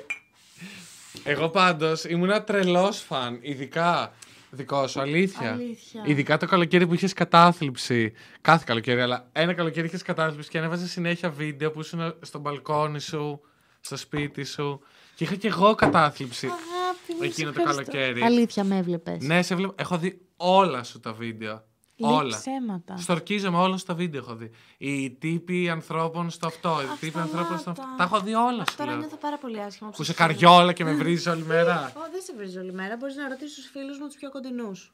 εγώ 1.23 1.49
πάντως 1.49 2.03
ήμουν 2.03 2.43
τρελός 2.45 2.99
φαν, 2.99 3.37
ειδικά 3.41 4.13
δικό 4.49 4.87
σου, 4.87 5.01
αλήθεια. 5.01 5.51
Αλήθεια. 5.51 6.01
Ειδικά 6.05 6.37
το 6.37 6.45
καλοκαίρι 6.45 6.87
που 6.87 6.93
είχες 6.93 7.13
κατάθλιψη. 7.13 8.13
Κάθε 8.41 8.63
καλοκαίρι, 8.67 9.01
αλλά 9.01 9.29
ένα 9.31 9.53
καλοκαίρι 9.53 9.87
είχες 9.87 10.01
κατάθλιψη 10.01 10.49
και 10.49 10.57
ανέβαζες 10.57 10.91
συνέχεια 10.91 11.29
βίντεο 11.29 11.71
που 11.71 11.79
ήσουν 11.79 12.15
στο 12.21 12.39
μπαλκόνι 12.39 12.99
σου, 12.99 13.41
στο 13.81 13.97
σπίτι 13.97 14.43
σου. 14.43 14.79
Και 15.15 15.23
είχα 15.23 15.35
και 15.35 15.47
εγώ 15.47 15.75
κατάθλιψη. 15.75 16.45
Αγάπη 16.45 17.13
μου, 17.17 17.23
Εκείνο 17.23 17.51
σε 17.51 17.55
το 17.55 17.61
ευχαριστώ. 17.61 17.91
καλοκαίρι. 17.91 18.21
Αλήθεια 18.21 18.63
με 18.63 18.77
έβλεπες. 18.77 19.17
Ναι, 19.23 19.41
σε 19.41 19.55
βλέπω. 19.55 19.73
Έχω 19.77 19.97
δει 19.97 20.21
όλα 20.37 20.83
σου 20.83 20.99
τα 20.99 21.13
βίντεο. 21.13 21.63
Όλα. 22.05 22.37
ψέματα. 22.37 22.97
Στορκίζομαι 22.97 23.57
όλα 23.57 23.77
στα 23.77 23.93
βίντεο 23.93 24.21
έχω 24.21 24.35
δει. 24.35 24.51
Οι 24.77 25.09
τύποι 25.11 25.69
ανθρώπων 25.69 26.29
στο 26.29 26.47
αυτό, 26.47 26.77
οι 26.81 26.97
τύποι 26.99 27.19
ανθρώπων 27.19 27.57
στο 27.57 27.69
αυτό. 27.69 27.83
Τα 27.97 28.03
έχω 28.03 28.19
δει 28.19 28.33
όλα 28.33 28.63
σου. 28.69 28.75
Τώρα 28.75 28.89
λέω. 28.91 28.99
νιώθω 28.99 29.15
πάρα 29.15 29.37
πολύ 29.37 29.61
άσχημα. 29.61 29.89
Που 29.89 30.03
σε 30.03 30.13
καριόλα 30.13 30.73
και 30.73 30.83
με 30.83 30.93
βρίζεις 30.93 31.25
όλη 31.27 31.43
μέρα. 31.43 31.93
Ω, 31.95 31.99
δεν 32.11 32.21
σε 32.21 32.33
βρίζει 32.35 32.57
όλη 32.57 32.73
μέρα. 32.73 32.97
Μπορείς 32.97 33.15
να 33.15 33.27
ρωτήσεις 33.27 33.55
τους 33.55 33.65
φίλους 33.65 33.99
μου 33.99 34.05
τους 34.05 34.15
πιο 34.15 34.31
κοντινούς. 34.31 34.93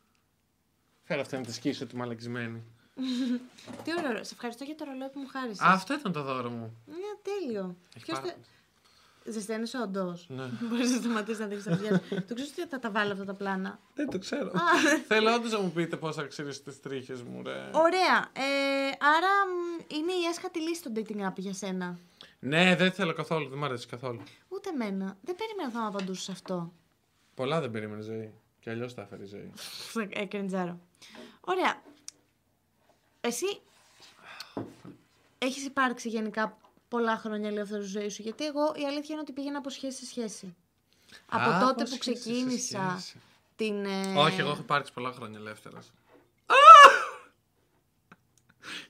Φέρε 1.04 1.22
αυτή 1.22 1.36
να 1.36 1.42
τη 1.42 1.54
σκίσω 1.54 1.86
τη 1.86 1.96
μαλακισμένη. 1.96 2.64
Τι 3.84 3.92
ωραίο. 3.98 4.24
Σε 4.24 4.34
ευχαριστώ 4.34 4.64
για 4.64 4.76
το 4.76 4.86
ρολόι 4.86 5.10
που 5.10 5.20
μου 5.20 5.28
χάρισες. 5.28 5.60
Αυτό 5.62 5.94
ήταν 5.94 6.12
το 6.12 6.24
δώρο 6.24 6.50
μου. 6.50 6.78
Ναι, 6.86 6.96
τέλειο. 7.22 7.76
Έχει 7.96 8.12
Ποιος 9.26 9.34
πάρα 9.34 9.34
θε... 9.34 9.40
Ζεσταίνεις 9.40 9.74
όντως. 9.74 10.26
Ναι. 10.30 10.44
Μπορείς 10.62 10.92
να 10.92 10.98
σταματήσεις 10.98 11.40
να 11.40 11.46
δείξεις 11.46 11.66
τα 11.66 11.78
παιδιά. 11.78 12.02
σου. 12.10 12.26
Το 12.26 12.34
ξέρεις 12.34 12.52
ότι 12.58 12.68
θα 12.70 12.80
τα 12.80 12.92
βάλω 12.92 13.12
αυτά 13.12 13.26
τα 13.26 13.34
πλάνα. 13.34 13.80
Δεν 13.94 14.10
το 14.10 14.20
ξέρω. 14.20 14.52
Θέλω 15.08 15.34
όντως 15.34 15.52
να 15.52 15.60
μου 15.60 15.72
πείτε 15.72 15.98
πώς 15.98 16.16
θα 16.16 16.24
ξέρει 16.24 16.58
τις 16.60 16.80
τρίχες 16.80 17.22
μου, 17.22 17.42
ρε. 17.44 17.70
Ωραία. 17.74 18.32
Ε, 18.34 18.88
άρα 19.00 19.32
μ, 19.48 19.82
είναι 19.88 20.12
η 20.12 20.26
έσχατη 20.30 20.60
λύση 20.62 20.82
το 20.82 20.92
dating 20.96 21.28
app 21.28 21.36
για 21.36 21.54
σένα. 21.54 22.00
Ναι, 22.40 22.76
δεν 22.76 22.92
θέλω 22.92 23.14
καθόλου, 23.14 23.50
δεν 23.50 23.58
μου 23.58 23.66
αρέσει 23.66 23.88
καθόλου. 23.88 24.22
Ούτε 24.48 24.70
εμένα. 24.70 25.18
Δεν 25.22 25.36
περίμενα 25.36 25.70
θα 25.72 25.80
μου 25.80 25.88
απαντούσε 25.88 26.32
αυτό. 26.32 26.74
Πολλά 27.36 27.62
δεν 27.62 27.72
περίμενε 27.72 28.02
ζωή. 28.02 28.34
Και 28.60 28.70
αλλιώς 28.70 28.94
τα 28.94 29.02
έφερε 29.02 29.24
η 29.24 29.26
ζωή. 29.26 29.54
Ε, 30.10 30.26
κρεντζάρο. 30.26 30.80
Ωραία. 31.40 31.82
Εσύ 33.22 33.62
έχεις 35.38 35.66
υπάρξει 35.66 36.10
γενικά 36.10 36.58
πολλά 36.88 37.18
χρόνια 37.18 37.50
ελεύθερη 37.50 37.84
ζωής 37.84 38.14
σου. 38.14 38.22
Γιατί 38.22 38.46
εγώ 38.46 38.74
η 38.76 38.86
αλήθεια 38.86 39.08
είναι 39.10 39.20
ότι 39.20 39.32
πήγαινα 39.32 39.58
από 39.58 39.70
σχέση 39.70 39.98
σε 39.98 40.06
σχέση. 40.06 40.56
Από 41.26 41.50
Α, 41.50 41.60
τότε 41.60 41.82
από 41.82 41.96
που 41.96 42.02
σχέση 42.02 42.04
σε 42.04 42.12
ξεκίνησα 42.30 42.96
σχέση. 43.00 43.20
την. 43.56 43.86
ε, 43.86 44.14
Όχι, 44.18 44.40
εγώ 44.40 44.50
έχω 44.50 44.62
υπάρξει 44.62 44.94
πολλά 44.94 45.12
χρόνια 45.12 45.40
ελεύθερα. 45.40 45.80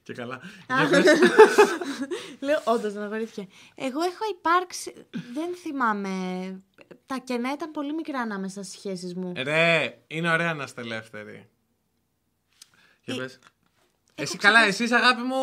Και 0.04 0.14
καλά. 0.14 0.42
Για 0.68 0.90
πες. 0.90 1.06
Λέω, 2.40 2.62
όντως 2.66 2.94
δεν 2.94 3.04
αγορήθηκε. 3.04 3.48
Εγώ 3.76 4.02
έχω 4.02 4.24
υπάρξει. 4.38 4.94
Δεν 5.34 5.56
θυμάμαι. 5.56 6.10
Τα 7.06 7.18
κενά 7.24 7.52
ήταν 7.52 7.72
πολύ 7.72 7.94
μικρά 7.94 8.20
ανάμεσα 8.20 8.64
στις 8.64 8.78
σχέσεις 8.78 9.14
μου. 9.16 9.34
Ρε, 9.36 9.98
είναι 10.08 10.32
ωραία 10.32 10.54
να 10.54 10.64
είστε 10.64 10.82
ελεύθεροι. 10.82 11.50
Για 13.04 13.14
Ε, 13.14 13.18
πες. 13.18 13.40
Εσύ 14.16 14.38
καλά, 14.38 14.60
εσείς 14.60 14.92
αγάπη 14.92 15.22
μου. 15.22 15.38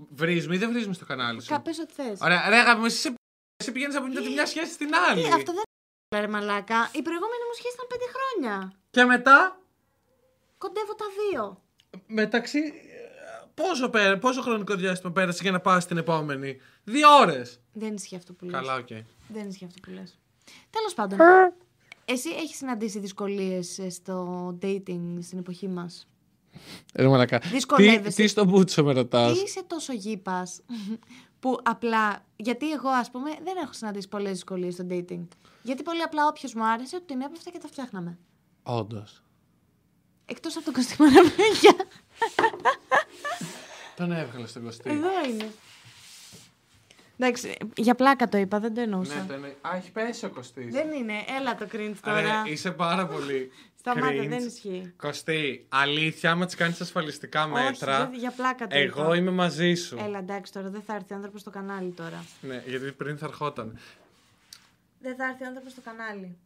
Ε, 0.00 0.06
Βρίζουμε 0.14 0.54
ή 0.54 0.58
δεν 0.58 0.70
βρίζουμε 0.72 0.94
στο 0.94 1.04
κανάλι 1.04 1.40
σου; 1.42 1.48
Καπες 1.48 1.78
ό,τι 1.78 1.92
θες. 1.92 2.18
Ωραία, 2.20 2.48
ρε 2.48 2.56
αγάπη 2.56 2.78
μου, 2.80 2.84
εσύ, 2.84 2.96
σε- 2.98 3.14
εσύ 3.62 3.72
πηγαίνεις 3.72 3.96
από 3.96 4.06
τη 4.08 4.28
μια 4.30 4.46
σχέση 4.46 4.72
στην 4.72 4.94
άλλη. 5.10 5.22
Ε, 5.22 5.26
αυτό 5.28 5.52
δεν 5.52 5.62
είναι 6.14 6.20
ρε 6.26 6.28
μαλάκα. 6.32 6.90
Η 6.92 7.02
προηγούμενη 7.02 7.42
μου 7.48 7.54
σχέση 7.58 7.74
ήταν 7.74 7.86
πέντε 7.88 8.04
χρόνια. 8.14 8.72
Και 8.90 9.04
μετά, 9.04 9.60
Κοντεύω 10.58 10.94
τα 10.94 11.04
δύο. 11.30 11.62
μεταξύ. 12.06 12.58
ε, 12.58 13.08
Πόσο, 13.54 13.88
πέρα, 13.90 14.18
πόσο 14.18 14.42
χρονικό 14.42 14.74
διάστημα 14.74 15.12
πέρασε 15.12 15.38
για 15.42 15.50
να 15.50 15.60
πας 15.60 15.82
στην 15.82 15.96
επόμενη; 15.96 16.60
Δύο 16.84 17.08
ώρες. 17.20 17.60
Δεν 17.72 17.94
ισχύει 17.94 18.16
αυτό 18.16 18.32
που 18.32 18.44
λες. 18.44 18.54
Καλά, 18.54 18.74
οκ. 18.74 18.88
Δεν 19.28 19.48
ισχύει 19.48 19.64
αυτό 19.64 19.80
που 19.80 19.90
λες. 19.90 20.18
Τέλος 20.70 20.94
πάντων. 20.94 21.18
Εσύ 22.04 22.28
έχεις 22.30 22.56
συναντήσει 22.56 22.98
δυσκολίες 22.98 23.78
ε, 23.78 23.90
στο 23.90 24.48
dating 24.62 25.18
στην 25.22 25.38
εποχή 25.38 25.68
μας; 25.68 26.08
Ρε 26.94 27.08
μαλακά. 27.08 27.38
Δυσκολεύεσαι. 27.38 28.16
Τι, 28.16 28.22
τι 28.22 28.28
στο 28.28 28.44
μπούτσο 28.44 28.84
με 28.84 28.92
ρωτάς; 28.92 29.38
Ή 29.38 29.42
είσαι 29.46 29.62
τόσο 29.66 29.92
γήπας 29.92 30.60
που 31.40 31.58
απλά... 31.62 32.24
Γιατί 32.36 32.70
εγώ 32.70 32.88
ας 32.88 33.10
πούμε 33.10 33.30
δεν 33.44 33.56
έχω 33.62 33.72
συναντήσει 33.72 34.08
πολλές 34.08 34.32
δυσκολίες 34.32 34.74
στο 34.74 34.86
dating. 34.90 35.26
Γιατί 35.62 35.82
πολύ 35.82 36.02
απλά 36.02 36.26
όποιος 36.26 36.54
μου 36.54 36.64
άρεσε 36.64 36.98
του 36.98 37.04
την 37.04 37.20
έπεφτα 37.20 37.50
και 37.50 37.58
τα 37.58 37.68
φτιάχναμε. 37.68 38.18
Όντως. 38.62 39.22
Εκτός 40.24 40.56
από 40.56 40.64
τον 40.64 40.74
Κωστή 40.74 40.96
Μαραβέγια. 41.02 41.74
Τον 43.96 44.12
έβγαλε 44.12 44.46
στον 44.46 44.62
Κωστή. 44.62 44.90
Εδώ 44.90 45.08
είναι. 45.30 45.52
Εντάξει, 47.18 47.56
για 47.76 47.94
πλάκα 47.94 48.28
το 48.28 48.38
είπα, 48.38 48.60
δεν 48.60 48.74
το 48.74 48.80
εννοούσα. 48.80 49.14
Ναι, 49.14 49.26
τον... 49.26 49.44
Α, 49.44 49.76
έχει 49.76 49.90
πέσει 49.90 50.24
ο 50.24 50.30
Κωστής. 50.30 50.72
Δεν 50.72 50.90
είναι, 50.90 51.12
έλα 51.38 51.54
το 51.54 51.66
cringe 51.72 51.94
τώρα. 52.02 52.20
Ρε, 52.20 52.50
είσαι 52.50 52.70
πάρα 52.70 53.06
πολύ. 53.06 53.50
Σταμάτα, 53.80 54.12
cringe. 54.22 54.28
δεν 54.28 54.46
ισχύει. 54.46 54.92
Κωστή, 54.96 55.66
αλήθεια, 55.68 56.30
άμα 56.30 56.46
τη 56.46 56.56
κάνεις 56.56 56.80
ασφαλιστικά 56.80 57.46
μέτρα. 57.46 58.00
Όχι, 58.00 58.10
δεν- 58.10 58.18
για 58.20 58.30
πλάκα 58.30 58.66
το 58.66 58.76
εγώ 58.78 59.04
είπα. 59.04 59.16
είμαι 59.16 59.30
μαζί 59.30 59.74
σου. 59.74 59.96
Έλα, 60.04 60.18
εντάξει 60.18 60.52
τώρα, 60.52 60.68
δεν 60.68 60.82
θα 60.82 60.94
έρθει 60.94 61.14
άνθρωπος 61.14 61.40
στο 61.40 61.50
κανάλι 61.50 61.90
τώρα. 61.90 62.24
Ναι, 62.40 62.62
γιατί 62.66 62.92
πριν 62.92 63.18
θα 63.18 63.26
ερχόταν. 63.26 63.78
Δεν 65.00 65.16
θα 65.16 65.24
έρθει 65.24 65.44
άνθρωπος 65.44 65.72
στο 65.72 65.80
κανάλι. 65.80 66.36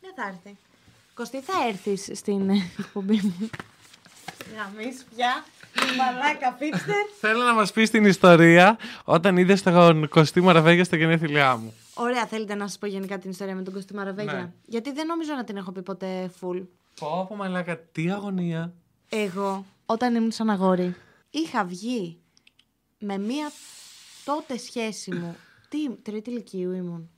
Δεν 0.00 0.12
θα 0.16 0.28
έρθει. 0.28 0.56
Κωστή, 1.14 1.40
θα 1.40 1.52
έρθεις 1.68 2.10
στην 2.18 2.50
ε, 2.50 2.54
εκπομπή 2.78 3.20
μου. 3.22 3.50
Γαμίσου 4.56 5.04
πια. 5.16 5.44
Μαλάκα, 5.96 6.52
πίπστερ. 6.52 7.06
Θέλω 7.20 7.42
να 7.42 7.54
μας 7.54 7.72
πεις 7.72 7.90
την 7.90 8.04
ιστορία 8.04 8.78
όταν 9.04 9.36
είδες 9.36 9.62
τον 9.62 10.08
Κωστή 10.08 10.40
Μαραβέγια 10.40 10.84
στα 10.84 10.96
γενέθλιά 10.96 11.56
μου. 11.56 11.74
Ωραία, 11.94 12.26
θέλετε 12.26 12.54
να 12.54 12.66
σας 12.66 12.78
πω 12.78 12.86
γενικά 12.86 13.18
την 13.18 13.30
ιστορία 13.30 13.54
με 13.54 13.62
τον 13.62 13.72
Κωστή 13.72 13.94
Μαραβέγια; 13.94 14.32
Ναι. 14.32 14.52
Γιατί 14.66 14.92
δεν 14.92 15.06
νομίζω 15.06 15.34
να 15.34 15.44
την 15.44 15.56
έχω 15.56 15.72
πει 15.72 15.82
ποτέ 15.82 16.30
full. 16.40 16.62
Πω, 17.00 17.26
πω 17.28 17.36
μαλάκα, 17.36 17.78
τι 17.78 18.10
αγωνία. 18.10 18.72
Εγώ, 19.08 19.64
όταν 19.86 20.14
ήμουν 20.14 20.32
σαν 20.32 20.50
αγόρι, 20.50 20.94
είχα 21.30 21.64
βγει 21.64 22.18
με 22.98 23.18
μία 23.18 23.50
τότε 24.24 24.58
σχέση 24.58 25.14
μου. 25.14 25.36
Τι, 25.68 25.90
τρίτη 26.02 26.30
ηλικίου 26.30 26.72
ήμουν. 26.72 27.10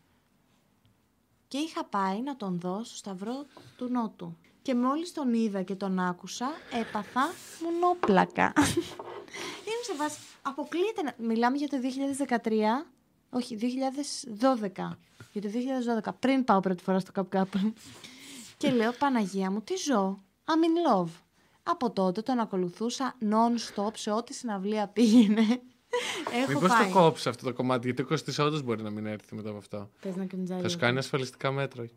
Και 1.49 1.59
είχα 1.59 1.85
πάει 1.85 2.23
να 2.23 2.37
τον 2.37 2.61
δω 2.61 2.81
στο 2.85 2.97
σταυρό 2.97 3.47
του 3.77 3.89
Νότου. 3.91 4.37
Και 4.65 4.75
μόλις 4.75 5.13
τον 5.13 5.35
είδα 5.35 5.63
και 5.63 5.75
τον 5.75 5.99
άκουσα, 5.99 6.47
έπαθα 6.81 7.33
μονόπλακα. 7.63 8.53
Είμαι 9.69 9.83
σε 9.85 9.95
βάση... 9.97 10.19
Αποκλείεται 10.43 11.03
να... 11.03 11.15
Μιλάμε 11.19 11.57
για 11.57 11.69
το 11.69 11.77
2013, 12.29 12.51
όχι, 13.31 13.59
2012. 13.61 14.71
Για 15.33 15.43
το 15.43 15.49
2012, 16.05 16.11
πριν 16.19 16.45
πάω 16.45 16.61
πρώτη 16.61 16.83
φορά 16.83 16.99
στο 16.99 17.13
Cup 17.15 17.39
Cup. 17.39 17.73
και 18.57 18.71
λέω, 18.71 18.93
Παναγία 18.93 19.51
μου, 19.51 19.61
τι 19.61 19.75
ζω; 19.77 20.23
I'm 20.45 20.51
in 20.51 20.95
love. 20.95 21.11
Από 21.63 21.91
τότε 21.91 22.23
τον 22.23 22.39
ακολουθούσα 22.39 23.17
non-stop 23.23 23.91
σε 23.95 24.11
ό,τι 24.11 24.35
συναυλία 24.35 24.87
πήγαινε. 24.89 25.43
Έχω 26.43 26.53
Μήπως 26.53 26.69
πάει. 26.69 26.87
το 26.87 26.99
κόψει 26.99 27.29
αυτό 27.29 27.45
το 27.45 27.53
κομμάτι, 27.53 27.87
γιατί 27.87 28.03
ο 28.03 28.07
Κωστής 28.07 28.39
όντως 28.39 28.63
μπορεί 28.63 28.83
να 28.83 28.91
μην 28.91 29.07
έρθει 29.07 29.35
μετά 29.35 29.49
από 29.49 29.59
αυτό. 29.59 29.91
Πες 30.01 30.17
να 30.17 30.25
κρινζάρει 30.25 30.63
Θα 30.63 30.69
σου 30.69 30.75
λίγο. 30.75 30.87
κάνει 30.87 30.99
ασφαλιστικά 30.99 31.53
μέτρα. 31.53 31.89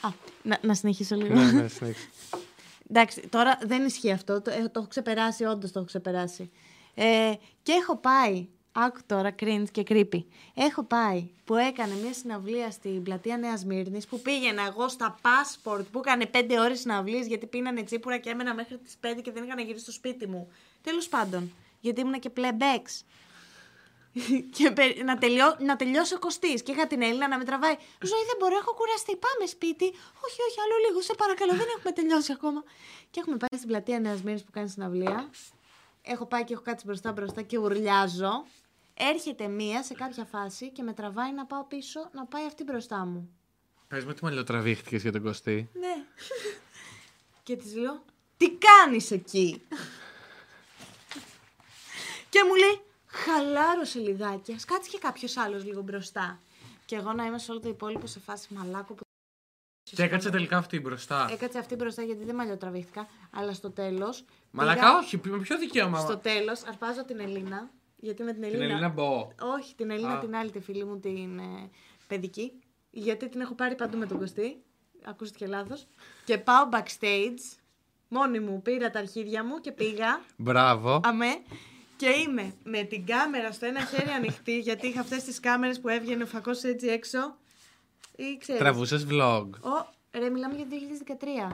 Α, 0.00 0.08
να, 0.42 0.58
να 0.62 0.74
συνεχίσω 0.74 1.16
λίγο. 1.16 1.34
ναι, 1.34 1.50
ναι, 1.50 1.68
συνέχισε. 1.68 2.08
Εντάξει, 2.90 3.28
τώρα 3.28 3.58
δεν 3.62 3.84
ισχύει 3.84 4.10
αυτό. 4.10 4.40
Το, 4.40 4.50
ε, 4.50 4.62
το 4.62 4.78
έχω 4.78 4.88
ξεπεράσει, 4.88 5.44
όντως 5.44 5.72
το 5.72 5.78
έχω 5.78 5.88
ξεπεράσει. 5.88 6.50
Ε, 6.94 7.32
και 7.62 7.72
έχω 7.72 7.96
πάει 7.96 8.48
Άκου 8.74 8.98
τώρα, 9.06 9.34
cringe 9.40 9.64
και 9.72 9.82
creepy. 9.88 10.24
Έχω 10.54 10.82
πάει 10.82 11.28
που 11.44 11.54
έκανε 11.56 11.94
μια 12.02 12.12
συναυλία 12.12 12.70
στην 12.70 13.02
πλατεία 13.02 13.36
Νέας 13.36 13.64
Μύρνης 13.64 14.06
που 14.06 14.20
πήγαινα 14.20 14.66
εγώ 14.66 14.88
στα 14.88 15.18
passport 15.22 15.84
που 15.92 15.98
έκανε 15.98 16.30
5 16.32 16.56
ώρες 16.58 16.80
συναυλίες 16.80 17.26
γιατί 17.26 17.46
πίνανε 17.46 17.82
τσίπουρα 17.82 18.18
και 18.18 18.30
έμενα 18.30 18.54
μέχρι 18.54 18.78
τις 18.78 18.96
5 19.00 19.20
και 19.22 19.32
δεν 19.32 19.44
είχα 19.44 19.54
να 19.54 19.62
γυρίσει 19.62 19.82
στο 19.82 19.92
σπίτι 19.92 20.26
μου. 20.26 20.48
Τέλος 20.82 21.08
πάντων, 21.08 21.52
γιατί 21.80 22.00
ήμουν 22.00 22.20
και 22.20 22.30
playback. 22.36 22.84
και 24.56 24.70
πε- 24.70 25.02
να, 25.04 25.18
τελειώ, 25.18 25.56
να 25.58 25.76
τελειώσει 25.76 26.14
ο 26.14 26.18
Κωστής. 26.18 26.62
Και 26.62 26.72
είχα 26.72 26.86
την 26.86 27.02
Έλληνα 27.02 27.28
να 27.28 27.38
με 27.38 27.44
τραβάει. 27.44 27.76
Ζωή 28.02 28.24
δεν 28.26 28.36
μπορώ, 28.38 28.56
έχω 28.56 28.74
κουραστεί. 28.74 29.16
Πάμε 29.16 29.46
σπίτι. 29.46 29.84
Όχι, 30.24 30.38
όχι, 30.48 30.58
άλλο 30.64 30.76
λίγο. 30.86 31.00
Σε 31.00 31.14
παρακαλώ, 31.14 31.52
δεν 31.52 31.66
έχουμε 31.76 31.92
τελειώσει 31.92 32.32
ακόμα. 32.32 32.62
Και 33.10 33.20
έχουμε 33.20 33.36
πάει 33.36 33.48
στην 33.56 33.68
πλατεία 33.68 34.00
Νέας 34.00 34.22
Μύρνη 34.22 34.40
που 34.40 34.50
κάνει 34.50 34.68
συναυλία. 34.68 35.30
Έχω 36.02 36.26
πάει 36.26 36.44
και 36.44 36.52
έχω 36.52 36.62
κάτσει 36.62 36.86
μπροστά 36.86 37.12
μπροστά 37.12 37.42
και 37.42 37.58
ουρλιάζω. 37.58 38.46
Έρχεται 38.94 39.48
μία 39.48 39.82
σε 39.82 39.94
κάποια 39.94 40.24
φάση 40.24 40.70
και 40.70 40.82
με 40.82 40.92
τραβάει 40.92 41.32
να 41.32 41.46
πάω 41.46 41.64
πίσω 41.64 42.08
να 42.12 42.26
πάει 42.26 42.46
αυτή 42.46 42.64
μπροστά 42.64 43.04
μου. 43.04 43.36
Πες 43.88 44.04
με 44.04 44.14
τι 44.14 44.24
μαλλιοτραβήχτηκες 44.24 45.02
για 45.02 45.12
τον 45.12 45.22
Κωστή. 45.22 45.70
Ναι. 45.72 46.04
και 47.42 47.56
της 47.56 47.74
λέω, 47.74 48.04
τι 48.36 48.50
κάνεις 48.50 49.10
εκεί; 49.10 49.62
και 52.32 52.44
μου 52.48 52.54
λέει, 52.54 52.80
χαλάρωσε 53.12 53.98
λιγάκι, 53.98 54.52
ας 54.52 54.64
κάτσει 54.64 54.90
και 54.90 54.98
κάποιος 54.98 55.36
άλλος 55.36 55.64
λίγο 55.64 55.82
μπροστά. 55.82 56.40
Και 56.84 56.96
εγώ 56.96 57.12
να 57.12 57.24
είμαι 57.24 57.38
σε 57.38 57.50
όλο 57.50 57.60
το 57.60 57.68
υπόλοιπο 57.68 58.06
σε 58.06 58.20
φάση 58.20 58.54
μαλάκο 58.54 58.94
που 58.94 59.02
Και 59.82 60.02
έκατσε 60.02 60.30
τελικά 60.30 60.56
αυτή 60.56 60.80
μπροστά. 60.80 61.28
έκατσε 61.32 61.58
αυτή 61.58 61.74
μπροστά 61.74 62.02
γιατί 62.02 62.24
δεν 62.24 62.34
μαλλιοτραβήχτηκα, 62.34 63.08
αλλά 63.30 63.52
στο 63.52 63.70
τέλος... 63.70 64.24
Μαλακά, 64.50 64.80
πήγα- 64.80 64.96
όχι, 64.98 65.20
με 65.24 65.38
ποιο 65.38 65.58
δικαίωμα; 65.58 65.98
Στο 65.98 66.16
τέλος 66.16 66.62
αρπάζω 66.64 67.04
την 67.04 67.20
Ελίνα, 67.20 67.70
γιατί 67.96 68.22
με 68.22 68.32
την 68.32 68.42
Την 68.42 68.50
Ελίνα... 68.50 68.64
Ελίνα 68.72 68.88
Μπό. 68.88 69.28
Όχι, 69.58 69.74
την 69.74 69.90
Ελίνα 69.90 70.12
Α. 70.16 70.18
την 70.18 70.34
άλλη, 70.36 70.50
τη 70.50 70.60
φίλη 70.60 70.84
μου, 70.84 70.98
την 71.00 71.38
ε, 71.38 71.70
παιδική. 72.06 72.52
Γιατί 72.90 73.28
την 73.28 73.40
έχω 73.40 73.54
πάρει 73.54 73.74
παντού 73.74 73.98
με 73.98 74.06
τον 74.06 74.18
Κωστή. 74.18 74.62
Ακούστηκε 75.04 75.46
λάθος. 75.46 75.86
Και 76.24 76.38
πάω 76.38 76.68
backstage. 76.72 77.56
Μόνη 78.08 78.40
μου 78.40 78.62
πήρα 78.62 78.90
τα 78.90 78.98
αρχίδια 78.98 79.44
μου 79.44 79.60
και 79.60 79.72
πήγα. 79.72 80.20
Μπράβο. 80.36 81.00
Αμέ. 81.04 81.42
Και 82.02 82.10
είμαι 82.10 82.54
με 82.64 82.82
την 82.82 83.06
κάμερα 83.06 83.52
στο 83.52 83.66
ένα 83.66 83.84
χέρι 83.84 84.08
ανοιχτή, 84.10 84.58
γιατί 84.58 84.86
είχα 84.86 85.00
αυτές 85.00 85.24
τις 85.24 85.40
κάμερες 85.40 85.80
που 85.80 85.88
έβγαινε 85.88 86.22
ο 86.22 86.26
φακός 86.26 86.62
έτσι 86.62 86.86
έξω. 86.86 87.36
Ή 88.16 88.36
ξέρεις. 88.38 88.60
Τραβούσες 88.60 89.06
vlog. 89.10 89.46
Ο, 89.60 89.88
ρε, 90.18 90.28
μιλάμε 90.30 90.54
για 90.54 90.64
το 90.64 90.76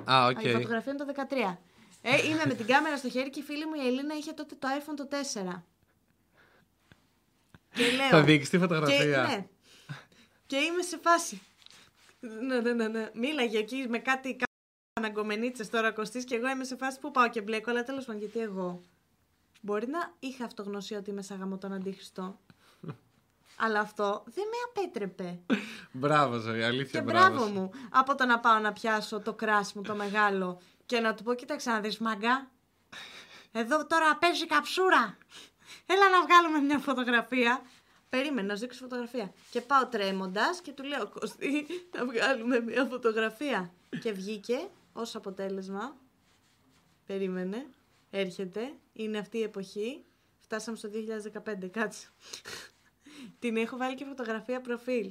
2013. 0.06 0.10
Α, 0.12 0.26
οκ. 0.26 0.44
Η 0.44 0.50
φωτογραφία 0.52 0.92
είναι 0.92 1.04
το 1.04 1.24
2013. 1.30 1.56
Ε, 2.02 2.28
είμαι 2.28 2.42
με 2.46 2.54
την 2.54 2.66
κάμερα 2.66 2.96
στο 2.96 3.08
χέρι 3.08 3.30
και 3.30 3.40
η 3.40 3.42
φίλη 3.42 3.66
μου 3.66 3.74
η 3.74 3.86
Ελίνα 3.86 4.14
είχε 4.14 4.32
τότε 4.32 4.54
το 4.58 4.68
iPhone 4.78 4.94
το 4.96 5.08
4. 5.10 5.62
Και 7.74 7.90
λέω. 7.96 8.08
Θα 8.08 8.22
δείξεις 8.22 8.50
τη 8.50 8.56
Και, 8.56 8.62
φωτογραφία. 8.62 9.22
ναι. 9.22 9.46
και 10.46 10.56
είμαι 10.56 10.82
σε 10.82 10.98
φάση. 11.02 11.42
Ναι, 12.20 12.60
ναι, 12.60 12.72
ναι, 12.72 12.88
ναι. 12.88 13.10
Μίλαγε 13.14 13.58
εκεί 13.58 13.86
με 13.88 13.98
κάτι 13.98 14.36
αναγκομενίτσες 14.92 15.70
τώρα 15.70 15.92
κοστή 15.92 16.24
και 16.24 16.34
εγώ 16.34 16.48
είμαι 16.48 16.64
σε 16.64 16.76
φάση 16.76 17.00
που 17.00 17.10
πάω 17.10 17.28
και 17.28 17.40
μπλέκω. 17.40 17.70
Αλλά 17.70 17.84
τέλος 17.84 18.04
πάντων, 18.04 18.20
γιατί 18.20 18.38
εγώ. 18.38 18.82
Μπορεί 19.60 19.86
να 19.86 20.12
είχα 20.18 20.44
αυτογνωσία 20.44 20.98
ότι 20.98 21.10
είμαι 21.10 21.22
σαν 21.22 21.38
γαμό 21.38 21.58
τον 21.58 21.72
αντίχριστο. 21.72 22.38
αλλά 23.64 23.80
αυτό 23.80 24.22
δεν 24.26 24.44
με 24.44 24.56
απέτρεπε. 24.68 25.40
Μπράβο, 25.92 26.38
ζωή, 26.38 26.58
Και 26.58 26.64
αλήθεια. 26.64 27.02
μπράβο 27.02 27.44
μου. 27.44 27.70
Από 27.90 28.14
το 28.14 28.24
να 28.24 28.38
πάω 28.40 28.58
να 28.58 28.72
πιάσω 28.72 29.20
το 29.20 29.34
κράσι 29.34 29.72
μου 29.76 29.82
το 29.82 29.94
μεγάλο 29.94 30.60
και 30.86 31.00
να 31.00 31.14
του 31.14 31.22
πω: 31.22 31.34
Κοίταξε 31.34 31.70
να 31.70 31.80
δεις 31.80 31.98
μαγκά. 31.98 32.50
Εδώ 33.52 33.86
τώρα 33.86 34.16
παίζει 34.16 34.46
καψούρα. 34.46 35.16
Έλα 35.86 36.08
να 36.10 36.22
βγάλουμε 36.26 36.58
μια 36.58 36.78
φωτογραφία. 36.78 37.62
Περίμενε 38.08 38.46
να 38.46 38.54
σου 38.54 38.60
δείξω 38.60 38.78
φωτογραφία. 38.82 39.32
Και 39.50 39.60
πάω 39.60 39.86
τρέμοντας 39.86 40.60
και 40.60 40.72
του 40.72 40.82
λέω: 40.82 41.08
Κωστή, 41.08 41.66
να 41.96 42.04
βγάλουμε 42.04 42.60
μια 42.60 42.84
φωτογραφία. 42.84 43.72
Και 44.00 44.12
βγήκε 44.12 44.68
ως 44.92 45.16
αποτέλεσμα. 45.16 45.96
Περίμενε. 47.06 47.66
Έρχεται. 48.10 48.72
Είναι 48.92 49.18
αυτή 49.18 49.38
η 49.38 49.42
εποχή. 49.42 50.04
Φτάσαμε 50.38 50.76
στο 50.76 50.90
2015. 51.62 51.68
Κάτσε. 51.70 52.08
Την 53.40 53.56
έχω 53.56 53.76
βάλει 53.76 53.94
και 53.94 54.04
φωτογραφία 54.04 54.60
προφίλ. 54.60 55.10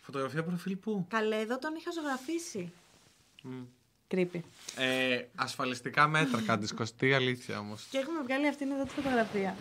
Φωτογραφία 0.00 0.42
προφίλ 0.44 0.76
πού; 0.76 1.06
Καλέ, 1.08 1.36
εδώ 1.36 1.58
τον 1.58 1.74
είχα 1.74 1.90
ζωγραφίσει. 1.90 2.72
Κρύπη. 4.08 4.44
Ε, 4.76 5.24
ασφαλιστικά 5.34 6.08
μέτρα 6.08 6.42
κάνεις 6.42 6.72
Κωστή, 6.74 7.14
αλήθεια 7.14 7.58
όμως. 7.58 7.86
Και 7.90 7.98
έχουμε 7.98 8.22
βγάλει 8.22 8.48
αυτήν 8.48 8.70
εδώ 8.70 8.82
τη 8.84 8.90
φωτογραφία. 8.90 9.56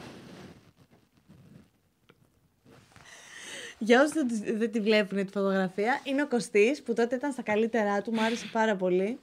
Για 3.80 4.02
όσοι 4.02 4.14
δεν, 4.14 4.28
τη- 4.28 4.52
δεν 4.52 4.72
τη 4.72 4.80
βλέπουν 4.80 5.26
τη 5.26 5.32
φωτογραφία, 5.32 6.02
είναι 6.04 6.22
ο 6.22 6.28
Κωστής 6.28 6.84
που 6.84 6.94
τότε 6.94 7.16
ήταν 7.16 7.32
στα 7.32 7.42
καλύτερά 7.42 8.02
του, 8.02 8.12
μου 8.14 8.22
άρεσε 8.22 8.50
πάρα 8.52 8.76
πολύ. 8.76 9.20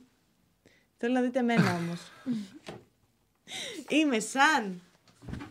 Θέλω 0.96 1.12
να 1.12 1.20
δείτε 1.20 1.38
εμένα 1.38 1.74
όμως. 1.76 2.00
Είμαι 3.88 4.20
σαν 4.20 4.80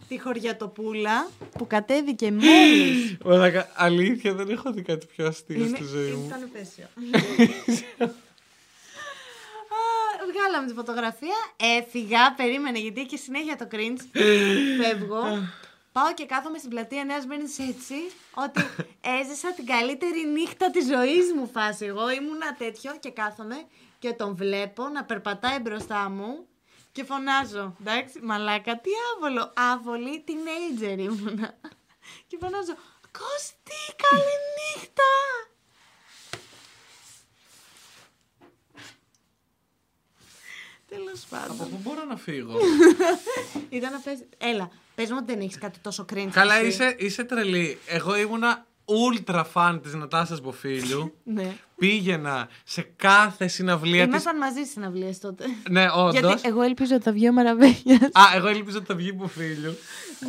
τη 0.07 0.19
χωριατοπούλα 0.19 1.29
που 1.57 1.67
κατέβηκε 1.67 2.31
μόλις. 2.41 3.17
Μαλάκα, 3.25 3.69
αλήθεια 3.75 4.33
δεν 4.33 4.49
έχω 4.49 4.71
δει 4.71 4.81
κάτι 4.81 5.05
πιο 5.05 5.27
αστείο 5.27 5.55
Είναι, 5.65 5.75
στη 5.77 5.83
ζωή 5.83 6.11
μου. 6.11 6.25
ήταν 6.27 6.41
επέσιο. 6.53 6.85
Α, 9.75 9.77
Βγάλαμε 10.31 10.67
τη 10.67 10.73
φωτογραφία, 10.73 11.35
έφυγα, 11.77 12.33
περίμενε 12.33 12.79
γιατί 12.79 12.99
είχε 13.01 13.17
συνέχεια 13.17 13.55
το 13.55 13.67
cringe. 13.71 13.99
Φεύγω. 14.81 15.21
Πάω 15.91 16.13
και 16.13 16.25
κάθομαι 16.25 16.57
στην 16.57 16.69
πλατεία 16.69 17.03
Νέας 17.03 17.25
Μένει 17.25 17.43
έτσι, 17.43 17.95
ότι 18.33 18.61
έζησα 19.21 19.53
την 19.53 19.65
καλύτερη 19.65 20.25
νύχτα 20.33 20.71
της 20.71 20.85
ζωής 20.85 21.33
μου 21.35 21.47
φάση. 21.47 21.85
Εγώ 21.85 22.09
ήμουνα 22.09 22.55
τέτοιο 22.57 22.91
και 22.99 23.11
κάθομαι 23.11 23.55
και 23.99 24.13
τον 24.13 24.35
βλέπω 24.35 24.87
να 24.87 25.03
περπατάει 25.03 25.59
μπροστά 25.59 26.09
μου 26.09 26.45
και 26.95 27.03
φωνάζω. 27.03 27.75
Εντάξει, 27.79 28.19
μαλάκα, 28.21 28.79
τι 28.79 28.89
άβολο. 29.15 29.53
Άβολη 29.55 30.23
teenager 30.27 30.97
ήμουνα. 30.97 31.59
Και 32.27 32.37
φωνάζω. 32.41 32.75
Κώστη, 33.11 33.95
καλή 34.03 34.35
νύχτα! 34.55 35.11
Τέλος 40.87 41.25
Από 41.31 41.53
πάντων. 41.53 41.69
πού 41.69 41.79
μπορώ 41.83 42.03
να 42.03 42.15
φύγω; 42.17 42.59
Ήταν 43.69 43.91
να 43.91 43.99
πες... 43.99 44.25
Έλα, 44.37 44.71
πες 44.95 45.09
μου 45.11 45.17
ότι 45.21 45.31
δεν 45.33 45.41
έχεις 45.41 45.57
κάτι 45.57 45.79
τόσο 45.79 46.05
cringe. 46.13 46.29
Καλά, 46.31 46.55
εσύ. 46.55 46.67
είσαι, 46.67 46.95
είσαι 46.99 47.23
τρελή. 47.23 47.79
Εγώ 47.85 48.15
ήμουνα 48.15 48.65
ultra 48.85 49.43
fan 49.53 49.79
της 49.83 49.93
Νατάσας 49.93 50.41
Μποφίλιου. 50.41 51.13
Ναι. 51.23 51.55
Πήγαινα 51.77 52.47
σε 52.63 52.81
κάθε 52.95 53.47
συναυλία 53.47 54.01
της. 54.03 54.11
Ήμασταν 54.11 54.37
μαζί 54.37 54.59
στις 54.59 54.71
συναυλίες 54.71 55.19
τότε. 55.19 55.43
Ναι, 55.69 55.85
όντως. 55.95 56.19
Γιατί 56.19 56.41
εγώ 56.47 56.61
ελπίζω 56.61 56.95
ότι 56.95 57.03
θα 57.03 57.11
βγει 57.11 57.29
ο 57.29 57.33
Μαραβέλια. 57.33 57.95
Α, 58.13 58.21
εγώ 58.35 58.47
ελπίζω 58.47 58.77
ότι 58.77 58.85
θα 58.85 58.95
βγει 58.95 59.11
Μποφίλιου. 59.15 59.75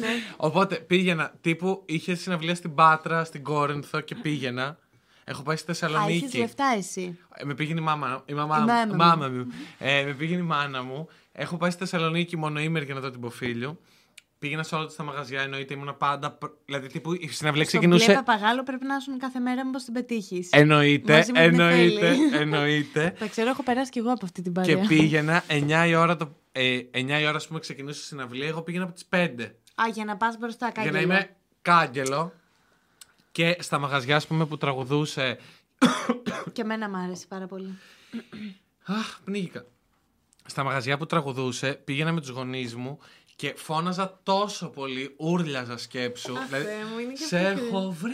ναι. 0.00 0.07
Οπότε 0.36 0.74
πήγαινα, 0.76 1.32
τύπου 1.40 1.82
είχε 1.86 2.14
συναυλία 2.14 2.54
στην 2.54 2.74
Πάτρα, 2.74 3.24
στην 3.24 3.42
Κόρινθο 3.42 4.00
και 4.00 4.14
πήγαινα. 4.14 4.78
Έχω 5.24 5.42
πάει 5.42 5.57
στη 5.57 5.70
Α, 5.70 5.74
είχες 5.74 5.88
Θεσσαλονίκη. 5.88 6.38
λεφτά 6.38 6.74
εσύ. 6.76 7.18
Ε, 7.34 7.44
με 7.44 7.54
πήγαινε 7.54 7.80
η 7.80 7.82
μάμα, 7.82 8.22
η 8.26 8.32
μαμά, 8.34 8.57
Η 8.57 8.61
μου. 8.61 8.66
μάνα 8.66 8.86
μου. 8.86 8.94
μάμα 8.96 9.28
μου. 9.28 9.46
Ε, 9.78 10.04
με 10.04 10.12
πήγαινε 10.12 10.40
η 10.40 10.44
μάνα 10.44 10.82
μου. 10.82 11.09
Έχω 11.32 11.57
πάει 11.57 11.70
στη 11.70 11.78
Θεσσαλονίκη 11.78 12.36
μονοήμερη 12.36 12.84
για 12.84 12.94
να 12.94 13.00
δω 13.00 13.11
την 13.11 13.20
Ποφίλιο. 13.20 13.78
Πήγαινα 14.39 14.62
σε 14.62 14.74
όλα 14.74 14.87
τα 14.97 15.03
μαγαζιά, 15.03 15.41
εννοείται 15.43 15.74
ήμουν 15.74 15.97
πάντα. 15.99 16.30
προ- 16.30 16.57
Δηλαδή, 16.64 16.87
τύπου 16.87 17.12
η 17.12 17.28
συναυλία 17.28 17.64
Στο 17.64 17.72
ξεκινούσε. 17.76 18.05
μπλε 18.05 18.14
παπαγάλο 18.14 18.62
πρέπει 18.62 18.84
να 18.84 18.97
ήσουν 18.97 19.18
κάθε 19.18 19.39
μέρα 19.39 19.64
μήπως 19.66 19.84
την 19.84 19.93
πετύχεις. 19.93 20.49
Εννοείται, 20.53 21.12
Μαζί 21.16 21.32
με 21.32 21.49
την 21.49 21.61
εννοείται, 21.61 22.09
Εφέλη. 22.09 22.37
εννοείται. 22.43 23.14
Τα 23.18 23.26
ξέρω, 23.26 23.49
έχω 23.51 23.62
περάσει 23.62 23.91
κι 23.91 23.99
εγώ 23.99 24.11
από 24.12 24.24
αυτή 24.24 24.43
την 24.43 24.53
και 24.55 24.61
παρέα. 24.61 24.87
πήγαινα 24.87 25.43
9 25.49 25.87
η 25.89 25.95
ώρα, 25.95 26.16
το, 26.16 26.37
ε, 26.53 26.78
9 26.91 27.20
η 27.20 27.26
ώρα 27.26 27.37
ας 27.37 27.47
πούμε, 27.47 27.59
ξεκινούσε 27.61 28.01
η 28.01 28.03
συναυλία. 28.03 28.47
Εγώ 28.47 28.62
πήγαινα 28.62 28.84
από 28.84 28.93
τις 28.93 29.05
5. 29.07 29.43
Α, 29.74 29.89
για 29.95 30.05
να 30.05 30.16
πας 30.16 30.39
μπροστά, 30.39 30.66
Για 30.74 30.84
να 30.84 30.91
κάγκελο. 30.91 31.12
είμαι 31.12 31.37
κάγκελο. 31.62 32.32
Και 33.32 33.57
στα 33.61 33.78
μαγαζιά, 33.78 34.16
ας 34.16 34.26
πούμε, 34.26 34.47
που 34.47 34.57
τραγουδούσε. 34.57 35.39
Και 36.53 36.61
εμένα 36.62 36.89
μου 36.89 36.97
άρεσε 36.97 37.26
πάρα 37.28 37.47
πολύ. 37.47 37.78
Αχ, 38.84 39.18
πνίγηκα. 39.24 39.64
Στα 40.49 40.64
μαγαζιά 40.64 40.97
που 40.99 41.07
τραγουδούσε, 41.07 41.72
πήγαινα 41.74 42.12
με 42.12 42.20
τους 42.20 42.28
γονείς 42.28 42.74
μου 42.74 42.99
και 43.37 43.55
φώναζα 43.57 44.20
τόσο 44.22 44.68
πολύ, 44.68 45.14
ούρλιαζα 45.16 45.76
σκέψου. 45.76 46.39
Αχ, 46.39 46.49
Θεέ 46.49 46.84
μου, 46.93 46.99
είναι 46.99 47.12
και 47.12 47.24
σε 47.24 47.39
αυτό 47.39 47.64
έχω 47.64 47.91
βρει 47.91 48.11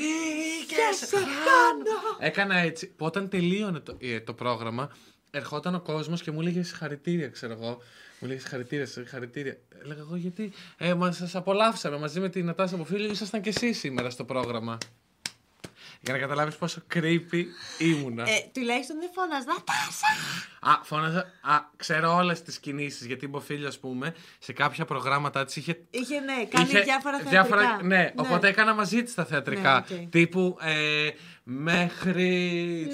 και 0.67 0.75
Και 0.75 0.95
σε 0.95 1.07
σε 1.07 1.17
χάνω. 1.17 2.19
Έκανα 2.19 2.57
έτσι. 2.57 2.87
Που 2.87 3.05
όταν 3.05 3.29
τελείωνε 3.29 3.81
το, 3.81 3.97
ε, 4.01 4.21
το 4.21 4.35
πρόγραμμα, 4.35 4.91
ερχόταν 5.31 5.75
ο 5.75 5.81
κόσμος 5.81 6.23
και 6.23 6.31
μου 6.31 6.41
έλεγε 6.41 6.63
συγχαρητήρια, 6.63 7.29
ξέρω 7.29 7.53
εγώ. 7.53 7.79
Μου 8.19 8.29
λέγε 8.29 8.41
συγχαρητήρια, 8.41 8.87
συγχαρητήρια. 8.87 9.57
Έλεγα 9.83 10.01
εγώ 10.01 10.17
γιατί. 10.17 10.53
Ε, 10.77 10.95
μα 10.95 11.13
σας 11.13 11.35
απολαύσαμε 11.35 11.99
μαζί 11.99 12.21
με 12.21 12.29
την 12.29 12.45
Νατάσα 12.45 12.75
από 12.75 12.85
φίλοι, 12.85 13.11
ήσασταν 13.11 13.41
κι 13.41 13.49
εσείς 13.49 13.79
σήμερα 13.79 14.11
στο 14.11 14.25
πρόγραμμα. 14.25 14.79
Για 16.05 16.13
να 16.13 16.19
καταλάβεις 16.19 16.55
πόσο 16.57 16.83
creepy 16.95 17.45
ήμουνα. 17.79 18.23
Ε, 18.23 18.33
τουλάχιστον 18.53 18.97
δεν 19.01 19.11
φώναζα. 19.15 19.47
Νατάσα! 19.47 20.07
Α, 20.61 20.85
φώναζα. 20.85 21.19
Α, 21.43 21.61
ξέρω 21.77 22.15
όλες 22.17 22.43
τις 22.43 22.59
κινήσεις 22.59 23.07
γιατί 23.07 23.25
η 23.25 23.29
Μποφίλιου, 23.31 23.69
ας 23.69 23.79
πούμε, 23.79 24.15
σε 24.39 24.53
κάποια 24.53 24.85
προγράμματα 24.85 25.45
της 25.45 25.57
είχε. 25.57 25.81
Είχε, 25.91 26.21
ναι, 26.21 26.45
κάνει 26.51 26.67
διάφορα 26.85 27.19
θεατρικά. 27.19 27.79
ναι, 27.83 28.13
οπότε 28.17 28.49
έκανα 28.49 28.75
μαζί 28.75 29.03
της 29.03 29.15
τα 29.15 29.25
θεατρικά. 29.25 29.85
Ναι, 29.89 29.97
οκ. 29.97 30.09
Τύπου 30.11 30.57
ε, 30.61 31.09
μέχρι 31.43 32.31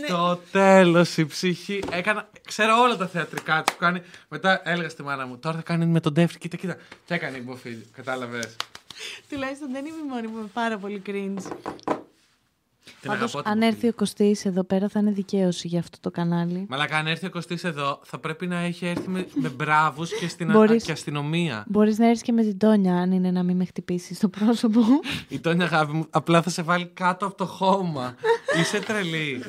Ναι. 0.00 0.06
το 0.06 0.36
τέλος 0.52 1.16
η 1.16 1.26
ψυχή. 1.26 1.82
Έκανα. 1.90 2.30
Ξέρω 2.46 2.80
όλα 2.80 2.96
τα 2.96 3.06
θεατρικά 3.06 3.62
της 3.62 3.72
που 3.72 3.78
κάνει. 3.78 4.02
Μετά 4.28 4.61
έλεγα 4.64 4.88
στη 4.88 5.02
μάνα 5.02 5.26
μου, 5.26 5.38
τώρα 5.38 5.56
θα 5.56 5.62
κάνει 5.62 5.86
με 5.86 6.00
τον 6.00 6.12
Ντέφρι. 6.12 6.38
Κοίτα, 6.38 6.56
κοίτα. 6.56 6.76
Και 7.04 7.14
έκανε 7.14 7.36
η 7.36 7.42
Μποφίλιου. 7.45 7.84
Κατάλαβες. 7.96 8.56
Τουλάχιστον 9.28 9.72
δεν 9.72 9.84
είμαι 9.84 10.02
μόνη 10.09 10.26
μου 10.26 10.40
με 10.40 10.48
πάρα 10.52 10.78
πολύ 10.78 11.02
cringe. 11.06 11.52
Την 13.01 13.11
Πάντως, 13.11 13.34
αγαπώ 13.34 13.39
την 13.43 13.51
αν 13.51 13.55
Μποφίλιο. 13.59 13.66
έρθει 13.68 13.89
ο 13.89 13.93
Κωστής 13.93 14.45
εδώ 14.45 14.64
πέρα 14.64 14.89
θα 14.89 15.01
είναι 15.01 15.11
δικαίωση 15.11 15.68
για 15.68 15.78
αυτό 15.78 15.99
το 16.01 16.11
κανάλι. 16.11 16.66
Μαλάκα, 16.68 16.97
αν 16.97 17.07
έρθει 17.07 17.26
ο 17.26 17.30
Κωστής 17.30 17.64
εδώ, 17.64 18.01
θα 18.05 18.18
πρέπει 18.18 18.47
να 18.47 18.59
έχει 18.59 18.86
έρθει 18.86 19.09
με, 19.09 19.26
με 19.34 19.49
μπράβους 19.49 20.11
και, 20.18 20.28
στην, 20.28 20.51
Μπορείς- 20.53 20.84
και 20.84 20.93
αστυνομία. 20.93 21.64
Μπορείς 21.68 21.99
να 21.99 22.07
έρθεις 22.07 22.22
και 22.22 22.32
με 22.32 22.43
την 22.43 22.59
Τόνια 22.59 22.95
αν 22.95 23.12
είναι 23.12 23.30
να 23.30 23.43
μην 23.43 23.57
με 23.57 23.64
χτυπήσει 23.64 24.14
στο 24.14 24.28
πρόσωπο. 24.28 24.80
Η 25.28 25.39
Τόνια 25.41 25.64
αγάπη 25.64 25.93
μου 25.93 26.07
απλά 26.11 26.43
θα 26.43 26.51
σε 26.51 26.62
βάλει 26.62 26.86
κάτω 26.86 27.26
από 27.26 27.34
το 27.36 27.47
χώμα. 27.47 28.14
Είσαι 28.61 28.78
τρελή. 28.80 29.43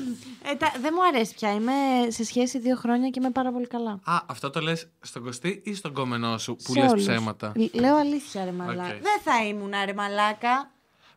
Ε, 0.51 0.55
τα- 0.55 0.73
δεν 0.81 0.93
μου 0.95 1.03
αρέσει 1.13 1.33
πια. 1.35 1.53
Είμαι 1.53 1.71
σε 2.07 2.23
σχέση 2.23 2.59
δύο 2.59 2.75
χρόνια 2.75 3.09
και 3.09 3.19
είμαι 3.19 3.31
πάρα 3.31 3.51
πολύ 3.51 3.67
καλά. 3.67 3.99
Α, 4.03 4.21
αυτό 4.25 4.49
το 4.49 4.59
λες 4.59 4.87
στον 5.01 5.23
Κωστή 5.23 5.61
ή 5.65 5.73
στον 5.73 5.93
κόμενό 5.93 6.37
σου 6.37 6.55
που 6.55 6.73
Σε 6.73 6.79
λες 6.81 6.91
όλους. 6.91 7.05
ψέματα; 7.05 7.51
Λ- 7.55 7.75
Λέω 7.75 7.95
αλήθεια, 7.97 8.43
ρε 8.45 8.51
μαλάκα. 8.51 8.81
Οκ. 8.81 8.87
Δεν 9.01 9.19
θα 9.23 9.45
ήμουν, 9.47 9.71
ρε 9.85 9.93
μαλάκα. 9.93 10.71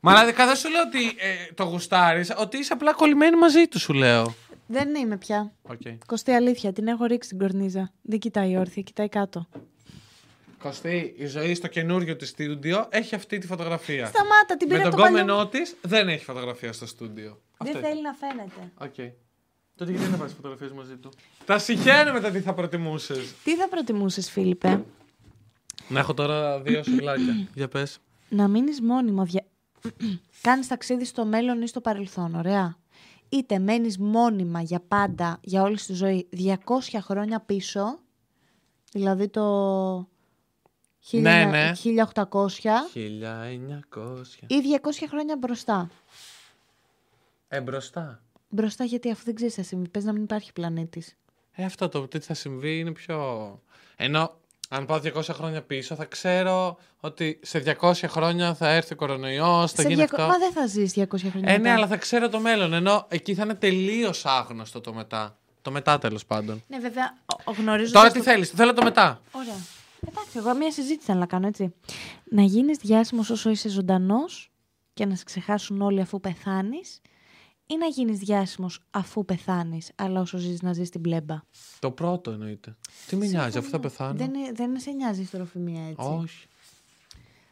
Μα 0.05 0.13
δηλαδή, 0.13 0.33
δεν 0.33 0.57
σου 0.57 0.71
λέω 0.71 0.81
ότι 0.83 1.07
ε, 1.07 1.53
το 1.55 1.65
γουστάρεις, 1.65 2.33
ότι 2.39 2.59
είσαι 2.59 2.73
απλά 2.73 2.93
κολλημένη 2.93 3.37
μαζί 3.37 3.67
του, 3.67 3.79
σου 3.79 3.93
λέω. 3.93 4.35
Δεν 4.67 4.95
είμαι 4.95 5.17
πια. 5.17 5.53
Οκ. 5.63 5.81
Κωστή, 6.07 6.33
αλήθεια, 6.33 6.73
την 6.73 6.87
έχω 6.87 7.05
ρίξει 7.05 7.29
την 7.29 7.39
κορνίζα. 7.39 7.93
Δεν 8.03 8.19
κοιτάει 8.19 8.57
όρθια, 8.57 8.83
κοιτάει 8.83 9.09
κάτω. 9.09 9.49
Κωστή, 10.59 11.15
η 11.19 11.27
ζωή 11.27 11.55
στο 11.55 11.67
καινούριο 11.69 12.17
της 12.17 12.29
στούντιο 12.29 12.87
έχει 12.91 13.15
αυτή 13.15 13.39
τη 13.39 13.47
φωτογραφία. 13.47 14.07
Σταμάτα, 14.07 14.57
την 14.57 14.69
Με 14.69 14.75
πήρα 14.77 14.83
τον 14.83 14.93
από 14.93 14.97
το 14.97 15.03
παλιό. 15.03 15.19
γκόμενό 15.27 15.47
της 15.49 15.77
δεν 15.81 16.09
έχει 16.09 16.25
φωτογραφία 16.25 16.73
στο 16.73 16.87
στούντιο. 16.87 17.41
Δεν 17.59 17.77
Αυτό 17.77 17.89
θέλει 17.89 18.03
να 18.03 18.13
φαίνεται. 18.13 18.73
Οκ. 18.79 19.15
Τότε 19.77 19.91
γιατί 19.91 20.07
δεν 20.07 20.19
πάρεις 20.19 20.35
φωτογραφίες 20.35 20.73
μαζί 20.73 20.97
του; 20.97 21.13
Τα 21.45 21.59
συγχαίρω 21.59 22.13
μετά 22.13 22.31
τι 22.31 22.41
θα 22.41 22.55
προτιμούσες. 22.55 23.35
Τι 23.45 23.57
θα 23.57 23.69
προτιμούσες, 23.69 24.31
Φίλιππε, 24.31 24.85
Να 25.89 25.99
έχω 25.99 26.15
τώρα 26.15 26.61
δύο 26.61 26.83
σουβλάκια. 26.83 27.49
Για 27.55 27.69
πες. 27.69 27.99
να 28.29 28.49
μείνεις 28.49 28.81
μόνιμο, 28.81 29.25
δια... 29.25 29.45
κάνεις 30.43 30.67
ταξίδι 30.69 31.05
στο 31.05 31.25
μέλλον 31.25 31.63
ή 31.63 31.67
στο 31.67 31.81
παρελθόν, 31.81 32.35
ωραία. 32.35 32.77
Είτε 33.29 33.59
μένεις 33.59 33.99
μόνιμα 33.99 34.61
για 34.61 34.81
πάντα, 34.89 35.39
για 35.43 35.63
όλη 35.63 35.77
τη 35.77 35.93
ζωή, 35.93 36.29
200 36.37 36.55
χρόνια 37.01 37.41
πίσω, 37.41 37.99
δηλαδή 38.93 39.29
το 39.29 40.09
Ναι, 41.11 41.45
ναι. 41.45 41.73
1800 42.15 42.29
1900. 42.95 44.23
ή 44.47 44.57
200 44.83 45.07
χρόνια 45.09 45.37
μπροστά. 45.37 45.91
Ε, 47.49 47.61
μπροστά. 47.61 48.23
Μπροστά 48.49 48.85
γιατί 48.85 49.11
αφού 49.11 49.25
δεν 49.25 49.35
ξέρεις 49.35 49.55
τι 49.55 49.61
θα 49.61 49.67
συμβεί, 49.67 49.89
πες 49.89 50.05
να 50.05 50.13
μην 50.13 50.23
υπάρχει 50.23 50.53
πλανήτης. 50.53 51.17
Ε, 51.53 51.65
αυτό 51.65 51.89
το 51.89 52.09
τι 52.09 52.19
θα 52.19 52.35
συμβεί 52.35 52.79
είναι 52.79 52.93
πιο. 52.93 53.61
Ενώ 53.97 54.41
αν 54.75 54.87
πάω 54.87 55.01
200 55.05 55.23
χρόνια 55.33 55.63
πίσω, 55.63 55.95
θα 55.95 56.05
ξέρω 56.05 56.79
ότι 57.01 57.39
σε 57.43 57.77
200 57.81 57.93
χρόνια 58.09 58.55
θα 58.55 58.69
έρθει 58.69 58.93
ο 58.93 58.97
κορονοϊός, 58.97 59.73
θα 59.73 59.83
Σε 59.83 59.89
γίνει 59.89 60.03
200 60.03 60.05
αυτό. 60.05 60.27
Μα 60.27 60.39
δεν 60.39 60.53
θα 60.53 60.67
ζεις 60.67 60.93
200 60.97 61.05
χρόνια 61.31 61.49
Ε, 61.49 61.53
ναι, 61.53 61.59
μετά. 61.59 61.75
αλλά 61.75 61.87
θα 61.87 61.97
ξέρω 61.97 62.29
το 62.29 62.41
μέλλον. 62.41 62.73
Ενώ 62.73 63.05
εκεί 63.09 63.35
θα 63.35 63.43
είναι 63.43 63.55
τελείως 63.55 64.27
άγνωστο 64.27 64.81
το 64.81 64.93
μετά. 64.95 65.37
Το 65.63 65.71
μετά 65.71 65.99
τέλος 65.99 66.25
πάντων. 66.27 66.63
Ναι, 66.69 66.79
βέβαια, 66.79 67.17
ο- 67.27 67.51
ο- 67.51 67.53
γνωρίζοντας 67.53 67.93
Τώρα 68.03 68.11
τι 68.13 68.19
το- 68.19 68.25
θέλει, 68.25 68.45
θέλω 68.45 68.73
το 68.75 68.83
μετά. 68.83 69.21
Ωραία. 69.31 69.57
Εντάξει, 70.09 70.31
εγώ 70.39 70.55
μια 70.55 70.73
συζήτηση 70.73 71.07
θέλω 71.07 71.19
να 71.19 71.27
κάνω, 71.27 71.47
έτσι. 71.47 71.75
Να 72.25 72.43
γίνεις 72.43 72.79
διάσημος 72.79 73.31
όσο 73.31 73.51
είσαι 73.51 73.69
ζωντανός 73.69 74.51
και 74.95 75.07
να 75.07 75.15
σε 75.15 75.25
ξεχάσουν 75.25 75.81
όλοι 75.83 76.01
αφού 76.01 76.21
πεθάνεις 76.21 77.01
ή 77.73 77.77
να 77.79 77.87
γίνεις 77.87 78.19
διάσημος 78.19 78.81
αφού 78.91 79.25
πεθάνεις, 79.25 79.91
αλλά 79.95 80.21
όσο 80.21 80.39
ζεις 80.39 80.63
να 80.63 80.73
ζεις 80.73 80.91
την 80.91 81.01
πλέμπα; 81.01 81.41
Το 81.79 81.91
πρώτο 81.91 82.31
εννοείται. 82.31 82.77
Τι 83.07 83.17
με 83.17 83.27
νοιάζει, 83.27 83.59
αφού 83.59 83.69
θα 83.71 83.81
πεθάνω; 83.81 84.15
Δεν, 84.15 84.35
είναι- 84.35 84.53
δεν 84.55 84.79
σε 84.81 84.91
νοιάζει 84.91 85.21
η 85.21 85.25
στροφημία 85.25 85.83
έτσι; 85.83 85.97
Όχι. 86.23 86.47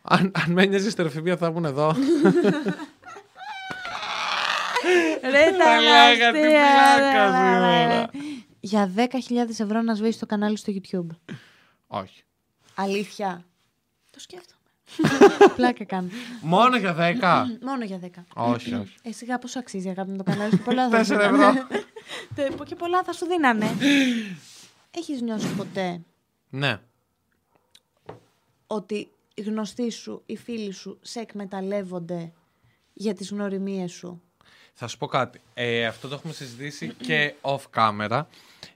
Αν, 0.03 0.33
αν 0.45 0.53
με 0.53 0.64
νοιάζει 0.66 0.87
η 0.87 0.91
στεροφημία 0.91 1.37
θα 1.37 1.47
ήμουν 1.47 1.64
εδώ. 1.64 1.95
Ρε 5.31 5.51
τα 5.59 5.64
Θα 5.64 5.81
λέγα, 5.81 6.33
τι 6.33 6.39
αστεία, 6.39 6.61
πλάκα 6.97 7.31
ρε, 7.31 7.59
ρε, 7.59 7.87
ρε. 7.87 8.09
σήμερα. 8.09 8.11
Για 8.61 8.93
10.000 8.97 9.61
ευρώ 9.61 9.83
να 9.83 9.95
σβήσεις 9.95 10.18
το 10.18 10.27
κανάλι 10.27 10.57
στο 10.57 10.73
YouTube. 10.77 11.07
Όχι. 11.87 12.23
Αλήθεια. 12.75 13.45
Το 14.11 14.21
σκέφτομαι. 14.21 14.60
Πλάκα 15.57 15.84
κάνω. 15.84 16.09
Μόνο 16.41 16.76
για 16.76 16.97
10. 16.99 17.03
Μόνο 17.62 17.84
για 17.84 18.01
10. 18.03 18.09
όχι, 18.34 18.74
όχι. 18.74 18.95
Ε, 19.03 19.12
σιγά 19.12 19.38
πόσο 19.38 19.59
αξίζει 19.59 19.88
αγάπη 19.88 20.11
με 20.11 20.16
το 20.16 20.22
κανάλι 20.22 20.51
σου. 20.51 20.62
Πολλά 20.62 20.88
θα 20.88 21.05
σου 21.05 21.09
Τέσσερα 21.11 21.30
δίνανε. 21.32 21.59
ευρώ. 21.70 21.84
Τε- 22.34 22.62
Και 22.64 22.74
πολλά 22.74 23.03
θα 23.05 23.12
σου 23.12 23.26
δίνανε. 23.26 23.66
Έχεις 24.99 25.20
νιώσει 25.20 25.55
ποτέ 25.55 26.01
Ναι. 26.51 26.80
ότι 28.66 29.11
οι 29.34 29.43
γνωστοί 29.43 29.91
σου, 29.91 30.22
οι 30.26 30.36
φίλοι 30.36 30.72
σου 30.72 30.99
σε 31.03 31.20
εκμεταλλεύονται 31.20 32.32
για 32.93 33.14
τις 33.14 33.30
γνωριμίες 33.30 33.93
σου; 33.93 34.22
Θα 34.74 34.86
σου 34.86 34.99
πω 34.99 35.07
κάτι. 35.07 35.41
Ε, 35.55 35.86
αυτό 35.86 36.09
το 36.09 36.14
έχουμε 36.14 36.32
συζητήσει 36.32 36.88
και 36.95 37.34
off 37.41 37.61
camera. 37.74 38.22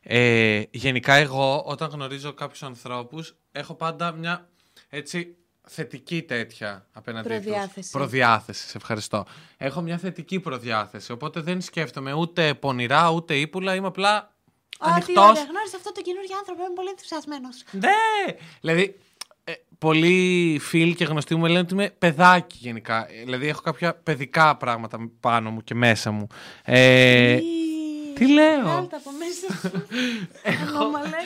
Ε, 0.03 0.63
γενικά 0.71 1.15
εγώ 1.15 1.63
όταν 1.67 1.91
γνωρίζω 1.91 2.33
κάποιους 2.33 2.63
ανθρώπους 2.63 3.37
έχω 3.53 3.75
πάντα 3.75 4.13
μια 4.13 4.49
έτσι 4.89 5.37
θετική 5.67 6.23
τέτοια 6.23 6.87
απέναντί 6.93 7.29
τους. 7.29 7.37
Προδιάθεση. 7.39 7.91
Προδιάθεση, 7.91 8.69
σε 8.69 8.77
ευχαριστώ. 8.77 9.27
Έχω 9.57 9.81
μια 9.81 9.99
θετική 9.99 10.41
προδιάθεση, 10.41 11.13
οπότε 11.13 11.41
δεν 11.41 11.61
σκέφτομαι 11.61 12.13
ούτε 12.13 12.55
πονηρά 12.55 13.11
ούτε 13.11 13.35
ύπουλα, 13.35 13.75
είμαι 13.75 13.87
απλά 13.87 14.33
Ό,τι 14.79 14.91
ανοιχτός. 14.91 15.29
ωραία, 15.29 15.43
γνώρισα 15.45 15.77
αυτό 15.77 15.93
το 15.93 16.03
καινούργιο 16.03 16.37
άνθρωπο, 16.39 16.65
είμαι 16.65 16.75
πολύ 16.75 16.89
ενθουσιασμένος. 16.89 17.63
Ναι! 17.71 18.35
Δηλαδή, 18.61 18.99
ε, 19.45 19.53
πολλοί 19.79 20.59
φίλοι 20.61 20.95
και 20.95 21.05
γνωστοί 21.05 21.35
μου 21.35 21.41
με 21.41 21.49
λένε 21.49 21.61
ότι 21.61 21.73
είμαι 21.75 21.91
παιδάκι 21.99 22.57
γενικά. 22.61 23.07
Ε, 23.11 23.25
Δηλαδή, 23.25 23.49
έχω 23.49 23.61
κάποια 23.61 23.95
παιδικά 23.95 24.57
πράγματα 24.57 25.11
πάνω 25.21 25.51
μου 25.51 25.61
και 25.61 25.75
μέσα 25.75 26.11
μου. 26.11 26.27
Ε, 26.65 27.39
τι 28.15 28.33
λέω; 28.33 28.61
Βγάλ' 28.61 28.89
τα 28.89 28.97
από 28.97 29.11
μέσα 29.19 29.59
σου. 29.69 29.87
Ανώμαλε. 30.69 31.17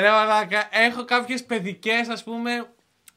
ρε 0.00 0.10
μαλάκα, 0.10 0.68
έχω 0.70 1.04
κάποιες 1.04 1.44
παιδικές, 1.44 2.08
ας 2.08 2.24
πούμε, 2.24 2.66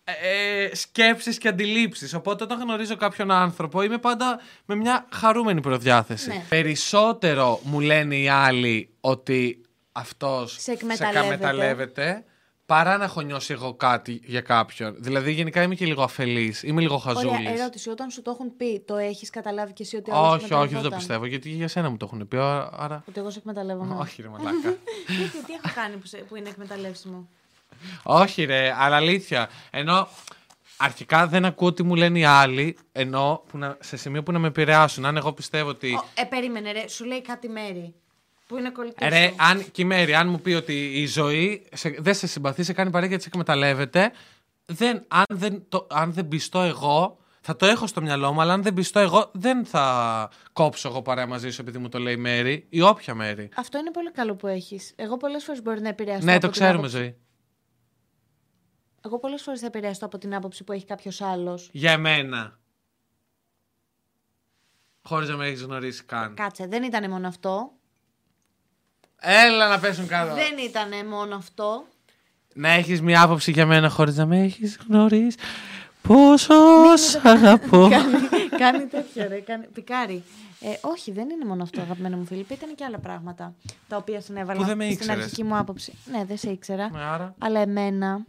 ε, 0.07 0.63
ε, 0.63 0.75
σκέψεις 0.75 1.37
και 1.37 1.47
αντιλήψεις. 1.47 2.13
Οπότε 2.13 2.43
όταν 2.43 2.59
γνωρίζω 2.59 2.95
κάποιον 2.95 3.31
άνθρωπο 3.31 3.81
είμαι 3.81 3.97
πάντα 3.97 4.39
με 4.65 4.75
μια 4.75 5.07
χαρούμενη 5.11 5.61
προδιάθεση. 5.61 6.27
Ναι. 6.29 6.43
Περισσότερο 6.49 7.59
μου 7.63 7.79
λένε 7.79 8.15
οι 8.15 8.27
άλλοι 8.27 8.89
ότι 8.99 9.61
αυτός 9.91 10.55
Σε 10.59 10.71
εκμεταλλεύεται. 10.71 11.33
εκμεταλλεύεται, 11.33 12.23
παρά 12.65 12.97
να 12.97 13.03
έχω 13.03 13.21
νιώσει 13.21 13.53
εγώ 13.53 13.73
κάτι 13.73 14.21
για 14.25 14.41
κάποιον. 14.41 14.95
Δηλαδή 14.99 15.31
γενικά 15.31 15.61
είμαι 15.61 15.75
και 15.75 15.85
λίγο 15.85 16.03
αφελής, 16.03 16.63
είμαι 16.63 16.81
λίγο 16.81 16.97
χαζούλης. 16.97 17.39
Ωραία, 17.39 17.51
ερώτηση. 17.51 17.89
Όταν 17.89 18.09
σου 18.09 18.21
το 18.21 18.31
έχουν 18.31 18.55
πει, 18.57 18.79
το 18.87 18.95
έχεις 18.95 19.29
καταλάβει 19.29 19.73
και 19.73 19.83
εσύ 19.83 19.95
ότι 19.95 20.11
ο 20.11 20.15
άλλος 20.15 20.33
όχι, 20.33 20.33
όχι, 20.35 20.49
δεν 20.51 20.57
το 20.57 20.63
εκμεταλλευόταν; 20.63 20.97
πιστεύω, 20.97 21.25
γιατί 21.25 21.49
για 21.49 21.67
σένα 21.67 21.89
μου 21.89 21.97
το 21.97 22.05
έχουν 22.11 22.27
πει, 22.27 22.37
άρα... 22.37 22.69
άρα- 22.77 23.03
Ότι 23.09 23.19
εγώ 23.19 23.29
σε 23.29 23.39
εκμεταλλεύομαι. 23.39 23.95
όχι 23.99 24.21
ρε 24.21 24.27
μαλάκα. 24.27 24.57
Γιατί, 25.19 25.43
τι 25.45 25.53
έχω 25.63 25.73
κάνει 25.75 25.95
που, 25.97 26.07
σε- 26.07 26.17
που 26.17 26.35
είναι 26.35 26.49
εκμεταλλεύσιμο; 26.49 27.29
Όχι, 28.03 28.43
ρε, 28.43 28.73
αλλά 28.77 28.95
αλήθεια. 28.95 29.49
Ενώ 29.69 30.07
αρχικά 30.77 31.27
δεν 31.27 31.45
ακούω 31.45 31.73
τι 31.73 31.83
μου 31.83 31.95
λένε 31.95 32.19
οι 32.19 32.23
άλλοι, 32.23 32.77
ενώ 32.91 33.43
που 33.49 33.57
να, 33.57 33.77
σε 33.81 33.97
σημείο 33.97 34.23
που 34.23 34.31
να 34.31 34.39
με 34.39 34.47
επηρεάσουν. 34.47 35.05
Αν 35.05 35.17
εγώ 35.17 35.33
πιστεύω 35.33 35.69
ότι. 35.69 35.93
Ο, 35.93 36.05
ε, 36.13 36.23
περίμενε, 36.23 36.71
ρε. 36.71 36.87
Σου 36.87 37.05
λέει 37.05 37.21
κάτι 37.21 37.49
μέρη. 37.49 37.93
Που 38.47 38.57
είναι 38.57 38.69
κολλητός. 38.69 39.09
Ρε, 39.09 39.27
σου. 39.27 39.35
αν 39.37 39.71
και 39.71 39.81
η 39.81 39.85
Μέρη, 39.85 40.15
αν 40.15 40.29
μου 40.29 40.41
πει 40.41 40.53
ότι 40.53 41.01
η 41.01 41.05
ζωή 41.05 41.67
σε, 41.73 41.95
δεν 41.99 42.13
σε 42.13 42.27
συμπαθεί, 42.27 42.63
σε 42.63 42.73
κάνει 42.73 42.89
παρέα 42.89 43.09
και 43.09 43.19
σε 43.19 43.27
εκμεταλλεύεται, 43.27 44.11
δεν, 44.65 45.05
αν, 45.07 45.23
δεν 45.29 45.63
το, 45.69 45.87
αν 45.91 46.13
δεν 46.13 46.27
πιστώ 46.27 46.61
εγώ, 46.61 47.17
θα 47.41 47.55
το 47.55 47.65
έχω 47.65 47.87
στο 47.87 48.01
μυαλό 48.01 48.33
μου, 48.33 48.41
αλλά 48.41 48.53
αν 48.53 48.63
δεν 48.63 48.73
πιστώ 48.73 48.99
εγώ, 48.99 49.29
δεν 49.33 49.65
θα 49.65 50.29
κόψω 50.53 50.87
εγώ 50.89 51.01
παρέα 51.01 51.27
μαζί 51.27 51.49
σου 51.49 51.61
επειδή 51.61 51.77
μου 51.77 51.89
το 51.89 51.99
λέει 51.99 52.13
η 52.13 52.17
Μέρη 52.17 52.65
ή 52.69 52.81
όποια 52.81 53.15
Μέρη. 53.15 53.49
Αυτό 53.55 53.77
είναι 53.77 53.91
πολύ 53.91 54.11
καλό 54.11 54.35
που 54.35 54.47
έχεις. 54.47 54.93
Εγώ 54.95 55.17
πολλές 55.17 55.43
φορές 55.43 55.61
μπορεί 55.61 55.81
να 55.81 55.89
επηρεαστώ. 55.89 56.25
ναι, 56.25 56.31
από 56.31 56.41
το 56.41 56.47
την 56.47 56.55
ξέρουμε, 56.61 56.77
άποψη- 56.77 56.97
ζωή. 56.97 57.15
Εγώ 59.05 59.19
πολλές 59.19 59.41
φορές 59.41 59.59
θα 59.59 59.65
επηρεαστώ 59.65 60.05
από 60.05 60.17
την 60.17 60.35
άποψη 60.35 60.63
που 60.63 60.71
έχει 60.71 60.85
κάποιος 60.85 61.21
άλλος. 61.21 61.69
Για 61.71 61.91
εμένα. 61.91 62.59
Χωρίς 65.01 65.29
να 65.29 65.35
με 65.35 65.47
έχεις 65.47 65.61
γνωρίσει 65.61 66.03
καν. 66.03 66.33
Κάτσε, 66.35 66.67
δεν 66.67 66.83
ήταν 66.83 67.09
μόνο 67.09 67.27
αυτό. 67.27 67.71
Έλα 69.19 69.69
να 69.69 69.79
πέσουν 69.79 70.07
κάτω. 70.07 70.33
Δεν 70.33 70.57
ήταν 70.57 71.07
μόνο 71.07 71.35
αυτό. 71.35 71.85
Να 72.53 72.69
έχεις 72.69 73.01
μια 73.01 73.21
άποψη 73.21 73.51
για 73.51 73.65
μένα 73.65 73.89
χωρίς 73.89 74.15
να 74.15 74.25
με 74.25 74.41
έχεις 74.41 74.79
γνωρίσει. 74.89 75.37
Πόσο 76.01 76.53
σ' 76.95 77.15
αγαπώ. 77.25 77.87
Καλή, 77.89 78.49
κάνει 78.57 78.85
τέτοιο, 78.85 79.27
ρε. 79.27 79.39
Κάνει... 79.39 79.65
Πικάρι. 79.67 80.23
Ε, 80.59 80.73
όχι, 80.81 81.11
δεν 81.11 81.29
είναι 81.29 81.45
μόνο 81.45 81.63
αυτό, 81.63 81.81
αγαπημένο 81.81 82.17
μου 82.17 82.25
Φίλιππ. 82.25 82.51
Ήταν 82.51 82.75
και 82.75 82.83
άλλα 82.83 82.99
πράγματα 82.99 83.53
τα 83.87 83.97
οποία 83.97 84.21
συνέβαλαν 84.21 84.61
Που 84.61 84.67
δεν 84.67 84.77
με 84.77 84.83
στην 84.83 84.95
ήξερες. 84.95 85.23
αρχική 85.23 85.43
μου 85.43 85.57
άποψη. 85.57 85.93
Ναι, 86.11 86.25
δεν 86.25 86.37
σε 86.37 86.49
ήξερα. 86.51 86.89
Ναι, 86.89 87.03
άρα. 87.03 87.35
Αλλά 87.37 87.59
εμένα. 87.59 88.23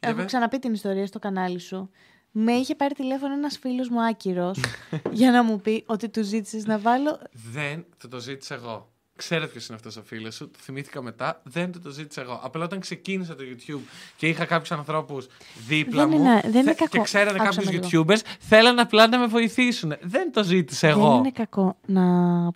Έχω 0.00 0.16
πες. 0.16 0.24
ξαναπεί 0.24 0.58
την 0.58 0.72
ιστορία 0.72 1.06
στο 1.06 1.18
κανάλι 1.18 1.58
σου. 1.58 1.90
Με 2.30 2.52
είχε 2.52 2.74
πάρει 2.74 2.94
τηλέφωνο 2.94 3.32
ένας 3.34 3.58
φίλος 3.58 3.88
μου 3.88 4.02
άκυρος 4.02 4.60
για 5.12 5.30
να 5.30 5.42
μου 5.42 5.60
πει 5.60 5.84
ότι 5.86 6.08
του 6.08 6.22
ζήτησες 6.22 6.64
να 6.66 6.78
βάλω. 6.78 7.20
Δεν 7.32 7.86
το 7.96 8.08
το 8.08 8.18
ζήτησα 8.20 8.54
εγώ. 8.54 8.91
Ξέρω 9.22 9.46
ποιος 9.46 9.66
είναι 9.66 9.76
αυτός 9.76 9.96
ο 9.96 10.02
φίλος 10.02 10.34
σου. 10.34 10.50
Το 10.50 10.58
θυμήθηκα 10.62 11.02
μετά. 11.02 11.40
Δεν 11.44 11.72
το 11.72 11.80
το 11.80 11.90
ζήτησα 11.90 12.20
εγώ. 12.20 12.40
Απλά 12.42 12.64
όταν 12.64 12.80
ξεκίνησα 12.80 13.34
το 13.34 13.42
YouTube 13.50 13.80
και 14.16 14.28
είχα 14.28 14.44
κάποιους 14.44 14.72
ανθρώπους 14.72 15.26
δίπλα 15.66 16.06
Δεν 16.06 16.18
μου. 16.18 16.24
είναι- 16.24 16.40
δεν 16.42 16.52
είναι 16.52 16.62
θε- 16.62 16.76
κακό. 16.76 16.96
Και 16.96 17.00
ξέρανε 17.00 17.38
Άκουσα 17.40 17.44
κάποιους 17.60 17.64
με 17.80 17.88
λίγο. 17.88 18.04
YouTubers, 18.06 18.20
θέλανε 18.38 18.80
απλά 18.80 19.06
να 19.08 19.18
με 19.18 19.26
βοηθήσουν. 19.26 19.92
Δεν 20.00 20.32
το 20.32 20.44
ζήτησα 20.44 20.88
εγώ. 20.88 21.08
Δεν 21.08 21.18
είναι 21.18 21.30
κακό 21.30 21.76
να 21.86 22.02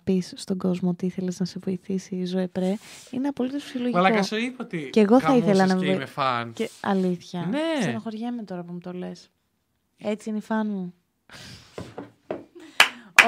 πεις 0.03 0.33
στον 0.35 0.57
κόσμο 0.57 0.89
ότι 0.89 1.05
ήθελες 1.05 1.39
να 1.39 1.45
σε 1.45 1.59
βοηθήσει 1.63 2.15
η 2.15 2.25
Ζωέ 2.25 2.47
Πρέ. 2.47 2.73
Είναι 3.11 3.27
απολύτως 3.27 3.63
φυσιολογικό. 3.63 3.97
Μαλάκα 4.01 4.23
σου 4.23 4.35
είπα 4.37 4.63
ότι. 4.63 4.89
Και 4.91 4.99
εγώ 4.99 5.19
θα 5.19 5.27
γαμούσες 5.27 5.47
ήθελα 5.49 5.65
να 5.65 5.75
και 5.79 5.85
με- 5.85 5.91
είμαι 5.93 6.05
φαν. 6.05 6.53
Και 6.53 6.69
αλήθεια. 6.81 7.47
Ναι. 7.51 7.81
Στενοχωριέμαι 7.81 8.43
τώρα 8.43 8.63
που 8.63 8.73
μου 8.73 8.79
το 8.79 8.91
λες. 8.93 9.29
Έτσι 9.97 10.29
είναι 10.29 10.37
η 10.37 10.41
φαν 10.41 10.67
μου. 10.69 10.93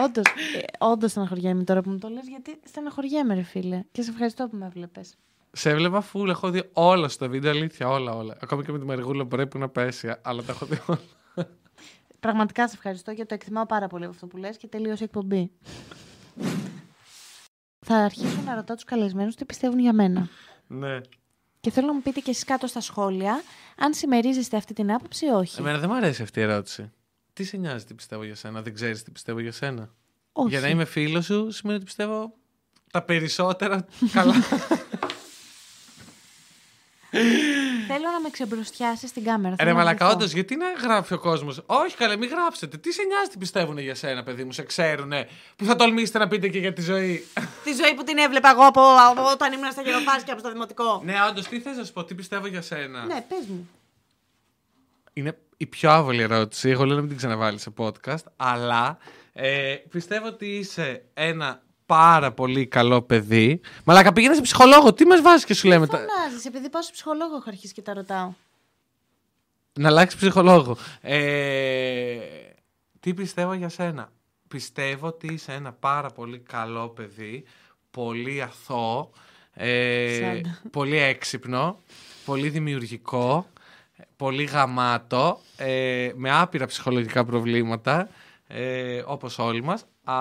Όντως, 0.04 0.26
όντως 0.78 1.12
στενοχωριέμαι 1.12 1.64
τώρα 1.64 1.82
που 1.82 1.89
μου 1.89 1.97
το 1.97 2.08
λες, 2.08 2.28
γιατί 2.28 2.60
στενοχωριέμαι, 2.66 3.34
ρε 3.34 3.41
φίλε. 3.41 3.84
Και 3.91 4.02
σε 4.02 4.10
ευχαριστώ 4.10 4.47
που 4.47 4.58
με 4.58 4.66
έβλεπες. 4.66 5.16
Σε 5.52 5.70
έβλεπα 5.70 6.02
φούλ, 6.02 6.30
έχω 6.30 6.50
δει 6.50 6.70
όλα 6.74 7.08
στο 7.08 7.30
βίντεο, 7.30 7.52
αλήθεια, 7.52 7.88
όλα, 7.89 8.12
όλα. 8.16 8.38
Ακόμη 8.41 8.64
και 8.64 8.72
με 8.72 8.80
τη 8.80 8.86
Μαργούλα 8.86 9.22
που 9.22 9.28
πρέπει 9.28 9.58
να 9.58 9.70
πέσει, 9.70 10.16
αλλά 10.22 10.43
τα 10.43 10.52
έχω 10.52 10.66
δει 10.66 10.80
όλα. 10.88 11.00
Πραγματικά 12.20 12.68
σε 12.68 12.76
ευχαριστώ 12.76 13.14
και 13.14 13.26
το 13.26 13.34
εκτιμάω 13.34 13.66
πάρα 13.66 13.88
πολύ 13.88 14.06
αυτό 14.06 14.28
που 14.28 14.38
λες 14.38 14.58
και 14.58 14.68
τελείωσε 14.68 15.04
η 15.04 15.06
εκπομπή. 15.06 15.52
Θα 17.80 17.95
αρχίσω 17.95 18.41
να 18.45 18.56
ρωτάω 18.56 18.76
τους 18.76 18.86
καλεσμένους 18.86 19.36
τι 19.36 19.45
πιστεύουν 19.45 19.80
για 19.80 19.93
μένα. 19.93 20.28
ναι. 20.68 21.00
Και 21.62 21.72
θέλω 21.72 21.88
να 21.88 21.93
μου 21.93 22.02
πείτε 22.02 22.20
και 22.20 22.30
εσείς 22.30 22.43
κάτω 22.43 22.68
στα 22.68 22.82
σχόλια 22.82 23.41
αν 23.78 23.93
συμμερίζεστε 23.93 24.58
αυτή 24.58 24.74
την 24.74 24.91
άποψη 24.91 25.26
ή 25.26 25.30
όχι. 25.30 25.60
Εμένα 25.60 25.78
δεν 25.78 25.89
μου 25.91 25.95
αρέσει 25.95 26.22
αυτή 26.22 26.39
η 26.39 26.43
ερώτηση. 26.43 26.91
Τι 27.39 27.45
σε 27.45 27.57
νοιάζει 27.57 27.85
τι 27.85 27.93
πιστεύω 27.93 28.23
για 28.23 28.35
σένα, 28.35 28.61
δεν 28.61 28.73
ξέρεις 28.73 29.03
τι 29.03 29.11
πιστεύω 29.11 29.39
για 29.39 29.51
σένα; 29.51 29.89
όχι. 30.31 30.49
Για 30.49 30.59
να 30.59 30.67
είμαι 30.67 30.85
φίλος 30.85 31.25
σου 31.25 31.51
σημαίνει 31.51 31.77
ότι 31.77 31.85
πιστεύω 31.85 32.33
τα 32.91 33.01
περισσότερα 33.01 33.85
καλά. 34.13 34.33
Θέλω 37.87 38.05
να 38.11 38.19
με 38.23 38.29
ξεμπροστιάσεις 38.31 39.09
στην 39.09 39.23
κάμερα. 39.23 39.49
Ρε 39.49 39.55
θέλω 39.55 39.69
να 39.69 39.75
μαλακά, 39.77 40.05
βρεθώ. 40.05 40.19
όντως, 40.19 40.31
γιατί 40.31 40.55
να 40.55 40.71
γράφει 40.71 41.13
ο 41.13 41.19
κόσμος; 41.19 41.63
Όχι, 41.65 41.95
καλέ, 41.95 42.17
μην 42.17 42.29
γράψετε. 42.29 42.77
Τι 42.77 42.91
σε 42.93 43.03
νοιάζει 43.03 43.29
τι 43.29 43.37
πιστεύουν 43.37 43.77
για 43.77 43.95
σένα, 43.95 44.23
παιδί 44.23 44.43
μου, 44.43 44.51
σε 44.51 44.63
ξέρουνε. 44.63 45.27
Που 45.55 45.65
θα 45.65 45.75
τολμήσετε 45.75 46.17
να 46.17 46.27
πείτε 46.27 46.47
και 46.47 46.59
για 46.59 46.73
τη 46.73 46.81
ζωή; 46.81 47.27
Τη 47.65 47.73
ζωή 47.73 47.93
που 47.95 48.03
την 48.03 48.17
έβλεπα 48.17 48.49
εγώ 48.49 48.65
από, 48.65 48.81
από 49.09 49.31
όταν 49.31 49.53
ήμουν 49.53 49.71
στα 49.71 49.81
γεροφάσκια 49.81 50.33
από 50.33 50.41
στο 50.41 50.51
δημοτικό. 50.51 51.01
ναι, 51.05 51.15
όντως, 51.29 51.47
τι 51.47 51.59
θες 51.59 51.77
να 51.77 51.83
σου 51.83 51.93
πω, 51.93 52.03
τι 52.03 52.13
πιστεύω 52.15 52.47
για 52.47 52.61
σένα; 52.61 53.05
ναι, 53.05 53.25
πες 53.29 53.45
μου. 53.47 53.69
Είναι 55.13 55.37
η 55.62 55.66
πιο 55.66 55.91
άβολη 55.91 56.22
ερώτηση. 56.22 56.70
Εγώ 56.70 56.86
λέω 56.86 56.93
να 56.95 56.99
μην 56.99 57.10
την 57.10 57.18
ξαναβάλεις 57.18 57.62
σε 57.62 57.74
podcast. 57.78 58.24
Αλλά 58.36 58.97
ε, 59.34 59.76
πιστεύω 59.89 60.28
ότι 60.28 60.45
είσαι 60.45 61.03
ένα 61.14 61.62
πάρα 61.86 62.32
πολύ 62.32 62.66
καλό 62.68 63.01
παιδί. 63.01 63.62
Μαλάκα, 63.86 64.14
πήγαινε 64.14 64.34
σε 64.36 64.41
ψυχολόγο. 64.41 64.93
Τι 64.93 65.05
μας 65.05 65.22
βάζεις 65.22 65.45
και 65.45 65.53
σου 65.53 65.68
λέμε. 65.68 65.88
τα- 65.88 65.97
Φωνάζεις, 65.97 66.45
επειδή 66.45 66.70
πάω 66.70 66.82
σε 66.82 66.91
ψυχολόγο 66.91 67.36
έχω 67.36 67.43
αρχίσει 67.47 67.74
και 67.74 67.82
τα 67.82 67.93
ρωτάω. 67.93 68.34
Να 69.80 69.88
αλλάξεις 69.88 70.20
ψυχολόγο. 70.20 70.78
Ε, 71.01 72.18
τι 72.99 73.14
πιστεύω 73.14 73.53
για 73.53 73.70
σένα; 73.70 74.12
Πιστεύω 74.47 75.07
ότι 75.07 75.34
είσαι 75.34 75.51
ένα 75.53 75.72
πάρα 75.74 76.10
πολύ 76.10 76.39
καλό 76.39 76.89
παιδί, 76.89 77.43
πολύ 77.91 78.41
αθώο, 78.41 79.10
ε, 79.53 80.18
Σάντα. 80.22 80.62
πολύ 80.72 80.97
έξυπνο, 80.97 81.80
πολύ 82.26 82.49
δημιουργικό, 82.49 83.47
πολύ 84.16 84.43
γαμάτο, 84.43 85.39
ε, 85.58 86.12
με 86.16 86.32
άπειρα 86.32 86.66
ψυχολογικά 86.66 87.26
προβλήματα, 87.26 88.10
ε, 88.47 89.04
όπως 89.06 89.39
όλοι 89.39 89.64
μας. 89.64 89.86
Α, 90.04 90.16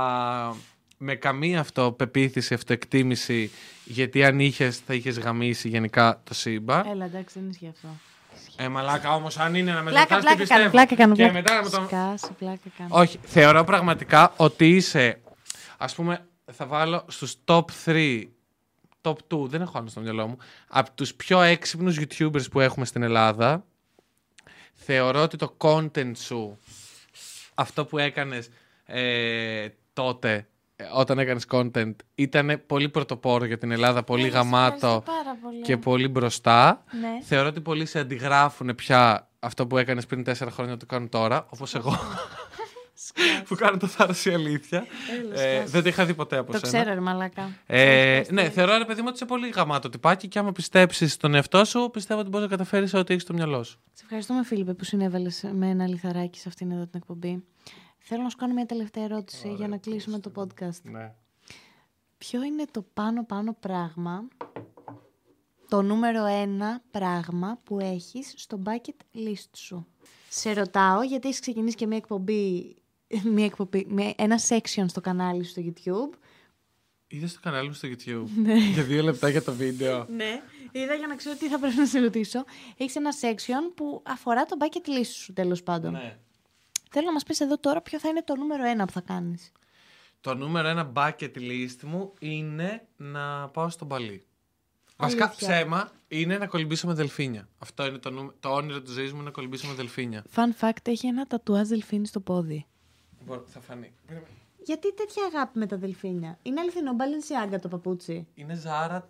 με 0.99 1.15
καμία 1.15 1.61
αυτοπεποίθηση, 1.61 2.55
αυτοεκτίμηση, 2.55 3.51
γιατί 3.85 4.25
αν 4.25 4.41
είχες 4.41 4.79
θα 4.79 4.95
είχες 4.95 5.19
γαμίσει 5.19 5.69
γενικά 5.69 6.21
το 6.25 6.35
σύμπαν. 6.35 6.87
Έλα, 6.87 7.05
εντάξει, 7.05 7.39
δεν 7.41 7.49
ισχύει 7.49 7.69
αυτό. 7.69 7.89
Ε, 8.57 8.69
μαλάκα 8.69 9.15
όμως, 9.15 9.39
αν 9.39 9.55
είναι 9.55 9.73
να 9.73 9.83
με 9.83 9.91
Πλάκα, 9.91 10.17
ρωτάς 10.17 10.35
τι 10.35 10.37
πλάκα 10.37 10.47
κάνω, 10.47 10.71
πιστεύω. 10.71 10.71
πλάκα 10.71 10.95
κάνω. 10.95 11.15
Και 11.15 11.23
πλάκα. 11.23 11.33
μετά 11.33 11.55
να 11.55 11.63
με 11.63 11.69
το. 11.71 11.85
Σκάσε, 11.87 12.33
πλάκα 12.39 12.71
κάνω. 12.79 12.89
Όχι, 12.91 13.19
θεωρώ 13.23 13.65
πραγματικά 13.65 14.33
ότι 14.37 14.69
είσαι. 14.69 15.21
Α 15.79 15.87
πούμε, 15.87 16.27
θα 16.53 16.67
βάλω 16.67 17.05
στους 17.09 17.37
top 17.45 17.65
3. 17.85 18.23
Top 19.09 19.37
2, 19.37 19.47
δεν 19.49 19.61
έχω 19.61 19.79
άλλο 19.79 19.89
στο 19.89 20.01
μυαλό 20.01 20.27
μου. 20.27 20.37
Από 20.69 20.91
τους 20.95 21.15
πιο 21.15 21.41
έξυπνους 21.41 21.99
YouTubers 22.01 22.51
που 22.51 22.61
έχουμε 22.61 22.85
στην 22.85 23.03
Ελλάδα, 23.03 23.65
θεωρώ 24.75 25.23
ότι 25.23 25.37
το 25.37 25.57
content 25.59 26.13
σου, 26.17 26.59
αυτό 27.55 27.85
που 27.85 27.99
έκανες 27.99 28.49
ε, 28.87 29.69
τότε, 29.93 30.49
ε, 30.77 30.85
όταν 30.95 31.19
έκανες 31.19 31.45
content, 31.51 31.95
ήταν 32.15 32.63
πολύ 32.67 32.89
πρωτοπόρο 32.89 33.45
για 33.45 33.59
την 33.59 33.71
Ελλάδα, 33.71 34.03
πολύ 34.03 34.27
Ε, 34.27 34.31
σε 34.31 34.37
ευχαριστώ 34.39 34.87
γαμάτο 34.87 35.03
πάρα 35.07 35.39
πολύ. 35.43 35.61
και 35.61 35.77
πολύ 35.77 36.09
μπροστά. 36.09 36.85
Ναι. 37.01 37.25
Θεωρώ 37.25 37.49
ότι 37.49 37.61
πολλοί 37.61 37.87
σε 37.87 37.99
αντιγράφουν 37.99 38.75
πια 38.75 39.29
αυτό 39.39 39.67
που 39.67 39.79
έκανες 39.79 40.07
πριν 40.07 40.25
τέσσερα 40.25 40.51
χρόνια 40.51 40.77
το 40.77 40.87
κάνουν 40.87 41.09
τώρα, 41.09 41.47
όπως 41.51 41.75
εγώ 41.75 41.91
που 43.49 43.55
κάνω 43.55 43.77
το 43.77 43.87
θάρρος 43.87 44.25
η 44.25 44.31
αλήθεια. 44.33 44.87
Έλα, 45.21 45.41
Ε, 45.41 45.57
σκάσε. 45.57 45.71
δεν 45.71 45.83
το 45.83 45.89
είχα 45.89 46.05
δει 46.05 46.15
ποτέ 46.15 46.37
από 46.37 46.53
Το 46.53 46.59
σένα. 46.59 46.73
ξέρω, 46.83 46.95
ρε 46.95 47.01
μαλάκα. 47.01 47.51
Ε, 47.67 48.23
ναι, 48.31 48.51
θεωρώ 48.51 48.79
ρε 48.79 48.85
παιδί 48.85 49.01
μου 49.01 49.07
ότι 49.09 49.17
είσαι 49.17 49.25
πολύ 49.25 49.49
γαμάτο 49.49 49.89
τυπάκι 49.89 50.29
και 50.29 50.39
άμα 50.39 50.53
πιστέψεις 50.53 51.13
στον 51.13 51.35
εαυτό 51.35 51.65
σου, 51.65 51.89
πιστεύω 51.93 52.21
ότι 52.21 52.29
μπορείς 52.29 52.49
να 52.51 52.57
καταφέρεις 52.57 52.95
ό,τι 52.95 53.13
έχεις 53.13 53.23
στο 53.25 53.33
μυαλό 53.35 53.63
σου. 53.63 53.79
Σε 53.93 54.03
ευχαριστούμε, 54.05 54.45
Φίλιππε, 54.45 54.75
που 54.75 54.85
συνέβαλες 54.85 55.45
με 55.53 55.69
ένα 55.69 55.87
λιθαράκι 55.87 56.39
σε 56.39 56.49
αυτήν 56.49 56.71
εδώ 56.71 56.83
την 56.83 56.91
εκπομπή. 57.01 57.45
Θέλω 57.99 58.23
να 58.23 58.29
σου 58.29 58.37
κάνω 58.37 58.55
μια 58.55 58.67
τελευταία 58.67 59.05
ερώτηση 59.05 59.53
για 59.55 59.69
να 59.69 59.77
κλείσουμε 59.77 60.19
το 60.19 60.33
podcast. 60.37 60.81
Ναι. 60.83 61.13
Ποιο 62.19 62.43
είναι 62.43 62.65
το 62.71 62.85
πάνω-πάνω 62.95 63.57
πράγμα, 63.61 64.29
το 65.69 65.83
νούμερο 65.83 66.25
ένα 66.25 66.83
πράγμα 66.91 67.59
που 67.65 67.79
έχεις 67.81 68.33
στο 68.37 68.63
bucket 68.65 69.17
list 69.29 69.51
σου; 69.57 69.87
Σε 70.29 70.53
ρωτάω 70.53 71.03
γιατί 71.03 71.29
έχεις 71.29 71.41
ξεκινήσει 71.41 71.77
και 71.77 71.87
μια 71.87 71.97
εκπομπή, 71.97 72.77
μια 73.25 73.45
εκπομπή 73.45 73.87
μια, 73.89 74.13
ένα 74.17 74.39
section 74.49 74.85
στο 74.87 75.01
κανάλι 75.01 75.45
σου 75.45 75.51
στο 75.51 75.63
YouTube. 75.67 76.19
Είδες 77.11 77.33
το 77.35 77.41
κανάλι 77.43 77.69
μου 77.69 77.75
στο 77.75 77.89
YouTube 77.89 78.29
Ναι. 78.37 78.55
για 78.57 78.83
δύο 78.83 79.03
λεπτά 79.03 79.29
για 79.29 79.43
το 79.43 79.53
βίντεο. 79.55 80.07
Ναι, 80.11 80.41
είδα 80.73 80.95
για 80.95 81.07
να 81.07 81.17
ξέρω 81.17 81.37
τι 81.37 81.49
θα 81.49 81.59
πρέπει 81.59 81.77
να 81.77 81.87
σε 81.87 81.99
ρωτήσω. 82.01 82.45
Έχεις 82.77 82.97
ένα 82.97 83.11
section 83.21 83.73
που 83.75 84.03
αφορά 84.05 84.45
το 84.45 84.57
bucket 84.61 84.89
list 85.01 85.07
σου 85.07 85.33
τέλος 85.33 85.63
πάντων. 85.63 85.93
ναι. 85.93 86.17
Θέλω 86.91 87.07
να 87.07 87.13
μας 87.13 87.23
πεις 87.23 87.41
εδώ 87.41 87.59
τώρα 87.59 87.81
ποιο 87.83 87.99
θα 87.99 88.09
είναι 88.09 88.23
το 88.23 88.37
νούμερο 88.37 88.65
ένα 88.65 88.85
που 88.85 88.93
θα 88.93 89.01
κάνεις. 89.01 89.53
Το 90.21 90.35
νούμερο 90.35 90.69
ένα 90.69 90.93
bucket 90.97 91.37
list 91.37 91.77
μου 91.83 92.13
είναι 92.21 92.87
να 92.97 93.49
πάω 93.49 93.69
στον 93.69 93.89
Παλί. 93.89 94.23
Βασικά 94.97 95.25
Αλήθεια. 95.25 95.49
ψέμα 95.49 95.93
είναι 96.09 96.39
να 96.39 96.47
κολυμπήσω 96.47 96.87
με 96.87 96.95
δελφίνια. 96.95 97.49
Αυτό 97.59 97.87
είναι 97.87 97.99
το, 97.99 98.11
νούμε- 98.11 98.33
το 98.41 98.49
όνειρο 98.49 98.81
της 98.83 98.93
ζωής 98.93 99.13
μου 99.13 99.23
να 99.23 99.31
κολυμπήσω 99.31 99.67
με 99.67 99.75
δελφίνια. 99.75 100.25
Fun 100.35 100.49
fact, 100.61 100.89
έχει 100.89 101.07
ένα 101.07 101.27
τατουάζ 101.27 101.69
δελφίνι 101.69 102.07
στο 102.07 102.21
πόδι. 102.21 102.67
Μπορώ, 103.29 103.45
θα 103.47 103.61
φανεί. 103.61 103.93
Περίμενε. 104.07 104.31
Γιατί 104.65 104.95
τέτοια 104.95 105.23
αγάπη 105.35 105.59
με 105.59 105.67
τα 105.67 105.77
δελφίνια; 105.77 106.39
Είναι 106.43 106.61
αληθινό 106.61 106.93
Balenciaga 106.99 107.59
το 107.61 107.69
παπούτσι. 107.69 108.27
Είναι 108.35 108.55
Ζάρα 108.55 109.09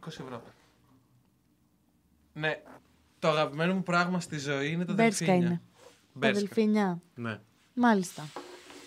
20 0.00 0.06
ευρώ. 0.06 0.42
Ναι, 2.32 2.62
το 3.18 3.28
αγαπημένο 3.28 3.74
μου 3.74 3.82
πράγμα 3.82 4.20
στη 4.20 4.38
ζωή 4.38 4.70
είναι 4.70 4.84
τα 4.84 4.92
Μπέρσκα 4.92 5.24
δελφίνια. 5.24 5.48
είναι. 5.48 5.60
Τα 6.12 6.18
Μπέρσκα. 6.18 6.38
δελφίνια. 6.40 7.00
Ναι. 7.14 7.40
Μάλιστα. 7.74 8.28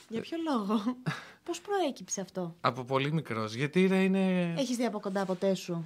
Για 0.10 0.22
ποιο 0.22 0.38
λόγο; 0.50 0.82
Πώς 1.46 1.62
προέκυψε 1.62 2.22
αυτό; 2.22 2.56
Από 2.62 2.84
πολύ 2.84 3.12
μικρός. 3.14 3.54
Γιατί 3.54 3.86
ρε, 3.86 4.04
είναι... 4.04 4.54
Έχεις 4.58 4.78
δει 4.78 4.86
από 4.86 5.00
κοντά 5.00 5.26
ποτέ 5.26 5.54
σου; 5.54 5.86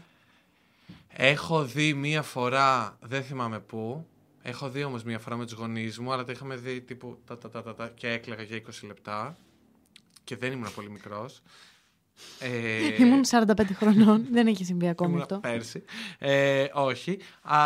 Έχω 1.08 1.64
δει 1.66 1.94
μία 1.94 2.22
φορά, 2.22 2.98
δεν 3.02 3.24
θυμάμαι 3.24 3.60
πού. 3.60 4.06
Έχω 4.42 4.70
δει 4.70 4.84
όμως 4.84 5.04
μία 5.04 5.20
φορά 5.20 5.36
με 5.36 5.44
τους 5.46 5.54
γονείς 5.54 6.00
μου, 6.00 6.14
αλλά 6.14 6.24
τα 6.24 6.32
είχαμε 6.32 6.56
δει 6.56 6.82
τύπου 6.82 7.18
τα, 7.26 7.38
τα, 7.38 7.50
τα, 7.50 7.64
τα, 7.64 7.76
τα, 7.76 7.88
και 7.96 8.08
έκλαιγα 8.08 8.44
για 8.44 8.58
20 8.58 8.88
λεπτά. 8.88 9.38
Και 10.24 10.38
δεν 10.38 10.52
ήμουν 10.52 10.74
πολύ 10.76 10.90
μικρός. 10.90 11.42
Ε, 12.40 13.04
Ήμουν 13.04 13.22
45 13.30 13.62
χρονών. 13.74 14.26
Δεν 14.32 14.48
έχει 14.48 14.66
συμβεί 14.66 14.88
ακόμη 14.88 15.10
ήμουνα 15.10 15.24
αυτό. 15.24 15.40
Πέρσι. 15.40 15.84
Ε, 16.18 16.68
όχι. 16.74 17.20
Α, 17.42 17.60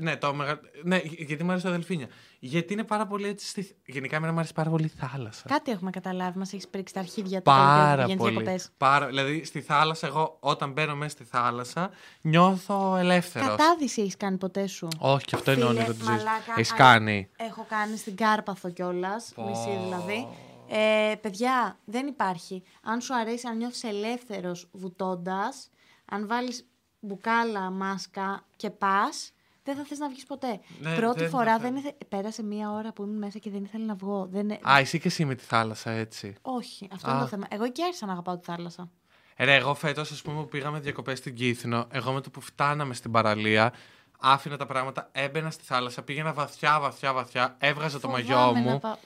ναι, 0.00 0.16
το 0.16 0.34
μεγα... 0.34 0.60
ναι, 0.82 1.00
γιατί 1.04 1.44
μου 1.44 1.50
αρέσει 1.50 1.64
τα 1.64 1.70
δελφίνια. 1.70 2.08
Γιατί 2.38 2.72
είναι 2.72 2.84
πάρα 2.84 3.06
πολύ 3.06 3.28
έτσι. 3.28 3.46
Στη... 3.46 3.76
Γενικά, 3.86 4.16
εμένα 4.16 4.32
μου 4.32 4.38
αρέσει 4.38 4.54
πάρα 4.54 4.70
πολύ 4.70 4.84
η 4.84 4.88
θάλασσα. 4.88 5.42
Κάτι 5.48 5.70
έχουμε 5.70 5.90
καταλάβει. 5.90 6.38
Μας 6.38 6.52
έχεις 6.52 6.68
πρίξει 6.68 6.94
τα 6.94 7.00
αρχίδια 7.00 7.36
του 7.38 7.42
Πάρα 7.44 8.04
για 8.04 8.16
πολύ. 8.16 8.30
διακοπές. 8.32 8.70
Πάρα... 8.76 9.06
Δηλαδή, 9.06 9.44
στη 9.44 9.60
θάλασσα, 9.60 10.06
εγώ 10.06 10.36
όταν 10.40 10.72
μπαίνω 10.72 10.94
μέσα 10.96 11.10
στη 11.10 11.24
θάλασσα, 11.24 11.90
νιώθω 12.20 12.96
ελεύθερος. 12.96 13.48
Κατάδυση 13.48 14.02
έχεις 14.02 14.16
κάνει 14.16 14.36
ποτέ 14.36 14.66
σου; 14.66 14.88
Όχι, 14.98 15.24
και 15.24 15.34
αυτό 15.36 15.52
είναι 15.52 15.60
Φίλε, 15.66 15.72
όνειρο 15.72 15.92
τη 15.94 16.04
ζωή. 16.04 16.14
μαλάκα, 16.16 16.52
Έχεις 16.56 16.72
α- 16.72 16.76
κάνει. 16.76 17.28
Έχω 17.36 17.66
κάνει 17.68 17.96
στην 17.96 18.16
Κάρπαθο 18.16 18.70
κιόλας. 18.70 19.32
Πω. 19.34 19.48
Μισή 19.48 19.78
δηλαδή. 19.84 20.28
Ε, 20.68 21.14
παιδιά, 21.20 21.78
δεν 21.84 22.06
υπάρχει. 22.06 22.62
Αν 22.82 23.00
σου 23.00 23.14
αρέσει, 23.14 23.46
αν 23.46 23.56
νιώθεις 23.56 23.84
ελεύθερος 23.84 24.68
βουτώντας, 24.72 25.70
αν 26.04 26.26
βάλεις 26.26 26.66
μπουκάλα, 27.00 27.70
μάσκα 27.70 28.44
και 28.56 28.70
πας, 28.70 29.32
δεν 29.66 29.76
θα 29.76 29.84
θες 29.84 29.98
να 29.98 30.08
βγεις 30.08 30.24
ποτέ. 30.26 30.60
Ναι, 30.80 30.94
Πρώτη 30.94 31.18
δεν 31.18 31.30
θα 31.30 31.36
φορά 31.36 31.58
θέλω. 31.58 31.62
δεν 31.72 31.76
ήθε... 31.76 31.94
πέρασε 32.08 32.42
μία 32.42 32.70
ώρα 32.72 32.92
που 32.92 33.02
ήμουν 33.02 33.18
μέσα 33.18 33.38
και 33.38 33.50
δεν 33.50 33.64
ήθελα 33.64 33.84
να 33.84 33.94
βγω. 33.94 34.26
Δεν... 34.30 34.50
Α, 34.52 34.78
εσύ 34.78 34.98
και 35.00 35.08
εσύ 35.08 35.24
με 35.24 35.34
τη 35.34 35.44
θάλασσα, 35.44 35.90
έτσι. 35.90 36.34
Όχι, 36.42 36.88
αυτό 36.92 37.08
Α. 37.10 37.12
είναι 37.12 37.20
το 37.20 37.26
θέμα. 37.28 37.46
Εγώ 37.50 37.64
εκεί 37.64 37.82
άρχισα 37.82 38.06
να 38.06 38.12
αγαπάω 38.12 38.36
τη 38.38 38.44
θάλασσα. 38.44 38.90
Ε, 39.36 39.44
Ρε, 39.44 39.54
εγώ 39.54 39.74
φέτος, 39.74 40.10
ας 40.10 40.22
πούμε, 40.22 40.40
που 40.40 40.48
πήγαμε 40.48 40.80
διακοπές 40.80 41.18
στην 41.18 41.34
Κύθινο, 41.34 41.86
εγώ 41.90 42.12
με 42.12 42.20
το 42.20 42.30
που 42.30 42.40
φτάναμε 42.40 42.94
στην 42.94 43.10
παραλία, 43.10 43.72
άφηνα 44.20 44.56
τα 44.56 44.66
πράγματα, 44.66 45.08
έμπαινα 45.12 45.50
στη 45.50 45.64
θάλασσα, 45.64 46.02
πήγαινα 46.02 46.32
βαθιά, 46.32 46.80
βαθιά, 46.80 47.12
βαθιά, 47.12 47.56
έβγαζα 47.58 48.00
το 48.00 48.08
μαγιό 48.08 48.36
Φοβάμαι 48.36 48.60
μου. 48.60 48.70
να 48.70 48.78
πάω- 48.78 48.96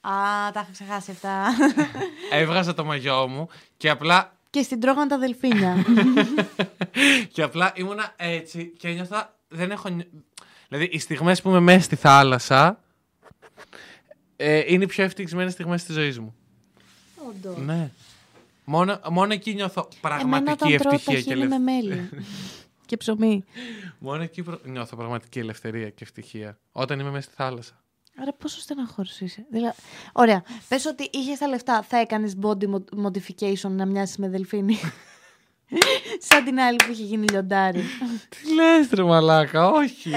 Α, 0.00 0.50
τα 0.52 0.60
είχα 0.60 0.68
ξεχάσει 0.72 1.10
αυτά. 1.10 1.46
Έβγαζα 2.40 2.74
το 2.74 2.84
μαγιό 2.84 3.28
μου 3.28 3.48
και 3.76 3.90
απλά, 3.90 4.32
και 4.50 4.62
στην 4.62 4.80
τρώγαν 4.80 5.08
τα 5.08 5.18
δελφίνια. 5.18 5.76
και 7.32 7.42
απλά 7.42 7.72
ήμουνα 7.74 8.12
έτσι 8.16 8.66
και 8.78 8.88
ένιωθα. 8.88 9.36
Δεν 9.52 9.70
έχω. 9.70 9.88
νι- 9.88 10.06
Δηλαδή, 10.68 10.88
οι 10.92 10.98
στιγμές 10.98 11.42
που 11.42 11.48
είμαι 11.48 11.60
μέσα 11.60 11.80
στη 11.80 11.96
θάλασσα 11.96 12.80
ε, 14.36 14.62
είναι 14.72 14.84
οι 14.84 14.86
πιο 14.86 15.04
ευτυχισμένες 15.04 15.52
στιγμές 15.52 15.84
της 15.84 15.94
ζωής 15.94 16.18
μου. 16.18 16.34
Όντως. 17.28 17.56
Ναι. 17.58 17.90
Μόνο, 18.64 19.00
μόνο 19.10 19.32
εκεί 19.32 19.54
νιώθω 19.54 19.88
Εμένα 20.02 20.18
πραγματική 20.18 20.74
όταν 20.74 20.76
τρώω 20.76 20.90
τα 20.90 20.94
ευτυχία 20.94 21.20
και 21.22 21.30
χείλη 21.30 21.48
με 21.48 21.54
ελευθερία. 21.54 22.08
μέλι. 22.10 22.24
και 22.86 22.96
ψωμί. 22.96 23.44
Μόνο 23.98 24.22
εκεί 24.22 24.42
προ- 24.42 24.64
νιώθω 24.64 24.96
πραγματική 24.96 25.38
ελευθερία 25.38 25.90
και 25.90 26.04
ευτυχία. 26.04 26.58
Όταν 26.72 27.00
είμαι 27.00 27.10
μέσα 27.10 27.22
στη 27.22 27.34
θάλασσα. 27.36 27.84
Άρα 28.16 28.32
πόσο 28.32 28.60
στεναχώρος 28.60 29.20
είσαι. 29.20 29.46
Δηλαδή... 29.50 29.74
Ωραία. 30.12 30.42
Πες 30.68 30.86
ότι 30.86 31.08
είχες 31.12 31.38
τα 31.38 31.48
λεφτά, 31.48 31.82
θα 31.82 31.96
έκανες 31.98 32.36
body 32.42 32.64
mo- 32.74 33.04
modification 33.06 33.70
να 33.70 33.86
μοιάσεις 33.86 34.16
με 34.16 34.28
δελφίνι. 34.28 34.76
Σαν 36.18 36.44
την 36.44 36.60
άλλη 36.60 36.76
που 36.86 36.92
είχε 36.92 37.02
γίνει 37.02 37.26
λιοντάρι. 37.28 37.82
Τι 38.28 38.54
λες 38.54 38.88
ρε 38.92 39.02
μαλάκα, 39.02 39.68
όχι. 39.70 40.10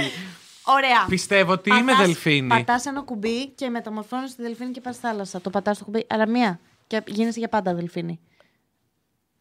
Ωραία. 0.67 1.05
Πιστεύω 1.09 1.51
ότι 1.51 1.69
είμαι 1.69 1.91
Πατάς- 1.91 2.05
δελφίνι. 2.05 2.47
Πατάς 2.47 2.85
ένα 2.85 3.01
κουμπί 3.01 3.47
και 3.47 3.69
μεταμορφώνεις 3.69 4.35
τη 4.35 4.41
δελφίνι 4.41 4.71
και 4.71 4.81
πας 4.81 4.95
στη 4.95 5.05
θάλασσα. 5.07 5.41
Το 5.41 5.49
πατάς 5.49 5.77
το 5.77 5.83
κουμπί, 5.83 6.05
αλλά 6.09 6.27
μία. 6.27 6.59
Και 6.87 7.01
γίνεσαι 7.07 7.39
για 7.39 7.47
πάντα 7.49 7.73
δελφίνι. 7.73 8.19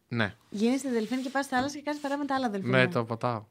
Ναι, 0.07 0.35
Γίνεσαι 0.49 0.89
δελφίνι 0.89 1.21
και 1.21 1.29
πας 1.29 1.45
στη 1.45 1.53
θάλασσα 1.55 1.75
και 1.75 1.81
κάνεις 1.81 1.99
παρέα 2.01 2.17
με 2.17 2.25
τα 2.25 2.35
άλλα 2.35 2.49
δελφίνια. 2.49 2.77
ναι, 2.77 2.87
το 2.87 3.03
πατάω. 3.05 3.43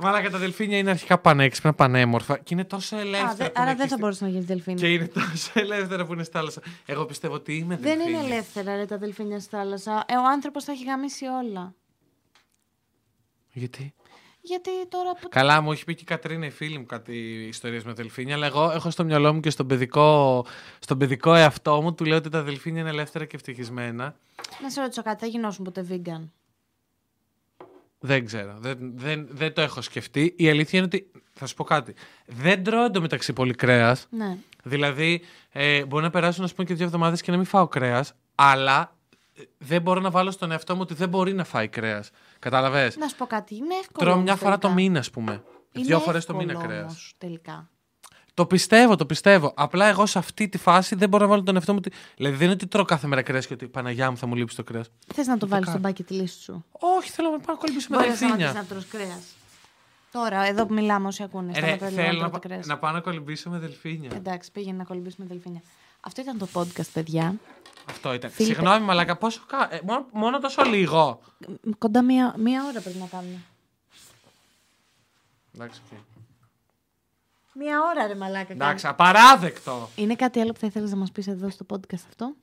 Μαλάκα 0.00 0.30
τα 0.30 0.38
δελφίνια 0.38 0.78
είναι 0.78 0.90
αρχικά 0.90 1.18
πανέξυπνα, 1.18 1.74
πανέμορφα 1.74 2.38
και 2.38 2.54
είναι 2.54 2.64
τόσο 2.64 2.96
Α, 2.96 3.00
ελεύθερα. 3.00 3.34
δε- 3.34 3.44
που 3.44 3.52
άρα 3.54 3.62
είναι 3.70 3.70
δεν 3.70 3.80
εκεί 3.80 3.80
θα 3.80 3.86
στη- 3.86 3.96
μπορούσε 4.00 4.24
να 4.24 4.30
γίνεις 4.30 4.46
δελφίνι. 4.46 4.80
Και 4.80 4.92
είναι 4.92 5.06
τόσο 5.08 5.50
ελεύθερα 5.54 6.04
που 6.06 6.12
είναι 6.12 6.22
στη 6.22 6.32
θάλασσα. 6.36 6.60
Εγώ 6.86 7.04
πιστεύω 7.04 7.34
ότι 7.34 7.56
είμαι 7.56 7.76
Δεν 7.76 7.96
δελφίνι. 7.98 8.18
είναι 8.18 8.26
ελεύθερα 8.34 8.76
ρε, 8.76 8.84
τα 8.86 8.98
δελφίνια 8.98 9.40
στη 9.40 9.48
θάλασσα. 9.56 10.04
Ε, 10.08 10.16
ο 10.16 10.24
άνθρωπος 10.32 10.64
θα 10.64 10.72
έχει 10.72 10.84
γαμίσει 10.84 11.24
όλα. 11.26 11.74
Γιατί; 13.52 13.94
Γιατί 14.40 14.70
τώρα. 14.88 15.12
που- 15.14 15.28
Καλά, 15.28 15.60
μου 15.60 15.72
έχει 15.72 15.84
πει 15.84 15.94
και 15.94 16.02
η 16.02 16.06
Κατρίνα, 16.06 16.46
η 16.46 16.50
φίλη 16.50 16.78
μου, 16.78 16.86
κάτι 16.86 17.16
ιστορίες 17.48 17.84
με 17.84 17.92
δελφίνια, 17.92 18.34
αλλά 18.34 18.46
εγώ 18.46 18.70
έχω 18.70 18.90
στο 18.90 19.04
μυαλό 19.04 19.34
μου 19.34 19.40
και 19.40 19.50
στον 19.50 19.66
παιδικό, 19.66 20.46
στον 20.78 20.98
παιδικό 20.98 21.34
εαυτό 21.34 21.82
μου 21.82 21.94
του 21.94 22.04
λέω 22.04 22.16
ότι 22.16 22.28
τα 22.28 22.42
δελφίνια 22.42 22.80
είναι 22.80 22.90
ελεύθερα 22.90 23.24
και 23.24 23.36
ευτυχισμένα. 23.36 24.16
Να 24.62 24.70
σε 24.70 24.80
ρωτήσω 24.80 25.02
κάτι, 25.02 25.20
θα 25.20 25.26
γινώσουν 25.26 25.64
ποτέ 25.64 25.86
vegan; 25.90 26.28
Δεν 28.00 28.26
ξέρω. 28.26 28.54
Δεν, 28.58 28.78
δεν, 28.94 29.26
δεν 29.30 29.52
το 29.52 29.60
έχω 29.60 29.80
σκεφτεί. 29.80 30.34
Η 30.36 30.48
αλήθεια 30.48 30.78
είναι 30.78 30.88
ότι. 30.94 31.10
Θα 31.32 31.46
σου 31.46 31.54
πω 31.54 31.64
κάτι. 31.64 31.94
Δεν 32.26 32.64
τρώω 32.64 32.84
εντωμεταξύ 32.84 33.32
πολύ 33.32 33.54
κρέας. 33.54 34.06
Ναι. 34.10 34.36
Δηλαδή, 34.62 35.22
ε, 35.50 35.84
μπορεί 35.84 36.02
να 36.02 36.10
περάσουν 36.10 36.44
ας 36.44 36.54
πούμε, 36.54 36.66
και 36.66 36.74
δύο 36.74 36.84
εβδομάδες 36.84 37.22
και 37.22 37.30
να 37.30 37.36
μην 37.36 37.46
φάω 37.46 37.68
κρέας, 37.68 38.12
αλλά 38.34 38.96
ε, 39.36 39.42
δεν 39.58 39.82
μπορώ 39.82 40.00
να 40.00 40.10
βάλω 40.10 40.30
στον 40.30 40.50
εαυτό 40.50 40.74
μου 40.74 40.80
ότι 40.82 40.94
δεν 40.94 41.08
μπορεί 41.08 41.32
να 41.32 41.44
φάει 41.44 41.68
κρέας. 41.68 42.10
Κατάλαβες; 42.38 42.96
Να 42.96 43.08
σου 43.08 43.16
πω 43.16 43.26
κάτι, 43.26 43.54
είναι 43.56 43.74
εύκολο. 43.74 43.98
Τρώω 43.98 44.12
όμως 44.12 44.24
μια 44.24 44.36
φορά 44.36 44.58
το 44.58 44.58
τελικά. 44.58 44.80
μήνα, 44.80 44.98
ας 44.98 45.10
πούμε. 45.10 45.42
Είναι 45.72 45.84
δύο 45.86 45.98
φορές 46.00 46.24
το 46.24 46.36
εύκολο 46.36 46.52
μήνα 46.52 46.66
κρέας. 46.66 46.82
όμως, 46.82 47.14
τελικά. 47.18 47.70
Το 48.34 48.46
πιστεύω, 48.46 48.96
το 48.96 49.06
πιστεύω. 49.06 49.52
Απλά 49.56 49.86
εγώ 49.86 50.06
σε 50.06 50.18
αυτή 50.18 50.48
τη 50.48 50.58
φάση 50.58 50.94
δεν 50.94 51.08
μπορώ 51.08 51.24
να 51.24 51.30
βάλω 51.30 51.42
τον 51.42 51.54
εαυτό 51.54 51.72
μου. 51.72 51.78
Ότι... 51.86 51.96
Δηλαδή 52.16 52.34
δεν 52.36 52.44
είναι 52.44 52.54
ότι 52.54 52.66
τρώω 52.66 52.84
κάθε 52.84 53.06
μέρα 53.06 53.22
κρέας 53.22 53.46
και 53.46 53.54
ότι 53.54 53.66
Παναγιά 53.68 54.10
μου 54.10 54.16
θα 54.16 54.26
μου 54.26 54.34
λείψει 54.34 54.56
το 54.56 54.64
κρέας. 54.64 54.90
Θες 55.14 55.26
να 55.26 55.38
το 55.38 55.48
βάλεις 55.48 55.66
κάνω. 55.66 55.78
στον 55.78 55.92
bucket 56.06 56.12
list 56.22 56.34
σου; 56.44 56.64
Όχι, 56.70 57.10
θέλω 57.10 57.30
να 57.30 57.38
πάω 57.40 57.54
να 57.54 57.60
κολυμπήσω 57.60 57.86
με 57.90 57.96
Μπορείς 57.96 58.10
να 58.10 58.16
σταματήσεις 58.16 58.46
δελφίνια. 58.52 58.62
να 58.62 58.68
τρως 58.68 58.86
κρέας. 58.86 59.34
Τώρα, 60.12 60.42
εδώ 60.46 60.66
που 60.66 60.72
μιλάμε, 60.74 61.06
όσοι 61.06 61.22
ακούνε. 61.22 61.50
Ε, 61.50 61.54
σταματάτε 61.54 61.84
ρε, 61.84 61.90
λίγο 61.90 62.02
θέλω 62.02 62.12
να, 62.12 62.18
τρώτε 62.18 62.30
πα- 62.38 62.48
κρέας. 62.48 62.66
να 62.66 62.78
πάω 62.78 62.92
να 62.92 63.00
κολυμπήσω 63.00 63.50
με 63.50 63.58
δελφίνια. 63.58 64.10
Εντάξει, 64.14 64.50
πήγαινε 64.52 64.76
να 64.76 64.84
κολυμπήσουμε 64.84 65.26
δελφίνια. 65.26 65.60
Αυτό 66.00 66.20
ήταν 66.20 66.38
το 66.38 66.48
podcast, 66.52 66.88
παιδιά. 66.92 67.34
Αυτό 67.88 68.14
ήταν. 68.14 68.30
Φίλιππε. 68.30 68.54
Συγγνώμη, 68.54 68.84
μαλάκα, 68.84 69.16
πόσο. 69.16 69.40
κα- 69.46 69.68
Ε, 69.74 69.80
μόνο, 69.84 70.06
μόνο 70.12 70.38
τόσο 70.38 70.62
λίγο. 70.62 71.20
Μ, 71.62 71.70
Κοντά 71.78 72.02
μία, 72.02 72.34
μία 72.38 72.64
ώρα 72.64 72.80
πρέπει 72.80 72.98
να 72.98 73.06
κάνουμε. 73.06 73.38
Εντάξει, 75.54 75.80
οκ. 75.92 75.98
Μία 77.62 77.80
ώρα, 77.94 78.06
ρε 78.06 78.14
μαλάκα. 78.14 78.52
Εντάξει, 78.52 78.86
απαράδεκτο. 78.86 79.88
Είναι 79.96 80.14
κάτι 80.14 80.40
άλλο 80.40 80.52
που 80.52 80.58
θα 80.58 80.66
ήθελες 80.66 80.90
να 80.90 80.96
μας 80.96 81.12
πεις 81.12 81.26
εδώ 81.26 81.50
στο 81.50 81.66
podcast 81.70 82.04
αυτό; 82.08 82.34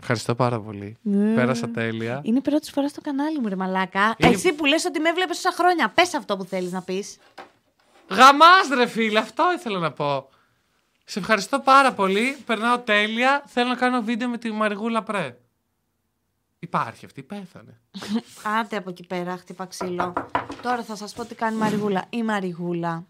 Ευχαριστώ 0.00 0.34
πάρα 0.34 0.60
πολύ. 0.60 0.96
Ναι. 1.02 1.34
Πέρασα 1.34 1.68
τέλεια. 1.68 2.20
Είναι 2.24 2.38
η 2.38 2.40
πρώτη 2.40 2.70
φορά 2.70 2.88
στο 2.88 3.00
κανάλι 3.00 3.38
μου, 3.40 3.48
ρε 3.48 3.56
μαλάκα. 3.56 4.14
Είναι- 4.18 4.32
Εσύ 4.34 4.52
που 4.52 4.64
λες 4.64 4.84
ότι 4.84 5.00
με 5.00 5.08
έβλεπε 5.08 5.28
τόσα 5.32 5.52
χρόνια. 5.52 5.88
Πες 5.90 6.14
αυτό 6.14 6.36
που 6.36 6.44
θέλεις 6.44 6.72
να 6.72 6.82
πεις. 6.82 7.18
Γαμάς 8.10 8.68
ρε 8.74 8.86
φίλε, 8.86 9.18
αυτό 9.18 9.44
ήθελα 9.56 9.78
να 9.78 9.92
πω. 9.92 10.28
Σε 11.04 11.18
ευχαριστώ 11.18 11.60
πάρα 11.60 11.92
πολύ. 11.92 12.36
Περνάω 12.46 12.78
τέλεια. 12.78 13.42
Θέλω 13.46 13.68
να 13.68 13.74
κάνω 13.76 14.02
βίντεο 14.02 14.28
με 14.28 14.38
τη 14.38 14.50
Μαριγούλα 14.52 15.02
Πρέ. 15.02 15.36
Υπάρχει 16.58 17.04
αυτή, 17.04 17.22
πέθανε. 17.22 17.80
Άντε 18.60 18.76
από 18.76 18.90
εκεί 18.90 19.06
πέρα, 19.06 19.36
χτύπα 19.36 19.66
ξύλο. 19.66 20.12
Τώρα 20.62 20.82
θα 20.84 20.96
σας 20.96 21.12
πω 21.12 21.24
τι 21.24 21.34
κάνει 21.34 21.56
η 21.56 21.58
Μαριγούλα. 21.58 22.06
Η 22.10 22.22
Μαριγούλα 22.22 23.06